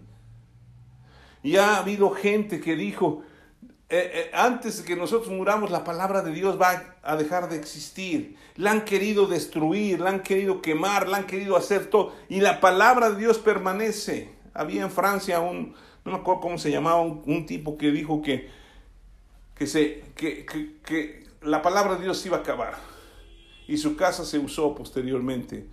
Y 1.41 1.55
ha 1.55 1.77
habido 1.77 2.11
gente 2.11 2.59
que 2.59 2.75
dijo, 2.75 3.23
eh, 3.89 4.11
eh, 4.13 4.31
antes 4.33 4.79
de 4.79 4.83
que 4.83 4.97
nosotros 4.97 5.31
muramos, 5.31 5.71
la 5.71 5.85
palabra 5.85 6.21
de 6.21 6.33
Dios 6.33 6.59
va 6.61 6.97
a 7.01 7.15
dejar 7.15 7.47
de 7.47 7.55
existir. 7.55 8.35
La 8.57 8.71
han 8.71 8.83
querido 8.83 9.27
destruir, 9.27 10.01
la 10.01 10.09
han 10.09 10.23
querido 10.23 10.61
quemar, 10.61 11.07
la 11.07 11.17
han 11.17 11.27
querido 11.27 11.55
hacer 11.55 11.89
todo. 11.89 12.13
Y 12.27 12.41
la 12.41 12.59
palabra 12.59 13.11
de 13.11 13.17
Dios 13.19 13.37
permanece. 13.37 14.36
Había 14.57 14.81
en 14.81 14.91
Francia 14.91 15.39
un, 15.39 15.75
no 16.03 16.11
me 16.11 16.17
acuerdo 16.17 16.41
cómo 16.41 16.57
se 16.57 16.71
llamaba, 16.71 17.01
un, 17.01 17.45
tipo 17.45 17.77
que 17.77 17.91
dijo 17.91 18.21
que, 18.21 18.49
que, 19.55 19.67
se, 19.67 20.03
que, 20.15 20.45
que, 20.83 21.27
la 21.41 21.61
palabra 21.61 21.95
de 21.95 22.03
Dios 22.03 22.25
iba 22.25 22.37
a 22.37 22.39
acabar. 22.39 22.75
Y 23.67 23.77
su 23.77 23.95
casa 23.95 24.25
se 24.25 24.39
usó 24.39 24.73
posteriormente 24.73 25.67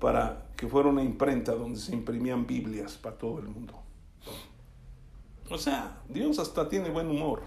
para 0.00 0.46
que 0.56 0.66
fuera 0.66 0.88
una 0.88 1.02
imprenta 1.02 1.52
donde 1.52 1.78
se 1.78 1.92
imprimían 1.92 2.46
Biblias 2.46 2.94
para 2.94 3.16
todo 3.16 3.38
el 3.38 3.46
mundo. 3.46 3.80
O 5.48 5.58
sea, 5.58 6.00
Dios 6.08 6.38
hasta 6.38 6.68
tiene 6.68 6.90
buen 6.90 7.08
humor. 7.08 7.42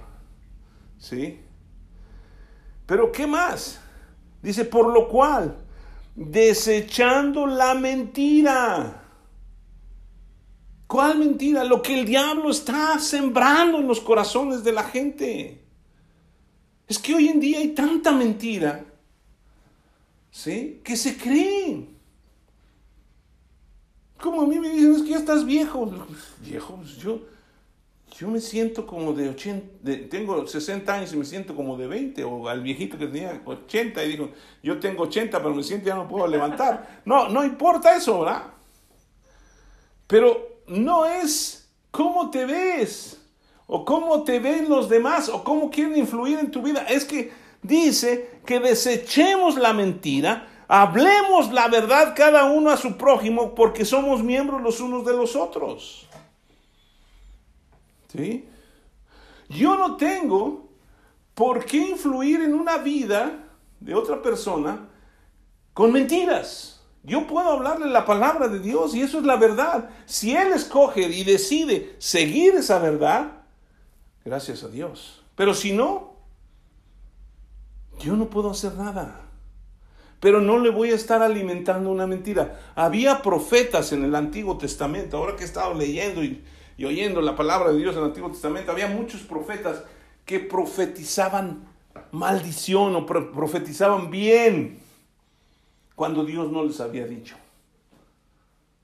¿Sí? 0.97 1.41
Pero 2.85 3.11
¿qué 3.11 3.27
más? 3.27 3.81
Dice, 4.41 4.65
por 4.65 4.93
lo 4.93 5.09
cual, 5.09 5.57
desechando 6.15 7.45
la 7.45 7.73
mentira 7.73 9.06
¿Cuál 10.87 11.19
mentira? 11.19 11.65
Lo 11.65 11.81
que 11.81 11.99
el 11.99 12.05
diablo 12.05 12.49
está 12.49 12.97
sembrando 12.99 13.79
en 13.79 13.87
los 13.87 13.99
corazones 13.99 14.63
de 14.63 14.71
la 14.71 14.83
gente. 14.83 15.61
Es 16.87 16.97
que 16.97 17.13
hoy 17.13 17.27
en 17.27 17.41
día 17.41 17.59
hay 17.59 17.69
tanta 17.69 18.13
mentira, 18.13 18.85
¿sí? 20.31 20.79
Que 20.85 20.95
se 20.95 21.17
creen. 21.17 21.97
Como 24.17 24.41
a 24.41 24.47
mí 24.47 24.57
me 24.57 24.69
dicen, 24.69 24.95
es 24.95 25.01
que 25.01 25.09
ya 25.09 25.17
estás 25.17 25.45
viejo. 25.45 25.91
Viejo, 26.41 26.77
pues 26.77 26.95
yo, 26.97 27.19
yo 28.17 28.29
me 28.29 28.39
siento 28.39 28.87
como 28.87 29.11
de 29.11 29.29
80, 29.29 30.09
tengo 30.09 30.47
60 30.47 30.91
años 30.93 31.13
y 31.13 31.17
me 31.17 31.25
siento 31.25 31.53
como 31.53 31.77
de 31.77 31.87
20, 31.87 32.23
o 32.23 32.47
al 32.47 32.61
viejito 32.61 32.97
que 32.97 33.07
tenía 33.07 33.41
80 33.43 34.03
y 34.05 34.07
dijo, 34.07 34.29
yo 34.63 34.79
tengo 34.79 35.03
80, 35.03 35.37
pero 35.37 35.53
me 35.53 35.63
siento 35.63 35.87
ya 35.87 35.95
no 35.95 36.07
puedo 36.07 36.25
levantar. 36.25 37.01
No, 37.03 37.27
no 37.27 37.43
importa 37.43 37.95
eso, 37.95 38.21
¿verdad? 38.21 38.53
Pero 40.07 40.56
no 40.67 41.05
es 41.05 41.69
cómo 41.91 42.29
te 42.29 42.45
ves 42.45 43.21
o 43.65 43.83
cómo 43.83 44.23
te 44.23 44.39
ven 44.39 44.69
los 44.69 44.89
demás 44.89 45.29
o 45.29 45.43
cómo 45.43 45.69
quieren 45.69 45.97
influir 45.97 46.39
en 46.39 46.51
tu 46.51 46.61
vida. 46.61 46.85
Es 46.87 47.05
que 47.05 47.31
dice 47.61 48.39
que 48.45 48.59
desechemos 48.59 49.55
la 49.55 49.73
mentira, 49.73 50.47
hablemos 50.67 51.51
la 51.51 51.67
verdad 51.67 52.13
cada 52.15 52.45
uno 52.45 52.69
a 52.69 52.77
su 52.77 52.97
prójimo 52.97 53.55
porque 53.55 53.85
somos 53.85 54.23
miembros 54.23 54.61
los 54.61 54.79
unos 54.79 55.05
de 55.05 55.13
los 55.13 55.35
otros. 55.35 56.07
¿Sí? 58.11 58.47
Yo 59.49 59.75
no 59.77 59.95
tengo 59.97 60.69
por 61.33 61.65
qué 61.65 61.77
influir 61.77 62.41
en 62.41 62.53
una 62.53 62.77
vida 62.77 63.47
de 63.79 63.95
otra 63.95 64.21
persona 64.21 64.89
con 65.73 65.91
mentiras. 65.91 66.76
Yo 67.07 67.25
puedo 67.25 67.53
hablarle 67.53 67.87
la 67.87 68.05
palabra 68.05 68.49
de 68.49 68.59
Dios 68.59 68.93
y 68.93 69.01
eso 69.01 69.19
es 69.19 69.23
la 69.23 69.37
verdad. 69.37 69.89
Si 70.05 70.35
Él 70.35 70.51
escoge 70.51 71.03
y 71.03 71.23
decide 71.23 71.95
seguir 71.99 72.55
esa 72.55 72.79
verdad, 72.79 73.43
gracias 74.25 74.61
a 74.63 74.67
Dios. 74.67 75.23
Pero 75.33 75.53
si 75.53 75.71
no, 75.71 76.15
yo 78.01 78.17
no 78.17 78.29
puedo 78.29 78.51
hacer 78.51 78.73
nada. 78.73 79.21
Pero 80.19 80.41
no 80.41 80.59
le 80.59 80.69
voy 80.69 80.91
a 80.91 80.95
estar 80.95 81.21
alimentando 81.21 81.91
una 81.91 82.07
mentira. 82.07 82.59
Había 82.75 83.21
profetas 83.21 83.93
en 83.93 84.03
el 84.03 84.13
Antiguo 84.13 84.57
Testamento. 84.57 85.15
Ahora 85.15 85.37
que 85.37 85.43
he 85.43 85.47
estado 85.47 85.75
leyendo 85.75 86.21
y, 86.25 86.43
oyendo 86.83 87.21
la 87.21 87.37
palabra 87.37 87.71
de 87.71 87.77
Dios 87.77 87.95
en 87.95 88.01
el 88.01 88.07
Antiguo 88.07 88.31
Testamento, 88.31 88.73
había 88.73 88.89
muchos 88.89 89.21
profetas 89.21 89.81
que 90.25 90.41
profetizaban 90.41 91.69
maldición 92.11 92.97
o 92.97 93.05
profetizaban 93.05 94.11
bien 94.11 94.85
cuando 95.97 96.23
Dios 96.23 96.51
no 96.51 96.63
les 96.63 96.79
había 96.79 97.07
dicho. 97.07 97.35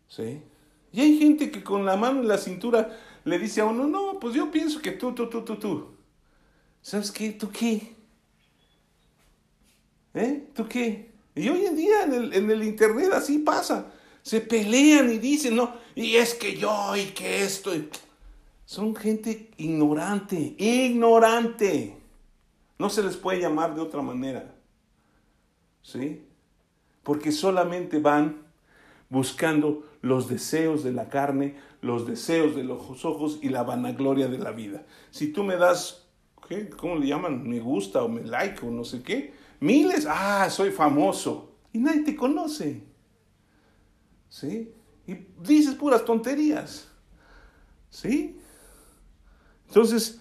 ¿Sí? 0.08 0.42
Y 0.92 1.00
hay 1.00 1.20
gente 1.20 1.52
que 1.52 1.64
con 1.64 1.86
la 1.86 1.96
mano 1.96 2.22
en 2.22 2.28
la 2.28 2.40
cintura 2.40 2.98
le 3.24 3.38
dice 3.38 3.62
a 3.62 3.66
uno, 3.66 3.86
no, 3.86 4.20
pues 4.20 4.34
yo 4.34 4.50
pienso 4.50 4.82
que 4.82 4.94
tú, 4.94 5.14
tú, 5.14 5.30
tú, 5.30 5.44
tú, 5.46 5.56
tú. 5.58 5.90
¿Sabes 6.82 7.12
qué? 7.12 7.34
¿Tú 7.34 7.52
qué? 7.52 7.96
¿Eh? 10.16 10.48
¿Tú 10.56 10.68
qué? 10.68 11.12
Y 11.36 11.50
hoy 11.50 11.68
en 11.68 11.76
día 11.76 12.04
en 12.06 12.14
el, 12.16 12.34
en 12.34 12.50
el 12.50 12.64
internet 12.64 13.12
así 13.14 13.38
pasa. 13.38 13.94
Se 14.24 14.42
pelean 14.42 15.12
y 15.12 15.20
dicen, 15.20 15.56
no, 15.56 15.72
y 15.94 16.16
es 16.16 16.34
que 16.34 16.58
yo 16.58 16.96
y 16.96 17.12
que 17.12 17.44
esto. 17.44 17.74
Son 18.66 18.96
gente 18.96 19.52
ignorante, 19.58 20.56
ignorante. 20.58 21.96
No 22.80 22.90
se 22.90 23.04
les 23.04 23.18
puede 23.18 23.40
llamar 23.40 23.76
de 23.76 23.82
otra 23.82 24.02
manera. 24.02 24.56
¿Sí? 25.84 26.23
Porque 27.04 27.32
solamente 27.32 28.00
van 28.00 28.44
buscando 29.10 29.84
los 30.02 30.28
deseos 30.28 30.84
de 30.84 30.92
la 30.92 31.10
carne, 31.10 31.56
los 31.82 32.08
deseos 32.08 32.56
de 32.56 32.64
los 32.64 33.06
ojos 33.06 33.40
y 33.42 33.50
la 33.50 33.64
vanagloria 33.64 34.28
de 34.28 34.40
la 34.40 34.52
vida. 34.52 34.86
Si 35.12 35.32
tú 35.32 35.44
me 35.44 35.56
das, 35.56 36.08
¿qué? 36.48 36.70
¿cómo 36.70 36.96
le 36.96 37.08
llaman? 37.08 37.48
Me 37.48 37.60
gusta 37.60 38.04
o 38.04 38.10
me 38.10 38.24
like 38.24 38.66
o 38.66 38.72
no 38.72 38.84
sé 38.84 39.04
qué. 39.04 39.34
Miles, 39.60 40.08
ah, 40.10 40.50
soy 40.50 40.72
famoso. 40.72 41.52
Y 41.72 41.80
nadie 41.80 42.02
te 42.02 42.16
conoce. 42.16 42.84
¿Sí? 44.30 44.74
Y 45.06 45.16
dices 45.42 45.76
puras 45.76 46.04
tonterías. 46.04 46.88
¿Sí? 47.90 48.40
Entonces, 49.68 50.20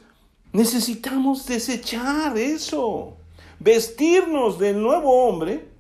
necesitamos 0.52 1.46
desechar 1.46 2.36
eso. 2.36 3.16
Vestirnos 3.58 4.58
del 4.58 4.80
nuevo 4.80 5.26
hombre, 5.26 5.71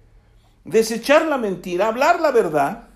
desechar 0.64 1.26
la 1.26 1.38
mentira, 1.38 1.88
hablar 1.88 2.20
la 2.20 2.30
verdad 2.30 2.88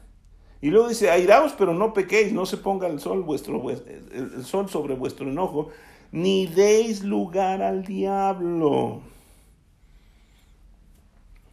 y 0.60 0.70
luego 0.70 0.88
dice, 0.88 1.10
airaos, 1.10 1.54
pero 1.56 1.74
no 1.74 1.92
pequéis, 1.92 2.32
no 2.32 2.46
se 2.46 2.56
ponga 2.56 2.86
el 2.88 2.98
sol, 2.98 3.22
vuestro, 3.22 3.70
el 3.70 4.44
sol 4.44 4.68
sobre 4.70 4.94
vuestro 4.94 5.28
enojo, 5.28 5.68
ni 6.12 6.46
deis 6.46 7.02
lugar 7.04 7.62
al 7.62 7.84
diablo. 7.84 9.02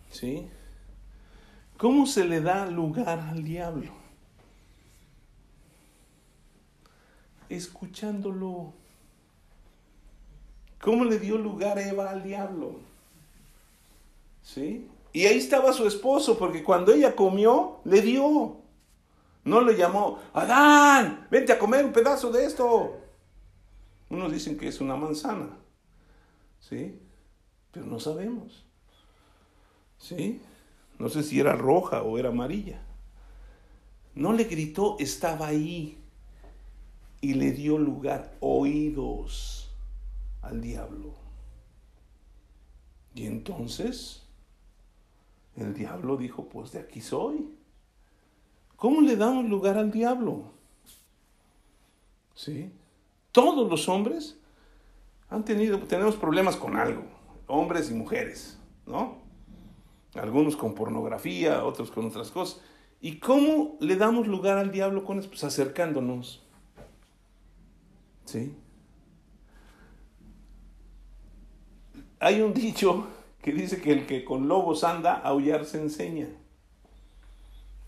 ¿Sí? 0.10 0.48
¿Cómo 1.78 2.06
se 2.06 2.24
le 2.26 2.40
da 2.40 2.66
lugar 2.68 3.20
al 3.20 3.44
diablo? 3.44 3.92
Escuchándolo. 7.50 8.74
¿Cómo 10.82 11.04
le 11.04 11.20
dio 11.20 11.38
lugar 11.38 11.78
Eva 11.78 12.10
al 12.10 12.24
diablo? 12.24 12.80
¿Sí? 14.44 14.88
Y 15.14 15.28
ahí 15.28 15.38
estaba 15.38 15.72
su 15.74 15.88
esposo, 15.88 16.40
porque 16.40 16.64
cuando 16.64 16.92
ella 16.92 17.16
comió, 17.16 17.80
le 17.86 18.02
dio. 18.02 18.58
No 19.46 19.62
le 19.62 19.78
llamó, 19.78 20.20
Adán, 20.34 21.28
vente 21.30 21.54
a 21.54 21.60
comer 21.60 21.86
un 21.86 21.94
pedazo 21.94 22.32
de 22.32 22.46
esto. 22.46 22.98
Unos 24.10 24.32
dicen 24.32 24.58
que 24.58 24.68
es 24.68 24.82
una 24.82 24.96
manzana, 24.96 25.50
¿sí? 26.60 27.00
Pero 27.72 27.86
no 27.86 28.00
sabemos, 28.00 28.66
¿sí? 29.98 30.42
No 30.98 31.10
sé 31.10 31.24
si 31.24 31.40
era 31.40 31.54
roja 31.56 32.04
o 32.04 32.18
era 32.18 32.30
amarilla. 32.30 32.82
No 34.16 34.34
le 34.34 34.46
gritó, 34.46 34.96
estaba 35.00 35.48
ahí 35.48 35.98
y 37.22 37.34
le 37.34 37.52
dio 37.52 37.78
lugar, 37.78 38.36
oídos 38.40 39.72
al 40.42 40.62
diablo. 40.62 41.14
Y 43.16 43.26
entonces 43.26 44.23
el 45.56 45.74
diablo 45.74 46.18
dijo, 46.18 46.48
pues 46.50 46.72
de 46.72 46.80
aquí 46.80 47.02
soy. 47.02 47.48
¿Cómo 48.76 49.02
le 49.02 49.16
damos 49.16 49.46
lugar 49.46 49.78
al 49.78 49.92
diablo? 49.92 50.52
¿Sí? 52.34 52.72
Todos 53.32 53.70
los 53.70 53.88
hombres 53.88 54.38
han 55.30 55.46
tenido, 55.46 55.80
tenemos 55.80 56.16
problemas 56.16 56.56
con 56.56 56.76
algo, 56.76 57.04
hombres 57.48 57.90
y 57.90 57.94
mujeres, 57.94 58.58
¿no? 58.86 59.18
Algunos 60.16 60.56
con 60.56 60.76
pornografía, 60.76 61.64
otros 61.64 61.90
con 61.92 62.06
otras 62.06 62.30
cosas. 62.30 62.62
¿Y 63.02 63.18
cómo 63.18 63.78
le 63.80 63.96
damos 63.96 64.28
lugar 64.28 64.58
al 64.58 64.72
diablo 64.72 65.04
con 65.04 65.20
eso? 65.20 65.30
Pues 65.30 65.44
acercándonos. 65.44 66.44
¿Sí? 68.26 68.56
Hay 72.20 72.42
un 72.42 72.54
dicho 72.54 73.08
que 73.44 73.52
dice 73.52 73.82
que 73.82 73.92
el 73.92 74.08
que 74.08 74.24
con 74.24 74.48
lobos 74.48 74.86
anda, 74.86 75.16
aullar 75.16 75.66
se 75.66 75.80
enseña. 75.80 76.30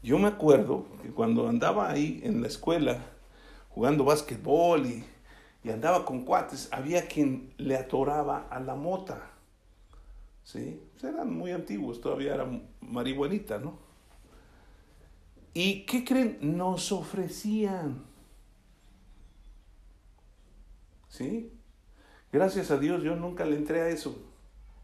Yo 0.03 0.20
me 0.20 0.28
acuerdo 0.28 0.86
que 1.01 1.10
cuando 1.10 1.47
andaba 1.47 1.89
ahí 1.89 2.20
en 2.24 2.41
la 2.41 2.49
escuela 2.49 2.99
jugando 3.70 4.03
básquetbol 4.03 4.86
y, 4.86 5.06
andaba 5.72 6.06
con 6.06 6.26
cuates, 6.26 6.70
había 6.72 7.08
quien 7.08 7.53
le 7.58 7.76
atoraba 7.78 8.47
a 8.51 8.60
la 8.60 8.76
mota. 8.76 9.32
¿Sí? 10.43 10.80
Pues 10.91 11.06
eran 11.06 11.36
muy 11.36 11.51
antiguos, 11.51 12.01
todavía 12.01 12.36
era 12.36 12.47
marihuanita, 12.82 13.58
¿no? 13.58 13.80
¿Y 15.53 15.86
qué 15.86 16.03
creen? 16.03 16.38
Nos 16.41 16.91
ofrecían. 16.91 18.03
¿Sí? 21.08 21.51
Gracias 22.32 22.70
a 22.70 22.78
Dios 22.78 23.01
yo 23.01 23.16
nunca 23.16 23.45
le 23.45 23.56
entré 23.56 23.82
a 23.82 23.88
eso, 23.88 24.22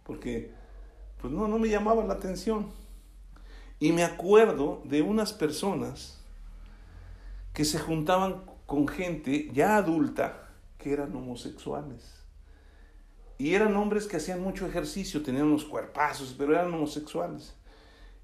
porque 0.03 0.61
pues 1.22 1.32
no, 1.32 1.47
no 1.47 1.59
me 1.59 1.69
llamaba 1.69 2.03
la 2.03 2.15
atención. 2.15 2.67
Y 3.80 3.91
me 3.91 4.03
acuerdo 4.03 4.82
de 4.86 5.01
unas 5.01 5.34
personas 5.34 6.19
que 7.53 7.65
se 7.65 7.80
juntaban 7.80 8.43
con 8.65 8.88
gente 8.88 9.49
ya 9.53 9.78
adulta 9.78 10.49
que 10.78 10.93
eran 10.93 11.15
homosexuales. 11.15 12.22
Y 13.38 13.55
eran 13.55 13.76
hombres 13.76 14.05
que 14.05 14.17
hacían 14.17 14.41
mucho 14.41 14.67
ejercicio, 14.67 15.24
tenían 15.24 15.47
unos 15.47 15.65
cuerpazos, 15.65 16.36
pero 16.38 16.53
eran 16.53 16.74
homosexuales. 16.74 17.55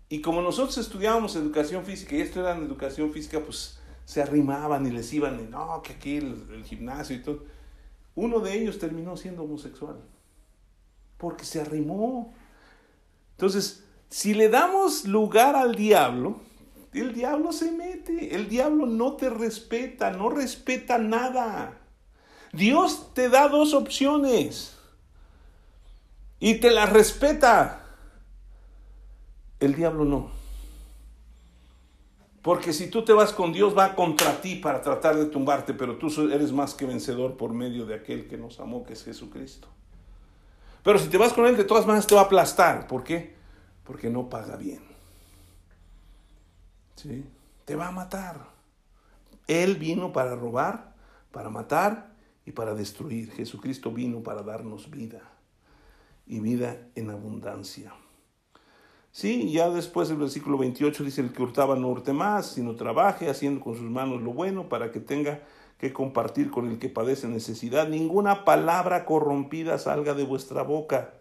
Y 0.09 0.21
como 0.21 0.41
nosotros 0.41 0.77
estudiábamos 0.77 1.35
educación 1.35 1.83
física 1.83 2.15
y 2.15 2.21
esto 2.21 2.39
era 2.39 2.55
en 2.55 2.63
educación 2.63 3.11
física, 3.11 3.39
pues 3.39 3.79
se 4.05 4.21
arrimaban 4.21 4.85
y 4.85 4.91
les 4.91 5.11
iban, 5.11 5.39
y 5.39 5.43
no, 5.43 5.81
que 5.81 5.93
aquí 5.93 6.17
el, 6.17 6.47
el 6.53 6.63
gimnasio 6.63 7.15
y 7.15 7.21
todo. 7.21 7.43
Uno 8.15 8.39
de 8.39 8.53
ellos 8.53 8.79
terminó 8.79 9.17
siendo 9.17 9.43
homosexual, 9.43 9.97
porque 11.17 11.45
se 11.45 11.61
arrimó. 11.61 12.33
Entonces, 13.37 13.83
si 14.09 14.33
le 14.33 14.49
damos 14.49 15.05
lugar 15.05 15.55
al 15.55 15.75
diablo, 15.75 16.39
el 16.91 17.13
diablo 17.13 17.51
se 17.51 17.71
mete. 17.71 18.35
El 18.35 18.49
diablo 18.49 18.87
no 18.87 19.13
te 19.13 19.29
respeta, 19.29 20.09
no 20.09 20.29
respeta 20.29 20.97
nada. 20.97 21.77
Dios 22.51 23.13
te 23.13 23.29
da 23.29 23.47
dos 23.47 23.75
opciones 23.75 24.75
y 26.39 26.55
te 26.55 26.71
las 26.71 26.91
respeta. 26.91 27.83
El 29.59 29.75
diablo 29.75 30.03
no. 30.03 30.31
Porque 32.41 32.73
si 32.73 32.89
tú 32.89 33.03
te 33.03 33.13
vas 33.13 33.33
con 33.33 33.53
Dios, 33.53 33.77
va 33.77 33.93
contra 33.93 34.41
ti 34.41 34.55
para 34.55 34.81
tratar 34.81 35.15
de 35.15 35.25
tumbarte, 35.25 35.75
pero 35.75 35.97
tú 35.97 36.09
eres 36.31 36.51
más 36.51 36.73
que 36.73 36.85
vencedor 36.85 37.37
por 37.37 37.53
medio 37.53 37.85
de 37.85 37.93
aquel 37.93 38.27
que 38.27 38.37
nos 38.37 38.59
amó, 38.59 38.83
que 38.83 38.93
es 38.93 39.03
Jesucristo. 39.03 39.67
Pero 40.87 40.99
si 40.99 41.09
te 41.09 41.17
vas 41.17 41.33
con 41.33 41.45
Él, 41.45 41.57
de 41.57 41.65
todas 41.65 41.85
maneras 41.85 42.07
te 42.07 42.15
va 42.15 42.21
a 42.21 42.23
aplastar. 42.23 42.87
¿Por 42.87 43.03
qué? 43.03 43.37
porque 43.87 44.09
no 44.09 44.29
paga 44.29 44.57
bien. 44.57 44.81
¿Sí? 46.95 47.23
Te 47.63 47.75
va 47.75 47.87
a 47.87 47.91
matar. 47.91 48.49
Él 49.47 49.77
vino 49.77 50.11
para 50.11 50.35
robar, 50.35 50.93
para 51.31 51.49
matar 51.49 52.11
y 52.45 52.51
para 52.51 52.75
destruir. 52.75 53.31
Jesucristo 53.31 53.91
vino 53.91 54.21
para 54.21 54.43
darnos 54.43 54.91
vida 54.91 55.21
y 56.25 56.41
vida 56.41 56.77
en 56.95 57.09
abundancia. 57.09 57.93
Sí, 59.13 59.51
ya 59.51 59.69
después 59.69 60.09
el 60.09 60.17
versículo 60.17 60.57
28 60.57 61.03
dice, 61.05 61.21
el 61.21 61.31
que 61.31 61.41
hurtaba 61.41 61.77
no 61.77 61.87
hurte 61.87 62.11
más, 62.11 62.47
sino 62.47 62.75
trabaje 62.75 63.29
haciendo 63.29 63.61
con 63.61 63.75
sus 63.75 63.89
manos 63.89 64.21
lo 64.21 64.33
bueno 64.33 64.67
para 64.67 64.91
que 64.91 64.99
tenga 64.99 65.41
que 65.77 65.93
compartir 65.93 66.49
con 66.49 66.69
el 66.69 66.79
que 66.79 66.89
padece 66.89 67.27
necesidad. 67.27 67.87
Ninguna 67.87 68.45
palabra 68.45 69.05
corrompida 69.05 69.77
salga 69.77 70.13
de 70.13 70.23
vuestra 70.23 70.63
boca, 70.63 71.13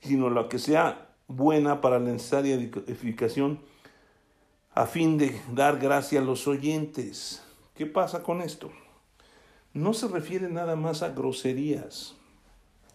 sino 0.00 0.30
la 0.30 0.48
que 0.48 0.58
sea 0.58 1.08
buena 1.26 1.80
para 1.80 1.98
la 1.98 2.12
necesaria 2.12 2.54
edificación 2.54 3.60
a 4.74 4.86
fin 4.86 5.18
de 5.18 5.40
dar 5.52 5.78
gracia 5.78 6.20
a 6.20 6.24
los 6.24 6.46
oyentes. 6.46 7.42
¿Qué 7.74 7.86
pasa 7.86 8.22
con 8.22 8.40
esto? 8.40 8.70
No 9.72 9.94
se 9.94 10.08
refiere 10.08 10.48
nada 10.48 10.76
más 10.76 11.02
a 11.02 11.10
groserías. 11.10 12.14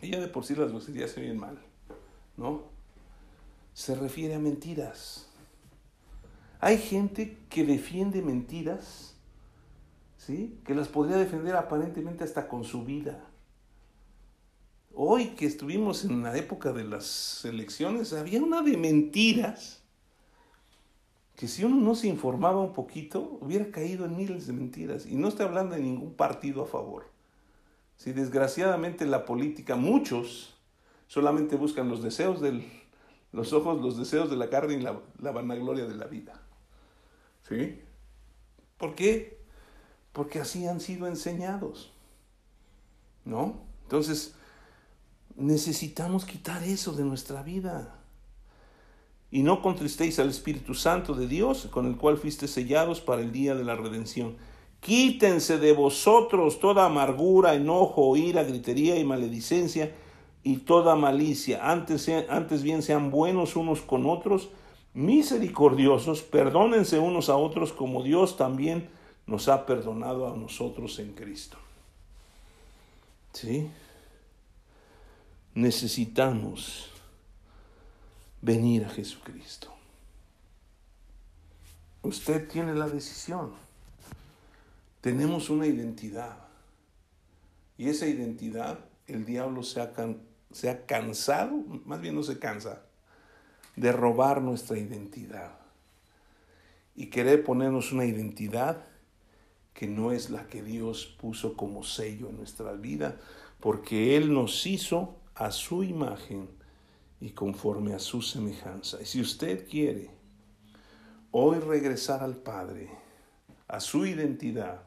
Ella 0.02 0.20
de 0.20 0.28
por 0.28 0.46
sí 0.46 0.56
las 0.56 0.72
groserías 0.72 1.12
se 1.12 1.22
ven 1.22 1.38
mal, 1.38 1.58
¿no? 2.38 2.64
Se 3.74 3.96
refiere 3.96 4.36
a 4.36 4.40
mentiras. 4.40 5.30
Hay 6.60 6.78
gente 6.78 7.38
que 7.50 7.66
defiende 7.66 8.22
mentiras, 8.22 9.15
¿sí? 10.26 10.60
Que 10.66 10.74
las 10.74 10.88
podría 10.88 11.18
defender 11.18 11.56
aparentemente 11.56 12.24
hasta 12.24 12.48
con 12.48 12.64
su 12.64 12.84
vida. 12.84 13.24
Hoy 14.94 15.30
que 15.36 15.46
estuvimos 15.46 16.04
en 16.06 16.24
la 16.24 16.36
época 16.36 16.72
de 16.72 16.84
las 16.84 17.46
elecciones, 17.46 18.14
había 18.14 18.42
una 18.42 18.62
de 18.62 18.78
mentiras 18.78 19.84
que 21.36 21.48
si 21.48 21.66
uno 21.66 21.76
no 21.76 21.96
se 21.96 22.08
informaba 22.08 22.62
un 22.62 22.74
poquito, 22.74 23.38
hubiera 23.42 23.70
caído 23.70 24.06
en 24.06 24.16
miles 24.16 24.48
de 24.48 24.54
mentiras. 24.54 25.06
Y 25.06 25.16
no 25.16 25.28
estoy 25.28 25.46
hablando 25.46 25.76
de 25.76 25.82
ningún 25.82 26.14
partido 26.14 26.64
a 26.64 26.66
favor. 26.66 27.10
Si 27.98 28.14
desgraciadamente 28.14 29.06
la 29.06 29.26
política, 29.26 29.76
muchos 29.76 30.56
solamente 31.08 31.58
buscan 31.58 31.90
los 31.90 32.02
deseos 32.02 32.40
de 32.42 32.66
los 33.34 33.52
ojos, 33.52 33.82
los 33.82 33.98
deseos 33.98 34.30
de 34.30 34.38
la 34.38 34.50
carne 34.50 34.76
y 34.76 34.82
la, 34.82 35.00
la 35.22 35.32
vanagloria 35.32 35.86
de 35.86 35.96
la 35.96 36.06
vida. 36.06 36.42
¿Sí? 37.48 37.80
¿Por 38.78 38.96
qué? 38.96 39.35
Porque 40.16 40.40
así 40.40 40.66
han 40.66 40.80
sido 40.80 41.08
enseñados. 41.08 41.92
¿No? 43.26 43.56
Entonces, 43.84 44.34
necesitamos 45.36 46.24
quitar 46.24 46.64
eso 46.64 46.94
de 46.94 47.04
nuestra 47.04 47.44
vida. 47.44 48.00
Y 49.30 49.44
no 49.44 49.62
contristéis 49.62 50.18
al 50.20 50.30
Espíritu 50.30 50.74
Santo 50.74 51.16
de 51.16 51.28
Dios, 51.28 51.68
con 51.70 51.86
el 51.86 51.98
cual 51.98 52.18
fuiste 52.18 52.48
sellados 52.48 53.02
para 53.02 53.22
el 53.22 53.34
día 53.34 53.56
de 53.56 53.66
la 53.66 53.76
redención. 53.76 54.38
Quítense 54.80 55.58
de 55.58 55.74
vosotros 55.74 56.62
toda 56.62 56.86
amargura, 56.86 57.54
enojo, 57.54 58.16
ira, 58.16 58.44
gritería 58.44 58.98
y 58.98 59.04
maledicencia 59.04 59.94
y 60.44 60.58
toda 60.58 60.96
malicia. 60.96 61.70
Antes, 61.70 62.08
antes 62.30 62.64
bien 62.64 62.84
sean 62.84 63.12
buenos 63.12 63.58
unos 63.58 63.82
con 63.82 64.06
otros, 64.06 64.48
misericordiosos, 64.94 66.22
perdónense 66.22 67.00
unos 67.00 67.28
a 67.28 67.36
otros 67.36 67.74
como 67.74 68.02
Dios 68.02 68.38
también 68.38 68.95
nos 69.28 69.48
ha 69.48 69.66
perdonado 69.66 70.32
a 70.32 70.36
nosotros 70.36 71.00
en 71.00 71.14
Cristo. 71.14 71.58
¿Sí? 73.34 73.70
Necesitamos 75.54 76.90
venir 78.42 78.86
a 78.86 78.90
Jesucristo. 78.90 79.74
Usted 82.04 82.48
tiene 82.48 82.74
la 82.76 82.88
decisión 82.88 83.66
tenemos 85.06 85.52
una 85.52 85.68
identidad. 85.68 86.36
Y 87.78 87.90
esa 87.90 88.08
identidad, 88.08 88.80
el 89.06 89.24
diablo 89.24 89.62
se 89.62 89.80
ha, 89.80 89.92
se 90.52 90.68
ha 90.68 90.88
cansado, 90.88 91.64
más 91.86 92.02
bien 92.02 92.16
no 92.16 92.24
se 92.24 92.40
cansa, 92.40 92.82
de 93.76 93.92
robar 93.92 94.42
nuestra 94.42 94.80
identidad. 94.80 95.60
Y 96.96 97.12
querer 97.12 97.44
ponernos 97.44 97.92
una 97.92 98.06
identidad 98.06 98.84
que 99.76 99.88
no 99.88 100.14
es 100.14 100.30
la 100.30 100.48
que 100.48 100.64
Dios 100.64 101.06
puso 101.06 101.56
como 101.56 101.84
sello 101.84 102.30
en 102.30 102.38
nuestra 102.38 102.72
vida, 102.74 103.20
porque 103.60 104.16
Él 104.16 104.34
nos 104.34 104.66
hizo 104.66 105.18
a 105.36 105.52
su 105.52 105.84
imagen 105.84 106.50
y 107.20 107.32
conforme 107.32 107.94
a 107.94 108.00
su 108.00 108.22
semejanza. 108.22 109.02
Y 109.02 109.06
si 109.06 109.20
usted 109.20 109.68
quiere 109.70 110.10
hoy 111.32 111.60
regresar 111.60 112.24
al 112.24 112.38
Padre, 112.38 112.90
a 113.68 113.82
su 113.82 114.06
identidad, 114.06 114.84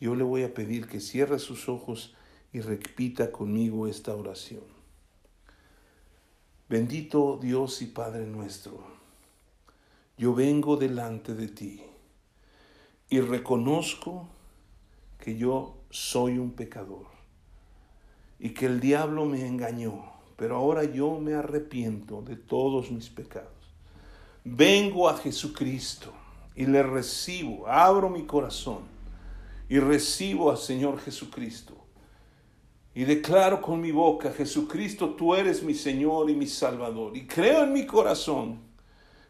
yo 0.00 0.16
le 0.16 0.24
voy 0.24 0.42
a 0.42 0.52
pedir 0.52 0.88
que 0.88 1.00
cierre 1.00 1.38
sus 1.38 1.68
ojos 1.68 2.12
y 2.52 2.62
repita 2.62 3.30
conmigo 3.30 3.86
esta 3.86 4.16
oración. 4.16 4.64
Bendito 6.68 7.38
Dios 7.40 7.80
y 7.82 7.86
Padre 7.86 8.26
nuestro, 8.26 8.82
yo 10.18 10.34
vengo 10.34 10.76
delante 10.76 11.34
de 11.34 11.46
ti 11.46 11.84
y 13.08 13.20
reconozco 13.20 14.28
que 15.18 15.36
yo 15.36 15.74
soy 15.90 16.38
un 16.38 16.52
pecador 16.52 17.06
y 18.38 18.50
que 18.50 18.66
el 18.66 18.80
diablo 18.80 19.24
me 19.24 19.46
engañó, 19.46 20.04
pero 20.36 20.56
ahora 20.56 20.84
yo 20.84 21.18
me 21.18 21.34
arrepiento 21.34 22.22
de 22.22 22.36
todos 22.36 22.90
mis 22.90 23.08
pecados. 23.08 23.50
Vengo 24.44 25.08
a 25.08 25.16
Jesucristo 25.16 26.12
y 26.54 26.66
le 26.66 26.82
recibo, 26.82 27.66
abro 27.66 28.10
mi 28.10 28.24
corazón 28.24 28.80
y 29.68 29.78
recibo 29.78 30.50
al 30.50 30.58
Señor 30.58 31.00
Jesucristo. 31.00 31.74
Y 32.94 33.04
declaro 33.04 33.60
con 33.60 33.80
mi 33.80 33.92
boca, 33.92 34.32
Jesucristo, 34.32 35.10
tú 35.10 35.34
eres 35.34 35.62
mi 35.62 35.74
Señor 35.74 36.30
y 36.30 36.34
mi 36.34 36.46
Salvador. 36.46 37.14
Y 37.14 37.26
creo 37.26 37.64
en 37.64 37.74
mi 37.74 37.84
corazón 37.84 38.60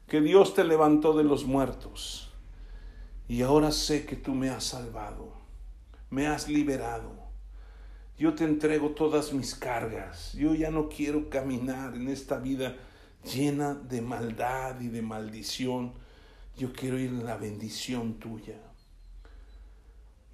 que 0.06 0.20
Dios 0.20 0.54
te 0.54 0.62
levantó 0.62 1.16
de 1.16 1.24
los 1.24 1.44
muertos. 1.44 2.25
Y 3.28 3.42
ahora 3.42 3.72
sé 3.72 4.06
que 4.06 4.16
tú 4.16 4.34
me 4.34 4.50
has 4.50 4.64
salvado, 4.64 5.32
me 6.10 6.26
has 6.26 6.48
liberado. 6.48 7.26
Yo 8.18 8.34
te 8.34 8.44
entrego 8.44 8.90
todas 8.90 9.32
mis 9.32 9.54
cargas. 9.54 10.32
Yo 10.32 10.54
ya 10.54 10.70
no 10.70 10.88
quiero 10.88 11.28
caminar 11.28 11.94
en 11.94 12.08
esta 12.08 12.38
vida 12.38 12.76
llena 13.24 13.74
de 13.74 14.00
maldad 14.00 14.80
y 14.80 14.88
de 14.88 15.02
maldición. 15.02 15.92
Yo 16.56 16.72
quiero 16.72 16.98
ir 16.98 17.10
en 17.10 17.26
la 17.26 17.36
bendición 17.36 18.14
tuya. 18.14 18.58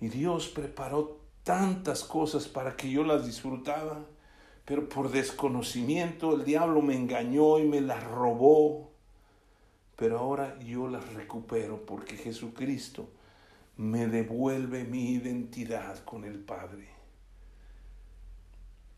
Y 0.01 0.09
Dios 0.09 0.49
preparó 0.49 1.21
tantas 1.43 2.05
cosas 2.05 2.47
para 2.47 2.77
que 2.77 2.91
yo 2.91 3.03
las 3.03 3.27
disfrutaba, 3.27 4.05
pero 4.65 4.89
por 4.89 5.11
desconocimiento 5.11 6.37
el 6.37 6.45
diablo 6.45 6.83
me 6.83 6.95
engañó 6.95 7.59
y 7.59 7.65
me 7.65 7.81
las 7.81 8.05
robó. 8.05 8.92
Pero 10.03 10.19
ahora 10.19 10.59
yo 10.59 10.89
las 10.89 11.15
recupero 11.15 11.87
porque 11.87 12.17
Jesucristo 12.17 13.09
me 13.77 14.09
devuelve 14.09 14.83
mi 14.83 15.13
identidad 15.13 16.03
con 16.05 16.25
el 16.25 16.41
Padre. 16.41 16.89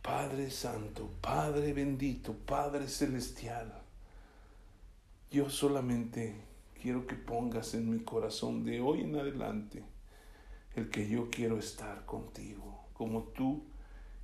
Padre 0.00 0.50
Santo, 0.50 1.10
Padre 1.20 1.74
bendito, 1.74 2.32
Padre 2.32 2.88
Celestial, 2.88 3.82
yo 5.30 5.50
solamente 5.50 6.36
quiero 6.80 7.06
que 7.06 7.16
pongas 7.16 7.74
en 7.74 7.90
mi 7.90 7.98
corazón 7.98 8.64
de 8.64 8.80
hoy 8.80 9.02
en 9.02 9.16
adelante 9.16 9.84
el 10.74 10.88
que 10.88 11.06
yo 11.06 11.28
quiero 11.28 11.58
estar 11.58 12.06
contigo, 12.06 12.86
como 12.94 13.24
tú 13.24 13.62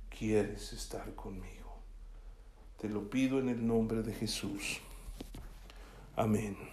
quieres 0.09 0.73
estar 0.73 1.13
conmigo. 1.13 1.77
Te 2.79 2.89
lo 2.89 3.07
pido 3.07 3.37
en 3.39 3.49
el 3.49 3.67
nombre 3.67 4.01
de 4.01 4.15
Jesús. 4.15 4.81
Amén. 6.15 6.70